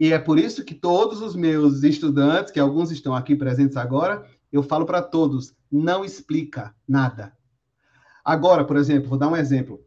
E 0.00 0.12
é 0.12 0.18
por 0.18 0.36
isso 0.36 0.64
que 0.64 0.74
todos 0.74 1.22
os 1.22 1.36
meus 1.36 1.84
estudantes, 1.84 2.50
que 2.50 2.58
alguns 2.58 2.90
estão 2.90 3.14
aqui 3.14 3.36
presentes 3.36 3.76
agora, 3.76 4.28
eu 4.50 4.64
falo 4.64 4.84
para 4.84 5.00
todos: 5.00 5.54
não 5.70 6.04
explica 6.04 6.74
nada. 6.88 7.32
Agora, 8.24 8.64
por 8.64 8.76
exemplo, 8.76 9.10
vou 9.10 9.18
dar 9.18 9.28
um 9.28 9.36
exemplo. 9.36 9.80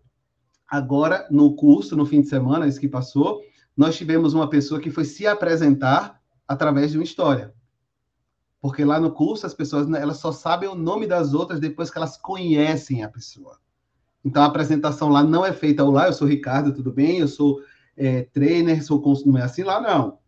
Agora, 0.69 1.27
no 1.29 1.53
curso, 1.57 1.97
no 1.97 2.05
fim 2.05 2.21
de 2.21 2.29
semana, 2.29 2.65
isso 2.65 2.79
que 2.79 2.87
passou, 2.87 3.41
nós 3.75 3.97
tivemos 3.97 4.33
uma 4.33 4.49
pessoa 4.49 4.79
que 4.79 4.89
foi 4.89 5.03
se 5.03 5.27
apresentar 5.27 6.20
através 6.51 6.91
de 6.91 6.97
uma 6.97 7.03
história. 7.03 7.53
Porque 8.59 8.85
lá 8.85 8.99
no 8.99 9.11
curso 9.11 9.45
as 9.45 9.53
pessoas 9.53 9.87
né, 9.87 10.01
elas 10.01 10.17
só 10.17 10.31
sabem 10.31 10.69
o 10.69 10.75
nome 10.75 11.07
das 11.07 11.33
outras 11.33 11.59
depois 11.59 11.89
que 11.89 11.97
elas 11.97 12.17
conhecem 12.17 13.03
a 13.03 13.09
pessoa. 13.09 13.57
Então 14.23 14.43
a 14.43 14.45
apresentação 14.45 15.09
lá 15.09 15.23
não 15.23 15.45
é 15.45 15.51
feita 15.51 15.83
lá, 15.83 16.07
eu 16.07 16.13
sou 16.13 16.27
Ricardo, 16.27 16.73
tudo 16.73 16.91
bem? 16.91 17.19
Eu 17.19 17.27
sou 17.27 17.61
é, 17.97 18.23
trainer, 18.33 18.83
sou 18.83 19.01
não 19.25 19.37
é 19.37 19.43
assim 19.43 19.63
lá 19.63 19.81
não. 19.81 20.19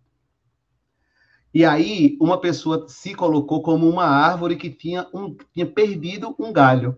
E 1.54 1.64
aí 1.64 2.18
uma 2.20 2.40
pessoa 2.40 2.88
se 2.88 3.14
colocou 3.14 3.62
como 3.62 3.88
uma 3.88 4.06
árvore 4.06 4.56
que 4.56 4.70
tinha 4.70 5.08
um 5.14 5.36
tinha 5.54 5.68
perdido 5.68 6.34
um 6.40 6.52
galho. 6.52 6.98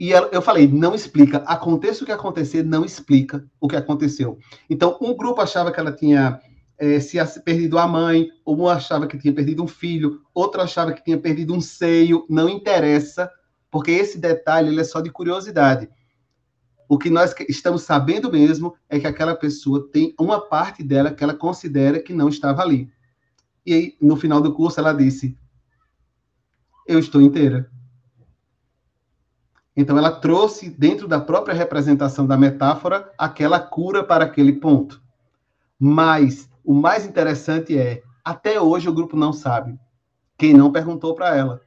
E 0.00 0.12
ela, 0.12 0.28
eu 0.32 0.40
falei, 0.40 0.66
não 0.66 0.94
explica. 0.94 1.38
Aconteça 1.38 2.02
o 2.02 2.06
que 2.06 2.12
acontecer, 2.12 2.62
não 2.62 2.84
explica 2.84 3.44
o 3.60 3.66
que 3.66 3.74
aconteceu. 3.74 4.38
Então, 4.70 4.96
um 5.00 5.16
grupo 5.16 5.40
achava 5.40 5.72
que 5.72 5.80
ela 5.80 5.90
tinha 5.90 6.40
é, 6.78 7.00
se 7.00 7.18
perdido 7.40 7.78
a 7.78 7.86
mãe, 7.88 8.30
um 8.46 8.68
achava 8.68 9.06
que 9.06 9.18
tinha 9.18 9.34
perdido 9.34 9.64
um 9.64 9.66
filho, 9.66 10.22
outro 10.32 10.60
achava 10.60 10.92
que 10.92 11.02
tinha 11.02 11.18
perdido 11.18 11.52
um 11.52 11.60
seio, 11.60 12.24
não 12.30 12.48
interessa, 12.48 13.30
porque 13.70 13.90
esse 13.90 14.16
detalhe 14.18 14.68
ele 14.68 14.80
é 14.80 14.84
só 14.84 15.00
de 15.00 15.10
curiosidade. 15.10 15.88
O 16.88 16.96
que 16.96 17.10
nós 17.10 17.34
estamos 17.48 17.82
sabendo 17.82 18.30
mesmo 18.30 18.74
é 18.88 18.98
que 18.98 19.06
aquela 19.06 19.34
pessoa 19.34 19.88
tem 19.92 20.14
uma 20.18 20.40
parte 20.40 20.82
dela 20.82 21.12
que 21.12 21.22
ela 21.22 21.34
considera 21.34 22.00
que 22.00 22.14
não 22.14 22.28
estava 22.28 22.62
ali. 22.62 22.90
E 23.66 23.74
aí, 23.74 23.96
no 24.00 24.16
final 24.16 24.40
do 24.40 24.54
curso, 24.54 24.80
ela 24.80 24.94
disse: 24.94 25.36
Eu 26.86 26.98
estou 26.98 27.20
inteira. 27.20 27.70
Então, 29.76 29.98
ela 29.98 30.10
trouxe, 30.10 30.70
dentro 30.70 31.06
da 31.06 31.20
própria 31.20 31.54
representação 31.54 32.26
da 32.26 32.38
metáfora, 32.38 33.12
aquela 33.18 33.60
cura 33.60 34.02
para 34.02 34.24
aquele 34.24 34.54
ponto. 34.54 35.02
Mas 35.78 36.47
o 36.68 36.74
mais 36.74 37.06
interessante 37.06 37.78
é, 37.78 38.02
até 38.22 38.60
hoje 38.60 38.90
o 38.90 38.92
grupo 38.92 39.16
não 39.16 39.32
sabe. 39.32 39.80
Quem 40.36 40.52
não 40.52 40.70
perguntou 40.70 41.14
para 41.14 41.34
ela. 41.34 41.62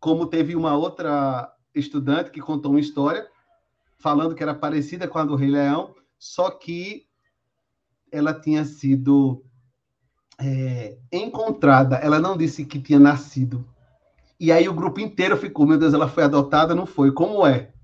Como 0.00 0.24
teve 0.24 0.56
uma 0.56 0.74
outra 0.74 1.54
estudante 1.74 2.30
que 2.30 2.40
contou 2.40 2.70
uma 2.70 2.80
história 2.80 3.28
falando 3.98 4.34
que 4.34 4.42
era 4.42 4.54
parecida 4.54 5.06
com 5.06 5.18
a 5.18 5.26
do 5.26 5.36
Rei 5.36 5.50
Leão, 5.50 5.94
só 6.18 6.50
que 6.50 7.06
ela 8.10 8.32
tinha 8.32 8.64
sido 8.64 9.44
é, 10.38 10.96
encontrada. 11.12 11.96
Ela 11.96 12.18
não 12.18 12.34
disse 12.34 12.64
que 12.64 12.80
tinha 12.80 12.98
nascido. 12.98 13.68
E 14.40 14.50
aí 14.50 14.66
o 14.70 14.74
grupo 14.74 15.00
inteiro 15.00 15.36
ficou, 15.36 15.66
meu 15.66 15.76
Deus, 15.76 15.92
ela 15.92 16.08
foi 16.08 16.24
adotada? 16.24 16.74
Não 16.74 16.86
foi. 16.86 17.12
Como 17.12 17.46
é? 17.46 17.74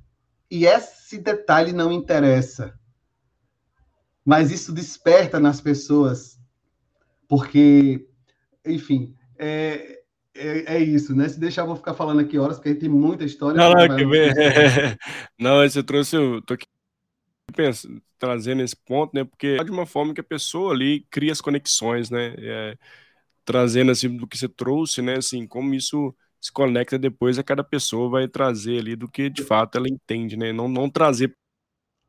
E 0.51 0.65
esse 0.65 1.19
detalhe 1.19 1.75
não 1.75 1.93
interessa. 1.93 2.73
Mas 4.25 4.51
isso 4.51 4.73
desperta 4.73 5.39
nas 5.39 5.61
pessoas 5.61 6.37
porque, 7.29 8.07
enfim, 8.65 9.15
é, 9.39 10.01
é, 10.35 10.77
é, 10.77 10.79
isso, 10.79 11.15
né? 11.15 11.29
Se 11.29 11.41
deixar, 11.41 11.65
vou 11.65 11.77
ficar 11.77 11.95
falando 11.95 12.21
aqui 12.21 12.39
horas, 12.39 12.57
porque 12.57 12.75
tem 12.75 12.89
muita 12.89 13.25
história. 13.25 13.57
Não, 13.57 13.73
não, 13.73 13.97
que 13.97 14.05
não, 15.39 15.63
você 15.63 15.83
trouxe, 15.83 16.17
eu 16.17 16.43
tô 16.43 16.55
aqui 16.55 16.67
pensando, 17.55 18.03
trazendo 18.19 18.63
esse 18.63 18.77
ponto, 18.77 19.15
né? 19.15 19.25
Porque 19.25 19.57
é 19.61 19.65
de 19.65 19.71
uma 19.71 19.87
forma 19.87 20.15
que 20.15 20.21
a 20.21 20.25
pessoa 20.25 20.73
ali 20.73 21.07
cria 21.11 21.33
as 21.33 21.41
conexões, 21.41 22.11
né? 22.11 22.35
É, 22.39 22.79
trazendo 23.45 23.91
assim 23.91 24.15
do 24.17 24.27
que 24.27 24.37
você 24.37 24.49
trouxe, 24.49 25.01
né? 25.01 25.17
Assim, 25.17 25.47
como 25.47 25.75
isso 25.75 26.15
se 26.41 26.53
conecta 26.53 26.99
depois 26.99 27.39
a 27.39 27.43
cada 27.43 27.65
pessoa 27.65 28.09
vai 28.09 28.29
trazer 28.29 28.79
ali 28.79 28.95
do 28.95 29.09
que 29.09 29.31
de 29.31 29.43
fato 29.43 29.77
ela 29.79 29.89
entende, 29.89 30.37
né? 30.37 30.53
Não, 30.53 30.69
não 30.69 30.89
trazer 30.89 31.35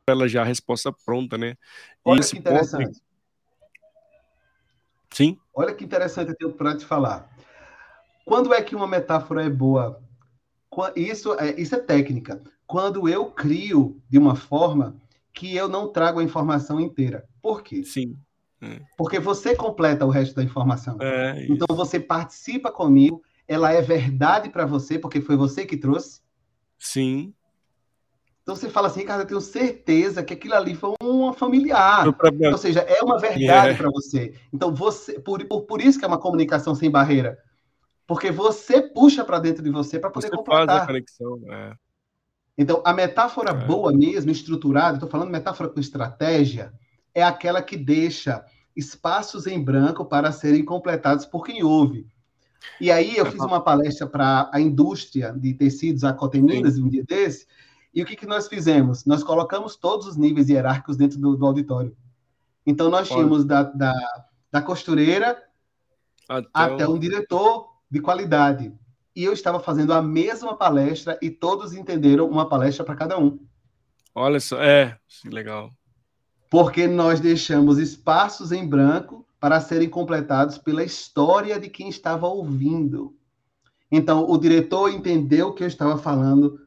para 0.06 0.16
ela 0.16 0.28
já 0.28 0.42
a 0.42 0.46
resposta 0.46 0.92
pronta, 1.06 1.38
né? 1.38 1.56
Olha 2.04 2.22
que 2.22 2.38
interessante. 2.38 2.86
Ponto, 2.86 3.07
Sim. 5.12 5.38
Olha 5.54 5.74
que 5.74 5.84
interessante 5.84 6.30
eu 6.30 6.36
tenho 6.36 6.54
para 6.54 6.76
te 6.76 6.86
falar. 6.86 7.30
Quando 8.26 8.54
é 8.54 8.62
que 8.62 8.76
uma 8.76 8.88
metáfora 8.88 9.44
é 9.44 9.50
boa? 9.50 10.02
Isso 10.96 11.34
é, 11.40 11.60
isso 11.60 11.76
é 11.76 11.80
técnica. 11.80 12.42
Quando 12.66 13.08
eu 13.08 13.26
crio 13.28 14.02
de 14.10 14.18
uma 14.18 14.36
forma 14.36 14.96
que 15.34 15.56
eu 15.56 15.68
não 15.68 15.88
trago 15.88 16.20
a 16.20 16.24
informação 16.24 16.80
inteira. 16.80 17.28
Por 17.42 17.64
quê? 17.64 17.84
Sim. 17.84 18.18
É. 18.62 18.82
Porque 18.98 19.20
você 19.20 19.56
completa 19.56 20.06
o 20.06 20.10
resto 20.10 20.36
da 20.36 20.44
informação. 20.44 20.98
É, 21.00 21.46
então 21.48 21.76
você 21.76 22.00
participa 22.00 22.72
comigo, 22.72 23.22
ela 23.48 23.72
é 23.72 23.82
verdade 23.82 24.50
para 24.50 24.66
você, 24.66 24.98
porque 24.98 25.22
foi 25.22 25.38
você 25.38 25.66
que 25.66 25.78
trouxe. 25.78 26.22
Sim. 26.78 27.34
Então 28.48 28.56
você 28.56 28.70
fala 28.70 28.88
assim, 28.88 29.02
Ricardo, 29.02 29.24
eu 29.24 29.28
tenho 29.28 29.42
certeza 29.42 30.24
que 30.24 30.34
aquilo 30.34 30.54
ali 30.54 30.74
foi 30.74 30.94
uma 31.04 31.34
familiar. 31.34 32.08
Ou 32.50 32.58
seja, 32.58 32.80
é 32.80 33.04
uma 33.04 33.20
verdade 33.20 33.44
yeah. 33.44 33.76
para 33.76 33.90
você. 33.90 34.34
Então 34.54 34.74
você, 34.74 35.20
por, 35.20 35.44
por, 35.46 35.64
por, 35.64 35.82
isso 35.82 36.00
que 36.00 36.06
é 36.06 36.08
uma 36.08 36.18
comunicação 36.18 36.74
sem 36.74 36.90
barreira. 36.90 37.38
Porque 38.08 38.32
você 38.32 38.82
puxa 38.82 39.26
para 39.26 39.40
dentro 39.40 39.62
de 39.62 39.70
você 39.70 40.00
para 40.00 40.10
poder 40.10 40.30
você 40.30 40.38
completar. 40.38 40.66
Faz 40.66 40.84
a 40.84 40.86
conexão, 40.86 41.42
é. 41.52 41.74
Então, 42.58 42.82
a 42.86 42.94
metáfora 42.94 43.50
é. 43.50 43.66
boa 43.66 43.92
mesmo, 43.92 44.32
estruturada, 44.32 44.96
estou 44.96 45.10
falando 45.10 45.30
metáfora 45.30 45.68
com 45.68 45.82
estratégia, 45.82 46.72
é 47.14 47.24
aquela 47.24 47.62
que 47.62 47.76
deixa 47.76 48.46
espaços 48.74 49.46
em 49.46 49.62
branco 49.62 50.06
para 50.06 50.32
serem 50.32 50.64
completados 50.64 51.26
por 51.26 51.46
quem 51.46 51.66
ouve. 51.66 52.08
E 52.80 52.90
aí 52.92 53.18
eu 53.18 53.26
fiz 53.26 53.42
uma 53.42 53.60
palestra 53.60 54.08
para 54.08 54.50
a 54.54 54.62
indústria 54.62 55.34
de 55.34 55.54
tecidos 55.54 56.06
acoteminas 56.06 56.78
um 56.78 56.88
dia 56.88 57.04
desse, 57.04 57.46
e 57.94 58.02
o 58.02 58.06
que, 58.06 58.16
que 58.16 58.26
nós 58.26 58.48
fizemos? 58.48 59.06
Nós 59.06 59.24
colocamos 59.24 59.76
todos 59.76 60.08
os 60.08 60.18
níveis 60.18 60.50
hierárquicos 60.50 60.98
dentro 60.98 61.20
do, 61.20 61.36
do 61.36 61.46
auditório. 61.46 61.96
Então, 62.66 62.90
nós 62.90 63.08
tínhamos 63.08 63.46
da, 63.46 63.64
da, 63.64 63.94
da 64.52 64.62
costureira 64.62 65.42
até, 66.28 66.48
até 66.54 66.88
um 66.88 67.00
diretor 67.00 67.70
de 67.90 68.00
qualidade. 68.00 68.74
E 69.16 69.24
eu 69.24 69.34
estava 69.34 69.60
fazendo 69.60 69.94
a 69.94 70.02
mesma 70.02 70.56
palestra 70.56 71.18
e 71.22 71.30
todos 71.30 71.74
entenderam 71.74 72.30
uma 72.30 72.48
palestra 72.48 72.86
para 72.86 72.96
cada 72.96 73.18
um. 73.18 73.40
Olha 74.14 74.40
só, 74.40 74.62
é, 74.62 74.98
legal. 75.26 75.72
Porque 76.50 76.88
nós 76.88 77.20
deixamos 77.20 77.78
espaços 77.78 78.52
em 78.52 78.68
branco 78.68 79.26
para 79.40 79.62
serem 79.62 79.90
completados 79.90 80.58
pela 80.58 80.84
história 80.84 81.60
de 81.60 81.70
quem 81.70 81.90
estava 81.90 82.28
ouvindo. 82.28 83.16
Então, 83.92 84.30
o 84.30 84.38
diretor 84.38 84.92
entendeu 84.92 85.48
o 85.48 85.54
que 85.54 85.64
eu 85.64 85.68
estava 85.68 85.98
falando, 85.98 86.60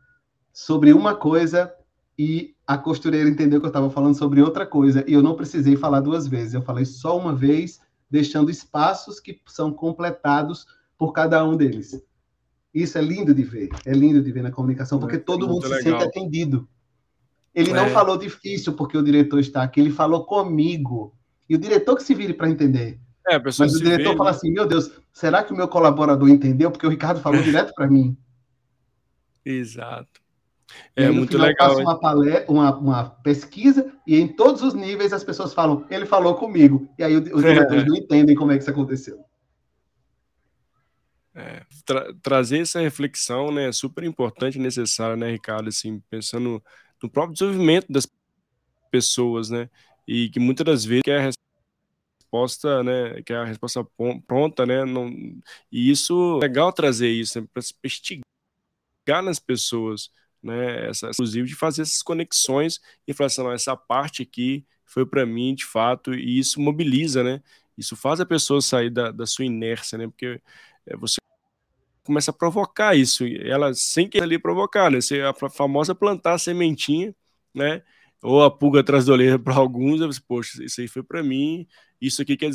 sobre 0.60 0.92
uma 0.92 1.14
coisa 1.14 1.72
e 2.18 2.54
a 2.66 2.76
costureira 2.76 3.30
entendeu 3.30 3.60
que 3.60 3.64
eu 3.64 3.70
estava 3.70 3.88
falando 3.88 4.14
sobre 4.14 4.42
outra 4.42 4.66
coisa 4.66 5.02
e 5.08 5.14
eu 5.14 5.22
não 5.22 5.34
precisei 5.34 5.74
falar 5.74 6.00
duas 6.00 6.28
vezes. 6.28 6.52
Eu 6.52 6.60
falei 6.60 6.84
só 6.84 7.18
uma 7.18 7.34
vez, 7.34 7.80
deixando 8.10 8.50
espaços 8.50 9.18
que 9.18 9.40
são 9.46 9.72
completados 9.72 10.66
por 10.98 11.14
cada 11.14 11.42
um 11.42 11.56
deles. 11.56 12.04
Isso 12.74 12.98
é 12.98 13.00
lindo 13.00 13.34
de 13.34 13.42
ver, 13.42 13.70
é 13.86 13.92
lindo 13.92 14.22
de 14.22 14.30
ver 14.30 14.42
na 14.42 14.50
comunicação, 14.50 14.98
porque 14.98 15.16
é, 15.16 15.18
todo 15.18 15.48
mundo 15.48 15.62
se 15.62 15.72
legal. 15.72 15.98
sente 15.98 16.04
atendido. 16.04 16.68
Ele 17.54 17.70
é. 17.70 17.74
não 17.74 17.88
falou 17.88 18.18
difícil 18.18 18.74
porque 18.74 18.98
o 18.98 19.02
diretor 19.02 19.40
está 19.40 19.62
aqui, 19.62 19.80
ele 19.80 19.90
falou 19.90 20.26
comigo. 20.26 21.14
E 21.48 21.54
o 21.54 21.58
diretor 21.58 21.96
que 21.96 22.02
se 22.02 22.14
vire 22.14 22.34
para 22.34 22.50
entender. 22.50 23.00
É, 23.26 23.38
Mas 23.42 23.58
o 23.58 23.82
diretor 23.82 24.12
vê, 24.12 24.16
fala 24.18 24.30
né? 24.30 24.36
assim: 24.36 24.50
meu 24.50 24.66
Deus, 24.66 24.90
será 25.10 25.42
que 25.42 25.54
o 25.54 25.56
meu 25.56 25.68
colaborador 25.68 26.28
entendeu? 26.28 26.70
Porque 26.70 26.86
o 26.86 26.90
Ricardo 26.90 27.18
falou 27.20 27.40
direto 27.42 27.72
para 27.74 27.88
mim. 27.88 28.14
Exato. 29.42 30.19
É 30.96 31.06
aí, 31.06 31.12
muito 31.12 31.32
final, 31.32 31.46
legal. 31.46 31.84
Passa 31.84 32.16
uma, 32.16 32.44
uma, 32.48 32.76
uma, 32.76 33.10
pesquisa 33.10 33.92
e 34.06 34.18
em 34.18 34.28
todos 34.28 34.62
os 34.62 34.74
níveis 34.74 35.12
as 35.12 35.24
pessoas 35.24 35.54
falam, 35.54 35.84
ele 35.90 36.06
falou 36.06 36.34
comigo. 36.34 36.88
E 36.98 37.02
aí 37.02 37.16
os 37.16 37.22
diretores 37.42 37.82
é. 37.82 37.86
não 37.86 37.96
entendem 37.96 38.34
como 38.34 38.52
é 38.52 38.56
que 38.56 38.62
isso 38.62 38.70
aconteceu. 38.70 39.24
É, 41.34 41.62
tra 41.86 42.12
trazer 42.22 42.58
essa 42.58 42.80
reflexão 42.80 43.52
né, 43.52 43.68
é 43.68 43.72
super 43.72 44.04
importante 44.04 44.58
e 44.58 44.60
necessária, 44.60 45.16
né, 45.16 45.30
Ricardo? 45.30 45.68
Assim, 45.68 46.02
pensando 46.10 46.62
no 47.02 47.08
próprio 47.08 47.34
desenvolvimento 47.34 47.90
das 47.90 48.06
pessoas, 48.90 49.48
né? 49.48 49.70
E 50.06 50.28
que 50.28 50.40
muitas 50.40 50.64
das 50.66 50.84
vezes 50.84 51.02
quer 51.04 51.20
a 51.20 51.30
resposta, 52.30 52.82
né? 52.82 53.22
Quer 53.22 53.36
a 53.36 53.44
resposta 53.44 53.86
pronta, 54.26 54.66
né? 54.66 54.84
Não, 54.84 55.08
e 55.70 55.90
isso 55.90 56.38
é 56.38 56.46
legal 56.46 56.72
trazer 56.72 57.08
isso, 57.08 57.40
né, 57.40 57.46
para 57.52 57.62
investigar 57.84 58.24
nas 59.22 59.38
pessoas 59.38 60.10
né, 60.42 60.88
essa, 60.88 61.10
inclusive 61.10 61.48
de 61.48 61.54
fazer 61.54 61.82
essas 61.82 62.02
conexões 62.02 62.80
e 63.06 63.12
falar 63.12 63.26
assim, 63.26 63.46
essa 63.48 63.76
parte 63.76 64.22
aqui 64.22 64.64
foi 64.84 65.06
para 65.06 65.24
mim 65.24 65.54
de 65.54 65.64
fato, 65.64 66.14
e 66.14 66.38
isso 66.38 66.60
mobiliza, 66.60 67.22
né? 67.22 67.42
Isso 67.78 67.96
faz 67.96 68.20
a 68.20 68.26
pessoa 68.26 68.60
sair 68.60 68.90
da, 68.90 69.10
da 69.10 69.26
sua 69.26 69.44
inércia, 69.44 69.96
né? 69.96 70.06
Porque 70.06 70.40
é, 70.86 70.96
você 70.96 71.16
começa 72.04 72.30
a 72.30 72.34
provocar 72.34 72.96
isso, 72.96 73.24
ela 73.24 73.72
sem 73.74 74.08
querer 74.08 74.24
ali 74.24 74.38
provocar, 74.38 74.90
né? 74.90 75.00
Você, 75.00 75.20
a 75.22 75.32
famosa 75.50 75.94
plantar 75.94 76.34
a 76.34 76.38
sementinha, 76.38 77.14
né? 77.54 77.82
Ou 78.22 78.42
a 78.42 78.50
pulga 78.50 78.80
atrás 78.80 79.06
da 79.06 79.12
orelha 79.12 79.38
para 79.38 79.54
alguns, 79.54 80.00
eu, 80.00 80.10
poxa, 80.26 80.62
isso 80.64 80.80
aí 80.80 80.88
foi 80.88 81.02
para 81.02 81.22
mim, 81.22 81.66
isso 82.00 82.20
aqui 82.20 82.36
quer 82.36 82.50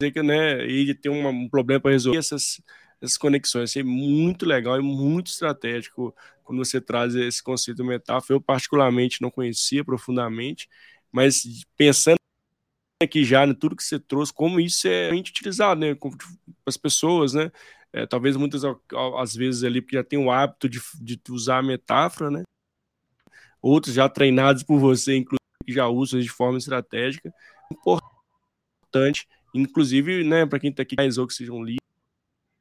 dizer 0.00 0.12
que, 0.12 0.22
né, 0.22 0.62
ele 0.64 0.94
tem 0.94 1.12
um, 1.12 1.28
um 1.28 1.48
problema 1.48 1.80
para 1.80 1.90
resolver 1.90 2.18
essas 2.18 2.60
essas 3.00 3.16
conexões. 3.16 3.74
é 3.76 3.82
muito 3.82 4.44
legal 4.46 4.78
e 4.78 4.82
muito 4.82 5.28
estratégico 5.28 6.14
quando 6.44 6.58
você 6.64 6.80
traz 6.80 7.14
esse 7.14 7.42
conceito 7.42 7.84
metáfora. 7.84 8.36
Eu, 8.36 8.40
particularmente, 8.40 9.22
não 9.22 9.30
conhecia 9.30 9.84
profundamente, 9.84 10.68
mas 11.10 11.64
pensando 11.76 12.16
aqui 13.02 13.24
já 13.24 13.46
em 13.46 13.54
tudo 13.54 13.76
que 13.76 13.82
você 13.82 13.98
trouxe, 13.98 14.32
como 14.32 14.60
isso 14.60 14.86
é 14.86 15.10
utilizado 15.12 15.80
né, 15.80 15.94
com 15.94 16.10
as 16.66 16.76
pessoas, 16.76 17.32
né? 17.32 17.50
É, 17.92 18.06
talvez 18.06 18.36
muitas 18.36 18.62
às 19.18 19.34
vezes 19.34 19.64
ali, 19.64 19.80
porque 19.80 19.96
já 19.96 20.04
tem 20.04 20.18
o 20.18 20.30
hábito 20.30 20.68
de, 20.68 20.80
de 21.00 21.20
usar 21.30 21.58
a 21.58 21.62
metáfora, 21.62 22.30
né? 22.30 22.42
Outros 23.60 23.94
já 23.94 24.08
treinados 24.08 24.62
por 24.62 24.78
você, 24.78 25.16
inclusive, 25.16 25.40
já 25.68 25.88
usam 25.88 26.20
de 26.20 26.28
forma 26.28 26.58
estratégica. 26.58 27.32
Importante, 27.72 29.28
inclusive, 29.54 30.24
né, 30.24 30.46
para 30.46 30.60
quem 30.60 30.70
está 30.70 30.82
aqui, 30.82 30.96
ou 31.18 31.26
que 31.26 31.34
sejam 31.34 31.62
líderes, 31.62 31.79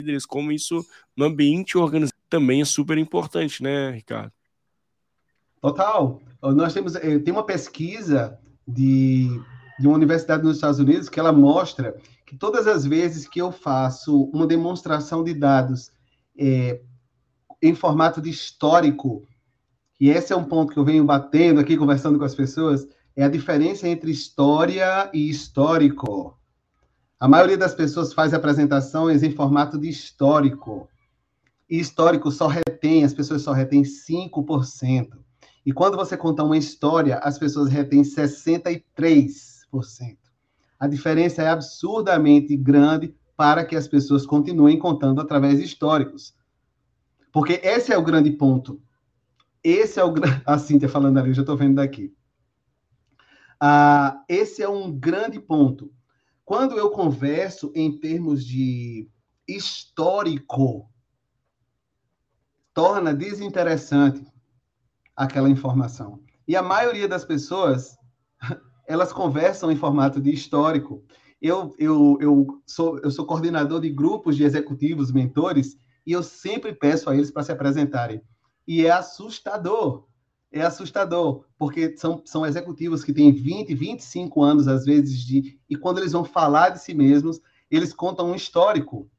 líderes, 0.02 0.26
como 0.26 0.52
isso 0.52 0.86
no 1.16 1.26
ambiente 1.26 1.78
organizado 1.78 2.18
também 2.30 2.62
é 2.62 2.66
super 2.66 2.98
importante, 2.98 3.62
né, 3.62 3.92
Ricardo? 3.92 4.32
Total. 5.62 6.22
Nós 6.42 6.74
temos 6.74 6.96
eh, 6.96 7.20
tem 7.20 7.34
uma 7.34 7.46
pesquisa 7.46 8.40
de, 8.66 9.28
de 9.78 9.88
uma 9.88 9.96
universidade 9.96 10.44
nos 10.44 10.56
Estados 10.56 10.80
Unidos 10.80 11.10
que 11.10 11.20
ela 11.20 11.34
mostra 11.34 11.98
que 12.26 12.38
todas 12.38 12.66
as 12.66 12.86
vezes 12.86 13.28
que 13.28 13.42
eu 13.42 13.52
faço 13.52 14.24
uma 14.34 14.48
demonstração 14.48 15.24
de 15.24 15.34
dados 15.34 15.92
é, 16.38 16.80
em 17.62 17.76
formato 17.76 18.22
de 18.22 18.30
histórico, 18.30 19.28
e 20.00 20.10
esse 20.10 20.32
é 20.32 20.36
um 20.36 20.46
ponto 20.46 20.72
que 20.72 20.80
eu 20.80 20.86
venho 20.86 21.04
batendo 21.04 21.60
aqui, 21.60 21.76
conversando 21.76 22.18
com 22.18 22.24
as 22.24 22.36
pessoas, 22.36 22.88
é 23.16 23.24
a 23.24 23.30
diferença 23.30 23.88
entre 23.88 24.12
história 24.12 25.10
e 25.14 25.30
histórico. 25.30 26.39
A 27.20 27.28
maioria 27.28 27.58
das 27.58 27.76
pessoas 27.76 28.14
faz 28.14 28.34
apresentações 28.34 29.24
em 29.24 29.32
formato 29.32 29.78
de 29.78 29.90
histórico. 29.90 30.88
E 31.70 31.78
histórico 31.78 32.32
só 32.32 32.48
retém, 32.48 33.04
as 33.04 33.14
pessoas 33.14 33.42
só 33.42 33.52
retêm 33.52 33.84
5%. 33.84 35.18
E 35.66 35.74
quando 35.74 35.98
você 35.98 36.16
conta 36.16 36.46
uma 36.46 36.58
história, 36.58 37.18
as 37.18 37.38
pessoas 37.38 37.70
retêm 37.70 38.04
63%. 38.04 38.84
A 40.80 40.88
diferença 40.88 41.44
é 41.44 41.50
absurdamente 41.50 42.56
grande 42.56 43.14
para 43.36 43.66
que 43.66 43.76
as 43.76 43.88
pessoas 43.88 44.26
continuem 44.26 44.80
contando 44.80 45.20
através 45.20 45.58
de 45.60 45.66
históricos. 45.66 46.34
Porque 47.34 47.60
esse 47.62 47.92
é 47.92 47.98
o 47.98 48.04
grande 48.04 48.32
ponto. 48.32 48.82
Esse 49.62 50.00
é 50.00 50.06
o. 50.06 50.14
A 50.46 50.58
Cíntia 50.58 50.88
falando 50.88 51.18
ali, 51.18 51.32
eu 51.32 51.34
já 51.34 51.42
estou 51.42 51.58
vendo 51.58 51.76
daqui. 51.76 52.14
Ah, 53.60 54.24
esse 54.30 54.64
é 54.64 54.70
um 54.70 54.90
grande 54.90 55.38
ponto. 55.38 55.92
Quando 56.50 56.80
eu 56.80 56.90
converso 56.90 57.72
em 57.76 58.00
termos 58.00 58.44
de 58.44 59.08
histórico, 59.48 60.90
torna 62.74 63.14
desinteressante 63.14 64.26
aquela 65.16 65.48
informação. 65.48 66.24
E 66.48 66.56
a 66.56 66.64
maioria 66.64 67.08
das 67.08 67.24
pessoas, 67.24 67.96
elas 68.88 69.14
conversam 69.14 69.72
em 69.72 69.76
formato 69.76 70.20
de 70.20 70.34
histórico. 70.34 71.06
Eu, 71.40 71.76
eu, 71.78 72.18
eu, 72.20 72.48
sou, 72.66 72.98
eu 72.98 73.12
sou 73.12 73.28
coordenador 73.28 73.80
de 73.80 73.92
grupos 73.92 74.36
de 74.36 74.44
executivos, 74.44 75.12
mentores, 75.12 75.78
e 76.04 76.14
eu 76.14 76.24
sempre 76.24 76.74
peço 76.74 77.12
a 77.12 77.16
eles 77.16 77.30
para 77.30 77.44
se 77.44 77.52
apresentarem. 77.52 78.24
E 78.68 78.88
é 78.88 78.90
assustador 78.90 80.09
é 80.52 80.62
assustador, 80.62 81.46
porque 81.58 81.96
são, 81.98 82.22
são 82.26 82.46
executivos 82.46 83.04
que 83.04 83.14
têm 83.14 83.32
20, 83.32 83.74
25 83.76 84.42
anos, 84.42 84.68
às 84.68 84.86
vezes, 84.86 85.20
de. 85.20 85.60
E 85.70 85.76
quando 85.76 86.00
eles 86.00 86.12
vão 86.12 86.24
falar 86.24 86.70
de 86.70 86.82
si 86.82 86.94
mesmos, 86.94 87.40
eles 87.70 87.94
contam 87.94 88.32
um 88.32 88.36
histórico. 88.36 89.10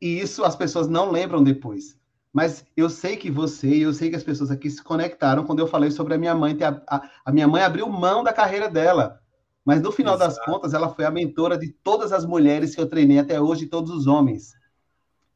E 0.00 0.18
isso 0.18 0.44
as 0.44 0.56
pessoas 0.56 0.88
não 0.88 1.10
lembram 1.10 1.44
depois. 1.44 1.96
Mas 2.32 2.64
eu 2.74 2.88
sei 2.88 3.16
que 3.16 3.30
você, 3.30 3.68
eu 3.68 3.92
sei 3.92 4.08
que 4.08 4.16
as 4.16 4.24
pessoas 4.24 4.50
aqui 4.50 4.70
se 4.70 4.82
conectaram 4.82 5.44
quando 5.44 5.58
eu 5.58 5.66
falei 5.66 5.90
sobre 5.90 6.14
a 6.14 6.18
minha 6.18 6.34
mãe. 6.34 6.56
A, 6.62 6.96
a, 6.96 7.10
a 7.26 7.32
minha 7.32 7.46
mãe 7.46 7.62
abriu 7.62 7.86
mão 7.88 8.24
da 8.24 8.32
carreira 8.32 8.70
dela. 8.70 9.20
Mas 9.64 9.80
no 9.80 9.92
final 9.92 10.14
Exato. 10.14 10.34
das 10.34 10.44
contas, 10.44 10.74
ela 10.74 10.88
foi 10.88 11.04
a 11.04 11.10
mentora 11.10 11.56
de 11.58 11.68
todas 11.68 12.10
as 12.12 12.24
mulheres 12.24 12.74
que 12.74 12.80
eu 12.80 12.88
treinei 12.88 13.18
até 13.18 13.40
hoje, 13.40 13.66
todos 13.66 13.92
os 13.92 14.06
homens. 14.06 14.54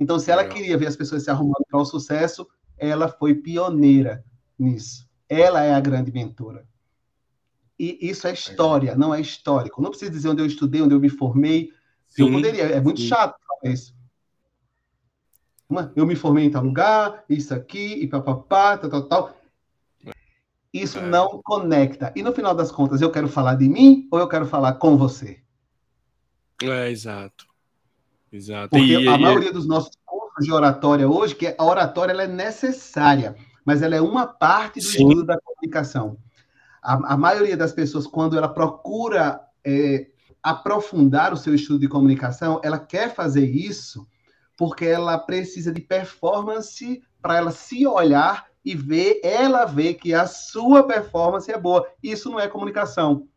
Então, 0.00 0.18
se 0.18 0.30
ela 0.30 0.44
queria 0.44 0.76
ver 0.76 0.86
as 0.86 0.96
pessoas 0.96 1.22
se 1.22 1.30
arrumando 1.30 1.64
para 1.68 1.78
o 1.78 1.84
sucesso, 1.84 2.46
ela 2.78 3.08
foi 3.08 3.34
pioneira 3.34 4.24
nisso. 4.58 5.08
Ela 5.28 5.62
é 5.62 5.74
a 5.74 5.80
grande 5.80 6.12
mentora. 6.12 6.66
E 7.78 7.98
isso 8.00 8.26
é 8.26 8.32
história, 8.32 8.94
não 8.94 9.14
é 9.14 9.20
histórico. 9.20 9.82
Não 9.82 9.90
precisa 9.90 10.10
dizer 10.10 10.28
onde 10.28 10.40
eu 10.40 10.46
estudei, 10.46 10.80
onde 10.80 10.94
eu 10.94 11.00
me 11.00 11.10
formei. 11.10 11.70
Sim, 12.08 12.26
eu 12.26 12.32
poderia, 12.32 12.62
é 12.64 12.80
muito 12.80 13.00
sim. 13.00 13.08
chato 13.08 13.36
falar 13.46 13.72
isso. 13.72 13.94
Eu 15.94 16.06
me 16.06 16.14
formei 16.14 16.44
em 16.44 16.50
tal 16.50 16.62
lugar, 16.62 17.24
isso 17.28 17.52
aqui, 17.52 17.94
e 17.94 18.06
papapá, 18.06 18.78
tal, 18.78 18.88
tal, 18.88 19.02
tal. 19.02 19.36
Isso 20.72 20.98
é. 20.98 21.06
não 21.06 21.40
conecta. 21.42 22.12
E 22.14 22.22
no 22.22 22.32
final 22.32 22.54
das 22.54 22.70
contas, 22.70 23.00
eu 23.00 23.10
quero 23.10 23.28
falar 23.28 23.56
de 23.56 23.68
mim 23.68 24.08
ou 24.10 24.18
eu 24.18 24.28
quero 24.28 24.46
falar 24.46 24.74
com 24.74 24.96
você? 24.96 25.40
É, 26.62 26.90
exato. 26.90 27.46
Exato. 28.30 28.70
Porque 28.70 28.84
e, 28.84 29.08
a 29.08 29.16
e, 29.16 29.20
maioria 29.20 29.52
dos 29.52 29.66
nossos 29.66 29.96
de 30.40 30.52
oratória 30.52 31.08
hoje, 31.08 31.34
que 31.34 31.54
a 31.56 31.64
oratória 31.64 32.12
ela 32.12 32.24
é 32.24 32.28
necessária, 32.28 33.36
mas 33.64 33.82
ela 33.82 33.96
é 33.96 34.00
uma 34.00 34.26
parte 34.26 34.80
do 34.80 34.84
Sim. 34.84 35.08
estudo 35.08 35.24
da 35.24 35.38
comunicação. 35.40 36.18
A, 36.82 37.14
a, 37.14 37.16
maioria 37.16 37.56
das 37.56 37.72
pessoas, 37.72 38.06
quando 38.06 38.36
ela 38.36 38.48
procura 38.48 39.40
é, 39.64 40.06
aprofundar 40.42 41.32
o 41.32 41.36
seu 41.36 41.54
estudo 41.54 41.80
de 41.80 41.88
comunicação, 41.88 42.60
ela 42.62 42.78
quer 42.78 43.14
fazer 43.14 43.46
isso 43.46 44.06
porque 44.56 44.86
ela 44.86 45.18
precisa 45.18 45.72
de 45.72 45.80
performance 45.80 47.02
para 47.20 47.36
ela 47.36 47.50
se 47.50 47.86
olhar 47.86 48.46
e 48.64 48.74
ver, 48.74 49.20
ela 49.22 49.64
ver 49.64 49.94
que 49.94 50.14
a 50.14 50.26
sua 50.26 50.82
performance 50.82 51.50
é 51.50 51.58
boa. 51.58 51.86
Isso 52.02 52.30
não 52.30 52.40
é 52.40 52.48
comunicação. 52.48 53.28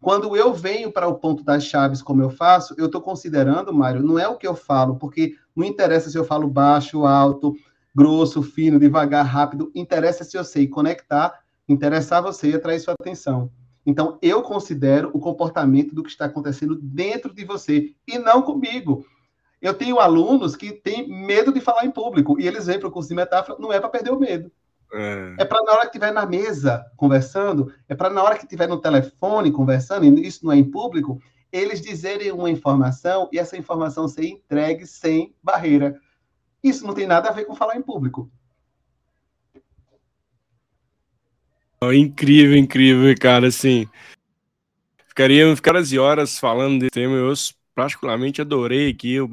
Quando 0.00 0.36
eu 0.36 0.52
venho 0.52 0.92
para 0.92 1.08
o 1.08 1.14
ponto 1.14 1.42
das 1.42 1.64
chaves, 1.64 2.02
como 2.02 2.22
eu 2.22 2.30
faço, 2.30 2.74
eu 2.78 2.86
estou 2.86 3.00
considerando, 3.00 3.72
Mário, 3.72 4.02
não 4.02 4.18
é 4.18 4.28
o 4.28 4.36
que 4.36 4.46
eu 4.46 4.54
falo, 4.54 4.96
porque 4.96 5.34
não 5.54 5.64
interessa 5.64 6.10
se 6.10 6.18
eu 6.18 6.24
falo 6.24 6.48
baixo, 6.48 7.06
alto, 7.06 7.54
grosso, 7.94 8.42
fino, 8.42 8.78
devagar, 8.78 9.24
rápido, 9.24 9.72
interessa 9.74 10.22
se 10.22 10.36
eu 10.36 10.44
sei 10.44 10.68
conectar, 10.68 11.40
interessar 11.66 12.22
você 12.22 12.50
e 12.50 12.54
atrair 12.54 12.78
sua 12.78 12.94
atenção. 12.94 13.50
Então, 13.86 14.18
eu 14.20 14.42
considero 14.42 15.10
o 15.14 15.20
comportamento 15.20 15.94
do 15.94 16.02
que 16.02 16.10
está 16.10 16.26
acontecendo 16.26 16.74
dentro 16.74 17.32
de 17.32 17.44
você 17.44 17.94
e 18.06 18.18
não 18.18 18.42
comigo. 18.42 19.06
Eu 19.62 19.72
tenho 19.72 19.98
alunos 19.98 20.54
que 20.54 20.72
têm 20.72 21.08
medo 21.08 21.52
de 21.52 21.60
falar 21.60 21.86
em 21.86 21.90
público 21.90 22.38
e 22.38 22.46
eles 22.46 22.66
vêm 22.66 22.78
para 22.78 22.88
o 22.88 22.92
curso 22.92 23.08
de 23.08 23.14
metáfora, 23.14 23.58
não 23.58 23.72
é 23.72 23.80
para 23.80 23.88
perder 23.88 24.12
o 24.12 24.20
medo. 24.20 24.50
É, 24.92 25.34
é 25.38 25.44
para 25.44 25.62
na 25.62 25.72
hora 25.72 25.80
que 25.82 25.86
estiver 25.86 26.12
na 26.12 26.24
mesa 26.24 26.84
conversando, 26.96 27.72
é 27.88 27.94
para 27.94 28.10
na 28.10 28.22
hora 28.22 28.36
que 28.36 28.44
estiver 28.44 28.68
no 28.68 28.80
telefone 28.80 29.52
conversando, 29.52 30.04
e 30.04 30.26
isso 30.26 30.44
não 30.44 30.52
é 30.52 30.56
em 30.56 30.64
público, 30.64 31.20
eles 31.52 31.80
dizerem 31.80 32.32
uma 32.32 32.50
informação 32.50 33.28
e 33.32 33.38
essa 33.38 33.56
informação 33.56 34.08
ser 34.08 34.26
entregue 34.26 34.86
sem 34.86 35.34
barreira. 35.42 36.00
Isso 36.62 36.86
não 36.86 36.94
tem 36.94 37.06
nada 37.06 37.28
a 37.28 37.32
ver 37.32 37.44
com 37.44 37.54
falar 37.54 37.76
em 37.76 37.82
público. 37.82 38.30
Incrível, 41.94 42.56
incrível, 42.56 43.14
cara, 43.20 43.48
assim. 43.48 43.86
Ficaria 45.06 45.46
horas 45.46 45.92
e 45.92 45.98
horas 45.98 46.38
falando 46.38 46.80
desse 46.80 46.90
tema. 46.90 47.14
Eu 47.14 47.32
particularmente 47.74 48.40
adorei 48.40 48.90
aqui 48.90 49.20
o 49.20 49.28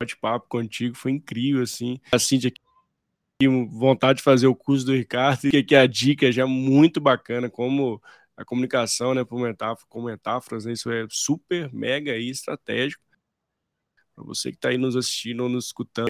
bate-papo 0.00 0.48
contigo, 0.48 0.96
foi 0.96 1.12
incrível, 1.12 1.62
assim. 1.62 2.00
A 2.10 2.18
Cintia 2.18 2.48
aqui, 2.48 2.60
vontade 3.48 4.18
de 4.18 4.22
fazer 4.22 4.46
o 4.46 4.54
curso 4.54 4.86
do 4.86 4.92
Ricardo, 4.92 5.50
que 5.50 5.56
aqui 5.56 5.74
a 5.74 5.86
dica 5.86 6.30
já 6.30 6.42
é 6.42 6.46
muito 6.46 7.00
bacana, 7.00 7.48
como 7.48 8.00
a 8.36 8.44
comunicação, 8.44 9.14
né, 9.14 9.24
por 9.24 9.38
com 9.88 10.02
metáforas, 10.02 10.64
né, 10.64 10.72
isso 10.72 10.90
é 10.90 11.06
super, 11.10 11.72
mega 11.72 12.16
e 12.16 12.30
estratégico. 12.30 13.02
Para 14.14 14.24
você 14.24 14.50
que 14.50 14.56
está 14.56 14.70
aí 14.70 14.78
nos 14.78 14.96
assistindo 14.96 15.42
ou 15.42 15.48
nos 15.48 15.66
escutando, 15.66 16.08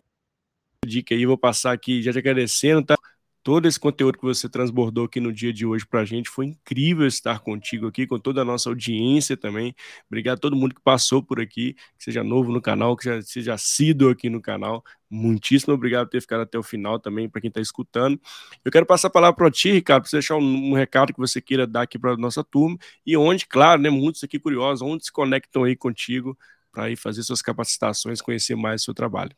dica 0.85 1.15
aí, 1.15 1.27
vou 1.27 1.39
passar 1.39 1.73
aqui 1.73 2.03
já 2.03 2.13
te 2.13 2.19
agradecendo, 2.19 2.85
tá? 2.85 2.97
Todo 3.43 3.67
esse 3.67 3.81
conteúdo 3.81 4.19
que 4.19 4.25
você 4.25 4.49
transbordou 4.49 5.07
aqui 5.07 5.19
no 5.19 5.33
dia 5.33 5.53
de 5.53 5.65
hoje 5.65 5.87
para 5.87 6.01
a 6.01 6.05
gente. 6.05 6.29
Foi 6.29 6.47
incrível 6.47 7.07
estar 7.07 7.41
contigo 7.41 7.87
aqui, 7.87 8.07
com 8.07 8.19
toda 8.19 8.43
a 8.43 8.45
nossa 8.45 8.69
audiência 8.69 9.37
também. 9.37 9.75
Obrigado 10.09 10.37
a 10.39 10.41
todo 10.41 10.57
mundo 10.57 10.75
que 10.75 10.81
passou 10.81 11.23
por 11.23 11.41
aqui, 11.41 11.75
que 11.99 12.05
seja 12.05 12.23
novo 12.23 12.53
no 12.53 12.61
canal, 12.61 12.97
que 12.97 13.05
já 13.05 13.23
seja 13.23 13.55
assíduo 13.55 14.11
aqui 14.11 14.29
no 14.29 14.41
canal. 14.41 14.85
Muitíssimo 15.09 15.75
obrigado 15.75 16.07
por 16.07 16.13
ter 16.13 16.21
ficado 16.21 16.43
até 16.43 16.59
o 16.59 16.63
final 16.63 16.99
também, 16.99 17.29
para 17.29 17.41
quem 17.41 17.49
está 17.49 17.61
escutando. 17.61 18.21
Eu 18.65 18.71
quero 18.71 18.87
passar 18.87 19.09
a 19.09 19.11
palavra 19.11 19.37
para 19.37 19.51
ti, 19.51 19.73
Ricardo, 19.73 20.03
para 20.03 20.11
você 20.11 20.17
deixar 20.17 20.37
um, 20.37 20.71
um, 20.71 20.75
recado 20.75 21.13
que 21.13 21.19
você 21.19 21.41
queira 21.41 21.67
dar 21.67 21.83
aqui 21.83 21.99
para 21.99 22.13
a 22.13 22.17
nossa 22.17 22.45
turma 22.45 22.77
e 23.07 23.17
onde, 23.17 23.47
claro, 23.47 23.81
né, 23.81 23.91
muitos 23.91 24.23
aqui 24.23 24.39
curiosos, 24.39 24.83
onde 24.83 25.05
se 25.05 25.13
conectam 25.13 25.65
aí 25.65 25.75
contigo 25.75 26.39
para 26.71 26.91
ir 26.91 26.97
fazer 26.97 27.23
suas 27.23 27.43
capacitações, 27.43 28.21
conhecer 28.21 28.55
mais 28.55 28.83
o 28.83 28.85
seu 28.85 28.95
trabalho. 28.95 29.35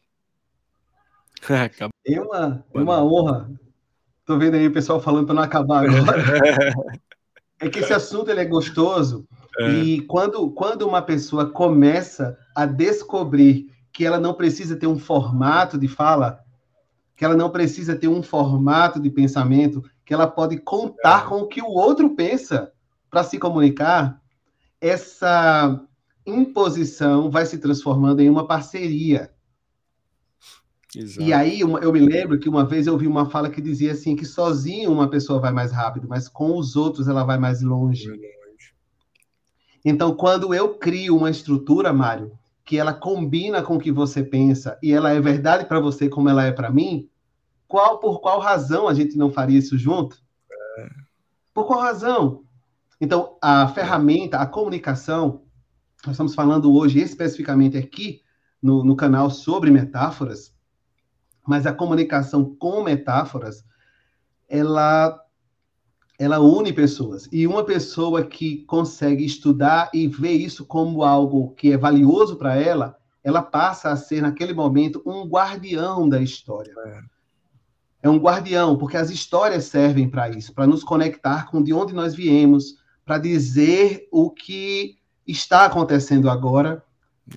é 2.07 2.21
uma, 2.21 2.65
é 2.75 2.79
uma 2.79 3.03
honra 3.03 3.51
Tô 4.25 4.39
vendo 4.39 4.55
aí 4.55 4.67
o 4.67 4.73
pessoal 4.73 5.01
falando 5.01 5.27
para 5.27 5.35
não 5.35 5.43
acabar 5.43 5.89
agora. 5.89 6.23
é 7.61 7.69
que 7.69 7.81
esse 7.81 7.93
assunto 7.93 8.31
ele 8.31 8.41
é 8.41 8.45
gostoso 8.45 9.27
é. 9.59 9.71
e 9.71 10.01
quando, 10.03 10.51
quando 10.51 10.83
uma 10.83 11.03
pessoa 11.03 11.51
começa 11.51 12.39
a 12.55 12.65
descobrir 12.67 13.67
que 13.93 14.05
ela 14.05 14.19
não 14.19 14.35
precisa 14.35 14.77
ter 14.77 14.87
um 14.87 14.99
formato 14.99 15.77
de 15.79 15.89
fala, 15.89 16.41
que 17.17 17.25
ela 17.25 17.37
não 17.37 17.51
precisa 17.51 17.95
ter 17.95 18.09
um 18.09 18.23
formato 18.23 19.01
de 19.01 19.11
pensamento, 19.11 19.83
que 20.05 20.15
ela 20.15 20.27
pode 20.27 20.57
contar 20.59 21.25
é. 21.25 21.29
com 21.29 21.43
o 21.43 21.49
que 21.49 21.61
o 21.61 21.69
outro 21.69 22.11
pensa 22.11 22.73
para 23.11 23.23
se 23.23 23.39
comunicar, 23.39 24.21
essa 24.81 25.81
imposição 26.27 27.31
vai 27.31 27.45
se 27.45 27.59
transformando 27.59 28.21
em 28.21 28.31
uma 28.31 28.47
parceria. 28.47 29.31
Exato. 30.95 31.23
E 31.23 31.33
aí 31.33 31.61
eu 31.61 31.93
me 31.93 32.01
lembro 32.01 32.39
que 32.39 32.49
uma 32.49 32.67
vez 32.67 32.87
eu 32.87 32.99
vi 32.99 33.07
uma 33.07 33.31
fala 33.31 33.49
que 33.49 33.63
dizia 33.63 33.93
assim 33.93 34.15
que 34.15 34.27
sozinho 34.27 34.93
uma 34.93 35.09
pessoa 35.09 35.41
vai 35.41 35.51
mais 35.51 35.73
rápido, 35.73 36.07
mas 36.07 36.29
com 36.29 36.57
os 36.59 36.77
outros 36.77 37.09
ela 37.09 37.25
vai 37.25 37.39
mais 37.39 37.63
longe. 37.63 38.11
Então, 39.85 40.15
quando 40.15 40.55
eu 40.55 40.75
crio 40.75 41.17
uma 41.17 41.31
estrutura, 41.31 41.93
Mário, 41.93 42.39
que 42.65 42.79
ela 42.79 42.93
combina 42.93 43.63
com 43.63 43.77
o 43.77 43.81
que 43.81 43.91
você 43.91 44.23
pensa 44.23 44.79
e 44.83 44.93
ela 44.93 45.11
é 45.11 45.21
verdade 45.21 45.65
para 45.65 45.81
você 45.81 46.09
como 46.09 46.29
ela 46.29 46.45
é 46.45 46.53
para 46.53 46.71
mim, 46.71 47.09
qual 47.67 47.99
por 47.99 48.21
qual 48.21 48.39
razão 48.39 48.87
a 48.87 48.95
gente 48.95 49.17
não 49.17 49.33
faria 49.33 49.59
isso 49.59 49.79
junto? 49.79 50.23
É. 50.79 50.89
Por 51.55 51.67
qual 51.67 51.81
razão? 51.81 52.45
Então, 53.01 53.37
a 53.43 53.67
ferramenta, 53.69 54.39
a 54.39 54.47
comunicação, 54.47 55.43
nós 56.05 56.15
estamos 56.15 56.35
falando 56.35 56.73
hoje 56.73 57.01
especificamente 57.01 57.77
aqui 57.77 58.21
no, 58.63 58.85
no 58.85 58.95
canal 58.95 59.29
sobre 59.31 59.71
metáforas, 59.71 60.55
mas 61.47 61.67
a 61.67 61.73
comunicação 61.73 62.55
com 62.57 62.83
metáforas, 62.83 63.65
ela 64.49 65.19
ela 66.19 66.39
une 66.39 66.73
pessoas. 66.73 67.29
E 67.33 67.47
uma 67.49 67.65
pessoa 67.65 68.25
que 68.25 68.65
consegue 68.65 69.25
estudar 69.25 69.91
e 69.93 70.07
ver 70.07 70.35
isso 70.35 70.65
como 70.65 71.03
algo 71.03 71.51
que 71.57 71.73
é 71.73 71.77
valioso 71.77 72.37
para 72.37 72.55
ela, 72.55 72.97
ela 73.25 73.43
passa 73.43 73.91
a 73.91 73.97
ser, 73.97 74.23
naquele 74.23 74.53
momento, 74.53 75.03
um 75.05 75.25
guardião 75.27 76.09
da 76.09 76.21
história. 76.21 76.73
É, 76.87 77.01
é 78.03 78.11
um 78.11 78.19
guardião, 78.19 78.77
porque 78.77 78.97
as 78.97 79.11
histórias 79.11 79.65
servem 79.65 80.09
para 80.09 80.29
isso, 80.29 80.55
para 80.55 80.67
nos 80.67 80.85
conectar 80.85 81.51
com 81.51 81.63
de 81.63 81.73
onde 81.73 81.93
nós 81.93 82.15
viemos, 82.15 82.77
para 83.05 83.19
dizer 83.19 84.07
o 84.13 84.31
que 84.31 84.99
está 85.27 85.65
acontecendo 85.65 86.31
agora, 86.31 86.85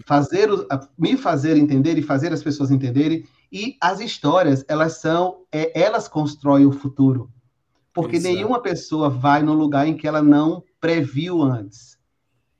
fazer 0.05 0.49
me 0.97 1.17
fazer 1.17 1.55
entender 1.57 1.97
e 1.97 2.01
fazer 2.01 2.33
as 2.33 2.43
pessoas 2.43 2.71
entenderem 2.71 3.25
e 3.51 3.77
as 3.81 3.99
histórias, 3.99 4.65
elas 4.67 4.99
são, 4.99 5.43
é, 5.51 5.79
elas 5.79 6.07
constroem 6.07 6.65
o 6.65 6.71
futuro. 6.71 7.31
Porque 7.93 8.17
Exato. 8.17 8.33
nenhuma 8.33 8.61
pessoa 8.61 9.09
vai 9.09 9.41
no 9.41 9.53
lugar 9.53 9.87
em 9.87 9.95
que 9.95 10.07
ela 10.07 10.21
não 10.21 10.63
previu 10.81 11.41
antes. 11.41 11.97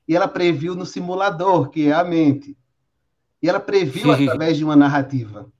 E 0.08 0.16
ela 0.16 0.26
previu 0.26 0.74
no 0.74 0.86
simulador, 0.86 1.68
que 1.68 1.88
é 1.88 1.92
a 1.92 2.04
mente. 2.04 2.56
E 3.42 3.48
ela 3.48 3.60
previu 3.60 4.12
através 4.12 4.56
de 4.56 4.64
uma 4.64 4.74
narrativa. 4.74 5.52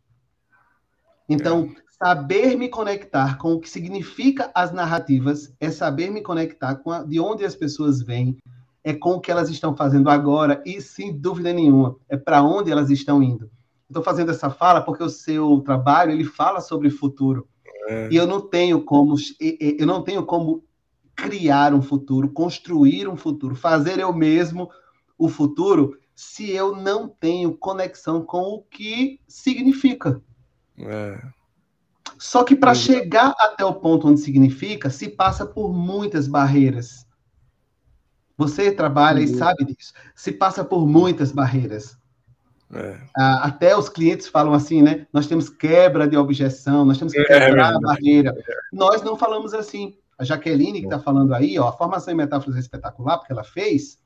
Então, 1.29 1.70
é. 1.77 1.83
saber 2.05 2.57
me 2.57 2.68
conectar 2.68 3.37
com 3.37 3.53
o 3.53 3.61
que 3.61 3.68
significa 3.68 4.51
as 4.55 4.72
narrativas 4.72 5.53
é 5.61 5.70
saber 5.70 6.11
me 6.11 6.22
conectar 6.22 6.77
com 6.77 6.91
a, 6.91 7.03
de 7.03 7.20
onde 7.20 7.45
as 7.45 7.55
pessoas 7.55 8.01
vêm, 8.01 8.39
é 8.83 8.95
com 8.95 9.14
o 9.14 9.20
que 9.20 9.31
elas 9.31 9.51
estão 9.51 9.77
fazendo 9.77 10.09
agora 10.09 10.62
e, 10.64 10.81
sem 10.81 11.12
dúvida 11.12 11.53
nenhuma, 11.53 11.97
é 12.09 12.16
para 12.16 12.43
onde 12.43 12.70
elas 12.70 12.89
estão 12.89 13.22
indo. 13.22 13.51
Estou 13.89 14.03
fazendo 14.03 14.30
essa 14.30 14.51
fala 14.51 14.80
porque 14.80 15.03
o 15.03 15.09
seu 15.09 15.61
trabalho 15.61 16.12
ele 16.12 16.24
fala 16.24 16.61
sobre 16.61 16.91
futuro. 16.91 17.49
É. 17.89 18.09
E 18.11 18.16
eu 18.16 18.26
não 18.26 18.41
tenho 18.41 18.82
como 18.84 19.14
eu 19.41 19.87
não 19.87 20.03
tenho 20.03 20.24
como 20.24 20.64
criar 21.14 21.72
um 21.72 21.80
futuro, 21.80 22.30
construir 22.30 23.09
um 23.09 23.16
futuro, 23.16 23.55
fazer 23.55 23.99
eu 23.99 24.12
mesmo 24.12 24.68
o 25.16 25.28
futuro 25.28 25.97
se 26.14 26.51
eu 26.51 26.74
não 26.74 27.09
tenho 27.09 27.57
conexão 27.57 28.22
com 28.24 28.43
o 28.55 28.62
que 28.62 29.20
significa. 29.28 30.20
É. 30.78 31.20
Só 32.18 32.43
que 32.45 32.57
para 32.57 32.74
chegar 32.74 33.34
até 33.39 33.64
o 33.64 33.74
ponto 33.74 34.09
onde 34.09 34.20
significa, 34.20 34.89
se 34.89 35.09
passa 35.09 35.45
por 35.45 35.72
muitas 35.72 36.26
barreiras. 36.26 37.07
Você 38.37 38.70
trabalha 38.70 39.20
e 39.20 39.28
sabe 39.28 39.64
disso. 39.64 39.93
Se 40.14 40.32
passa 40.32 40.64
por 40.64 40.87
muitas 40.87 41.32
barreiras. 41.32 41.99
É. 42.73 42.99
Ah, 43.17 43.47
até 43.47 43.77
os 43.77 43.89
clientes 43.89 44.27
falam 44.27 44.53
assim, 44.53 44.83
né? 44.83 45.07
Nós 45.12 45.27
temos 45.27 45.49
quebra 45.49 46.09
de 46.09 46.17
objeção, 46.17 46.85
nós 46.85 46.99
temos 46.99 47.12
que 47.12 47.21
é, 47.21 47.25
quebrar 47.25 47.73
é, 47.73 47.77
a 47.77 47.81
barreira. 47.81 48.35
Nós 48.73 49.03
não 49.03 49.17
falamos 49.17 49.55
assim. 49.55 49.97
A 50.19 50.25
Jaqueline, 50.25 50.81
que 50.81 50.87
está 50.87 50.99
falando 50.99 51.35
aí, 51.35 51.59
ó, 51.59 51.69
a 51.69 51.73
formação 51.73 52.12
em 52.12 52.17
metáforas 52.17 52.57
é 52.57 52.61
espetacular, 52.61 53.19
porque 53.19 53.33
ela 53.33 53.45
fez, 53.45 53.99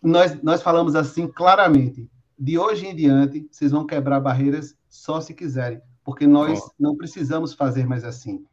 nós, 0.00 0.40
nós 0.42 0.62
falamos 0.62 0.94
assim 0.94 1.26
claramente. 1.26 2.08
De 2.38 2.56
hoje 2.56 2.86
em 2.86 2.94
diante, 2.94 3.48
vocês 3.50 3.72
vão 3.72 3.84
quebrar 3.84 4.20
barreiras 4.20 4.76
só 4.88 5.20
se 5.20 5.34
quiserem, 5.34 5.80
porque 6.04 6.26
nós 6.26 6.60
oh. 6.60 6.70
não 6.78 6.96
precisamos 6.96 7.52
fazer 7.52 7.84
mais 7.84 8.04
assim. 8.04 8.44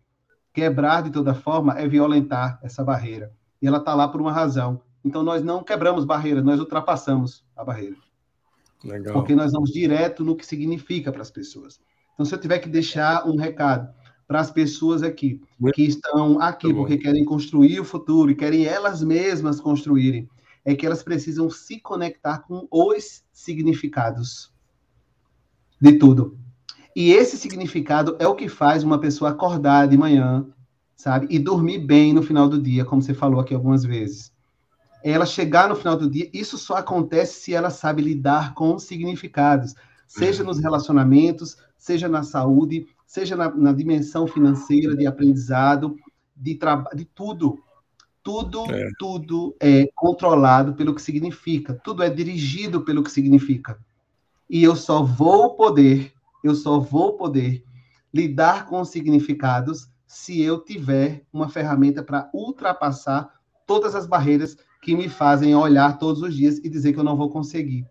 Quebrar, 0.52 1.04
de 1.04 1.12
toda 1.12 1.36
forma, 1.36 1.80
é 1.80 1.88
violentar 1.88 2.60
essa 2.64 2.84
barreira. 2.84 3.32
E 3.62 3.68
ela 3.68 3.78
está 3.78 3.94
lá 3.94 4.08
por 4.08 4.20
uma 4.20 4.32
razão. 4.32 4.82
Então, 5.06 5.22
nós 5.22 5.44
não 5.44 5.64
quebramos 5.64 6.04
barreira, 6.04 6.42
nós 6.42 6.60
ultrapassamos 6.60 7.46
a 7.56 7.64
barreira. 7.64 7.96
Legal. 8.84 9.14
Porque 9.14 9.36
nós 9.36 9.52
vamos 9.52 9.72
direto 9.72 10.24
no 10.24 10.36
que 10.36 10.46
significa 10.46 11.12
para 11.12 11.22
as 11.22 11.32
pessoas. 11.32 11.80
Então, 12.14 12.26
se 12.26 12.34
eu 12.34 12.40
tiver 12.40 12.60
que 12.60 12.70
deixar 12.70 13.28
um 13.28 13.36
recado 13.36 13.94
para 14.28 14.40
as 14.40 14.52
pessoas 14.52 15.02
aqui 15.02 15.42
que 15.74 15.84
estão 15.84 16.40
aqui 16.40 16.74
porque 16.74 16.98
querem 16.98 17.26
construir 17.26 17.80
o 17.80 17.86
futuro 17.86 18.30
e 18.30 18.36
querem 18.36 18.66
elas 18.66 19.04
mesmas 19.04 19.60
construírem, 19.60 20.30
é 20.64 20.76
que 20.76 20.86
elas 20.86 21.02
precisam 21.02 21.50
se 21.50 21.80
conectar 21.80 22.40
com 22.40 22.68
os 22.70 23.24
significados 23.32 24.54
de 25.82 25.94
tudo. 25.94 26.38
E 26.96 27.12
esse 27.12 27.38
significado 27.38 28.16
é 28.20 28.28
o 28.28 28.36
que 28.36 28.50
faz 28.50 28.84
uma 28.84 29.00
pessoa 29.00 29.32
acordar 29.32 29.88
de 29.88 29.98
manhã, 29.98 30.46
sabe? 30.96 31.28
E 31.30 31.40
dormir 31.40 31.80
bem 31.80 32.14
no 32.14 32.22
final 32.22 32.48
do 32.48 32.62
dia, 32.62 32.86
como 32.86 33.02
você 33.02 33.14
falou 33.14 33.40
aqui 33.40 33.54
algumas 33.54 33.84
vezes 33.84 34.32
ela 35.04 35.26
chegar 35.26 35.70
no 35.70 35.76
final 35.76 35.96
do 35.96 36.10
dia, 36.10 36.30
isso 36.34 36.58
só 36.58 36.76
acontece 36.76 37.42
se 37.42 37.54
ela 37.54 37.70
sabe 37.70 38.02
lidar 38.02 38.54
com 38.54 38.78
significados, 38.78 39.76
seja 40.08 40.44
nos 40.44 40.60
relacionamentos, 40.60 41.58
seja 41.78 42.10
na 42.10 42.24
saúde, 42.24 42.88
seja 43.06 43.36
na, 43.36 43.50
na 43.50 43.72
dimensão 43.72 44.28
financeira, 44.28 44.96
de 44.96 45.08
aprendizado, 45.08 45.96
de 46.36 46.56
trabalho, 46.56 46.98
de 46.98 47.06
tudo. 47.06 47.60
Tudo, 48.22 48.66
é. 48.70 48.90
tudo 49.00 49.56
é 49.60 49.90
controlado 49.96 50.74
pelo 50.74 50.94
que 50.94 51.02
significa, 51.02 51.74
tudo 51.74 52.04
é 52.04 52.10
dirigido 52.10 52.82
pelo 52.82 53.02
que 53.02 53.10
significa. 53.10 53.80
E 54.48 54.62
eu 54.62 54.76
só 54.76 55.02
vou 55.02 55.56
poder, 55.56 56.12
eu 56.44 56.54
só 56.54 56.80
vou 56.80 57.14
poder 57.14 57.64
lidar 58.14 58.66
com 58.66 58.82
os 58.82 58.90
significados 58.90 59.90
se 60.06 60.42
eu 60.42 60.60
tiver 60.60 61.24
uma 61.32 61.48
ferramenta 61.48 62.04
para 62.04 62.30
ultrapassar 62.34 63.34
todas 63.66 63.96
as 63.96 64.06
barreiras 64.06 64.58
que 64.82 64.96
me 64.96 65.10
fazem 65.10 65.56
olhar 65.56 65.98
todos 65.98 66.22
os 66.22 66.36
dias 66.36 66.58
e 66.60 66.70
dizer 66.70 66.94
que 66.94 67.00
eu 67.00 67.04
não 67.04 67.18
vou 67.18 67.30
conseguir. 67.30 67.86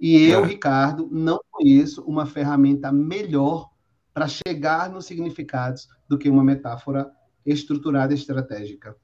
E 0.00 0.26
eu, 0.26 0.44
é. 0.44 0.46
Ricardo, 0.46 1.08
não 1.10 1.40
conheço 1.50 2.02
uma 2.02 2.26
ferramenta 2.26 2.92
melhor 2.92 3.70
para 4.12 4.28
chegar 4.28 4.90
nos 4.90 5.06
significados 5.06 5.88
do 6.08 6.18
que 6.18 6.28
uma 6.28 6.44
metáfora 6.44 7.10
estruturada 7.44 8.12
e 8.12 8.16
estratégica. 8.16 8.96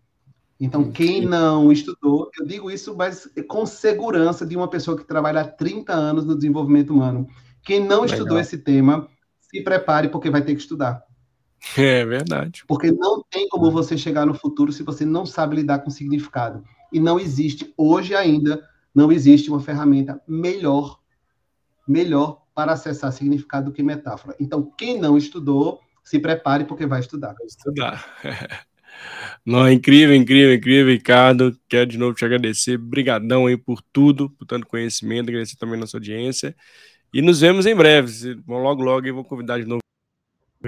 Então, 0.58 0.92
quem 0.92 1.26
não 1.26 1.72
estudou, 1.72 2.30
eu 2.38 2.46
digo 2.46 2.70
isso, 2.70 2.96
mas 2.96 3.28
com 3.48 3.66
segurança 3.66 4.46
de 4.46 4.56
uma 4.56 4.68
pessoa 4.68 4.96
que 4.96 5.04
trabalha 5.04 5.40
há 5.40 5.48
30 5.48 5.92
anos 5.92 6.24
no 6.24 6.36
desenvolvimento 6.36 6.90
humano. 6.90 7.26
Quem 7.64 7.80
não 7.80 8.02
Legal. 8.02 8.06
estudou 8.06 8.38
esse 8.38 8.58
tema, 8.58 9.08
se 9.40 9.62
prepare, 9.62 10.08
porque 10.08 10.30
vai 10.30 10.42
ter 10.42 10.54
que 10.54 10.60
estudar. 10.60 11.02
É 11.76 12.04
verdade. 12.04 12.64
Porque 12.66 12.90
não 12.90 13.22
tem 13.30 13.48
como 13.48 13.70
você 13.70 13.96
chegar 13.96 14.26
no 14.26 14.34
futuro 14.34 14.72
se 14.72 14.82
você 14.82 15.04
não 15.04 15.24
sabe 15.24 15.56
lidar 15.56 15.80
com 15.80 15.90
significado. 15.90 16.64
E 16.92 17.00
não 17.00 17.18
existe, 17.18 17.72
hoje 17.76 18.14
ainda, 18.14 18.62
não 18.94 19.10
existe 19.10 19.48
uma 19.48 19.60
ferramenta 19.60 20.20
melhor, 20.26 20.98
melhor 21.88 22.42
para 22.54 22.72
acessar 22.72 23.12
significado 23.12 23.66
do 23.70 23.72
que 23.72 23.82
metáfora. 23.82 24.36
Então, 24.38 24.70
quem 24.76 25.00
não 25.00 25.16
estudou, 25.16 25.80
se 26.04 26.18
prepare 26.18 26.64
porque 26.64 26.86
vai 26.86 27.00
estudar. 27.00 27.34
Vai 27.34 27.46
estudar. 27.46 28.06
Não, 29.44 29.66
é 29.66 29.72
incrível, 29.72 30.14
incrível, 30.14 30.54
incrível, 30.54 30.92
Ricardo. 30.92 31.58
Quero 31.68 31.86
de 31.86 31.98
novo 31.98 32.14
te 32.14 32.24
agradecer. 32.24 32.76
Brigadão 32.76 33.46
aí 33.46 33.56
por 33.56 33.82
tudo, 33.92 34.30
por 34.30 34.46
tanto 34.46 34.66
conhecimento, 34.66 35.30
agradecer 35.30 35.56
também 35.56 35.76
a 35.76 35.80
nossa 35.80 35.96
audiência. 35.96 36.54
E 37.12 37.22
nos 37.22 37.40
vemos 37.40 37.66
em 37.66 37.74
breve. 37.74 38.40
Logo, 38.46 38.82
logo 38.82 39.06
eu 39.06 39.14
vou 39.14 39.24
convidar 39.24 39.58
de 39.58 39.64
novo 39.64 39.81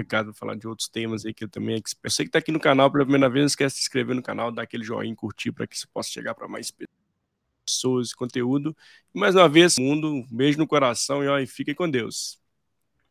Ricardo 0.01 0.27
para 0.27 0.39
falar 0.39 0.55
de 0.55 0.67
outros 0.67 0.87
temas 0.87 1.25
aí 1.25 1.33
que 1.33 1.43
eu 1.43 1.49
também 1.49 1.81
eu 2.03 2.09
sei 2.09 2.25
que 2.25 2.29
está 2.29 2.39
aqui 2.39 2.51
no 2.51 2.59
canal 2.59 2.91
pela 2.91 3.03
primeira 3.03 3.29
vez, 3.29 3.43
não 3.43 3.47
esquece 3.47 3.75
de 3.75 3.81
se 3.81 3.85
inscrever 3.87 4.15
no 4.15 4.21
canal, 4.23 4.51
dar 4.51 4.63
aquele 4.63 4.83
joinha, 4.83 5.15
curtir 5.15 5.51
para 5.51 5.67
que 5.67 5.75
isso 5.75 5.87
possa 5.93 6.09
chegar 6.09 6.33
para 6.35 6.47
mais 6.47 6.73
pessoas 7.65 8.11
e 8.11 8.15
conteúdo. 8.15 8.75
E 9.13 9.19
mais 9.19 9.35
uma 9.35 9.49
vez, 9.49 9.77
mundo, 9.77 10.07
um 10.07 10.27
beijo 10.29 10.57
no 10.57 10.67
coração 10.67 11.23
e, 11.23 11.27
ó, 11.27 11.39
e 11.39 11.47
fiquem 11.47 11.73
com 11.73 11.89
Deus. 11.89 12.39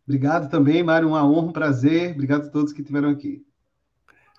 Obrigado 0.06 0.50
também, 0.50 0.82
Mário. 0.82 1.08
Uma 1.08 1.26
honra, 1.26 1.48
um 1.48 1.52
prazer. 1.52 2.12
Obrigado 2.12 2.46
a 2.46 2.50
todos 2.50 2.72
que 2.72 2.80
estiveram 2.80 3.08
aqui. 3.08 3.44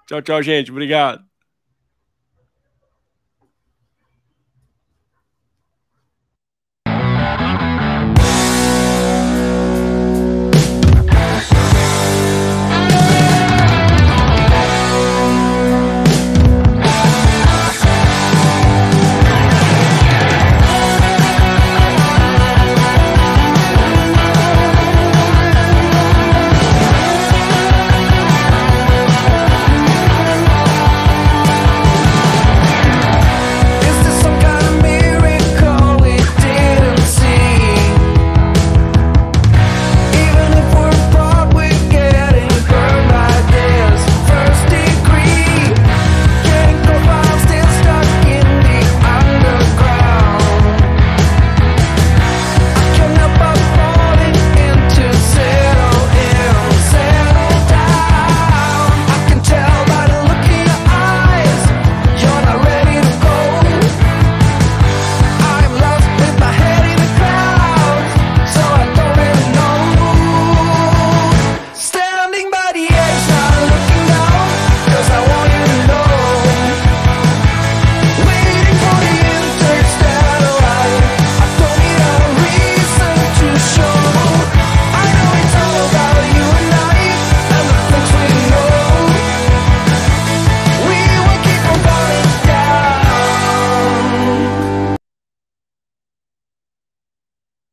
Tchau, 0.07 0.21
tchau, 0.21 0.41
gente. 0.41 0.71
Obrigado. 0.71 1.34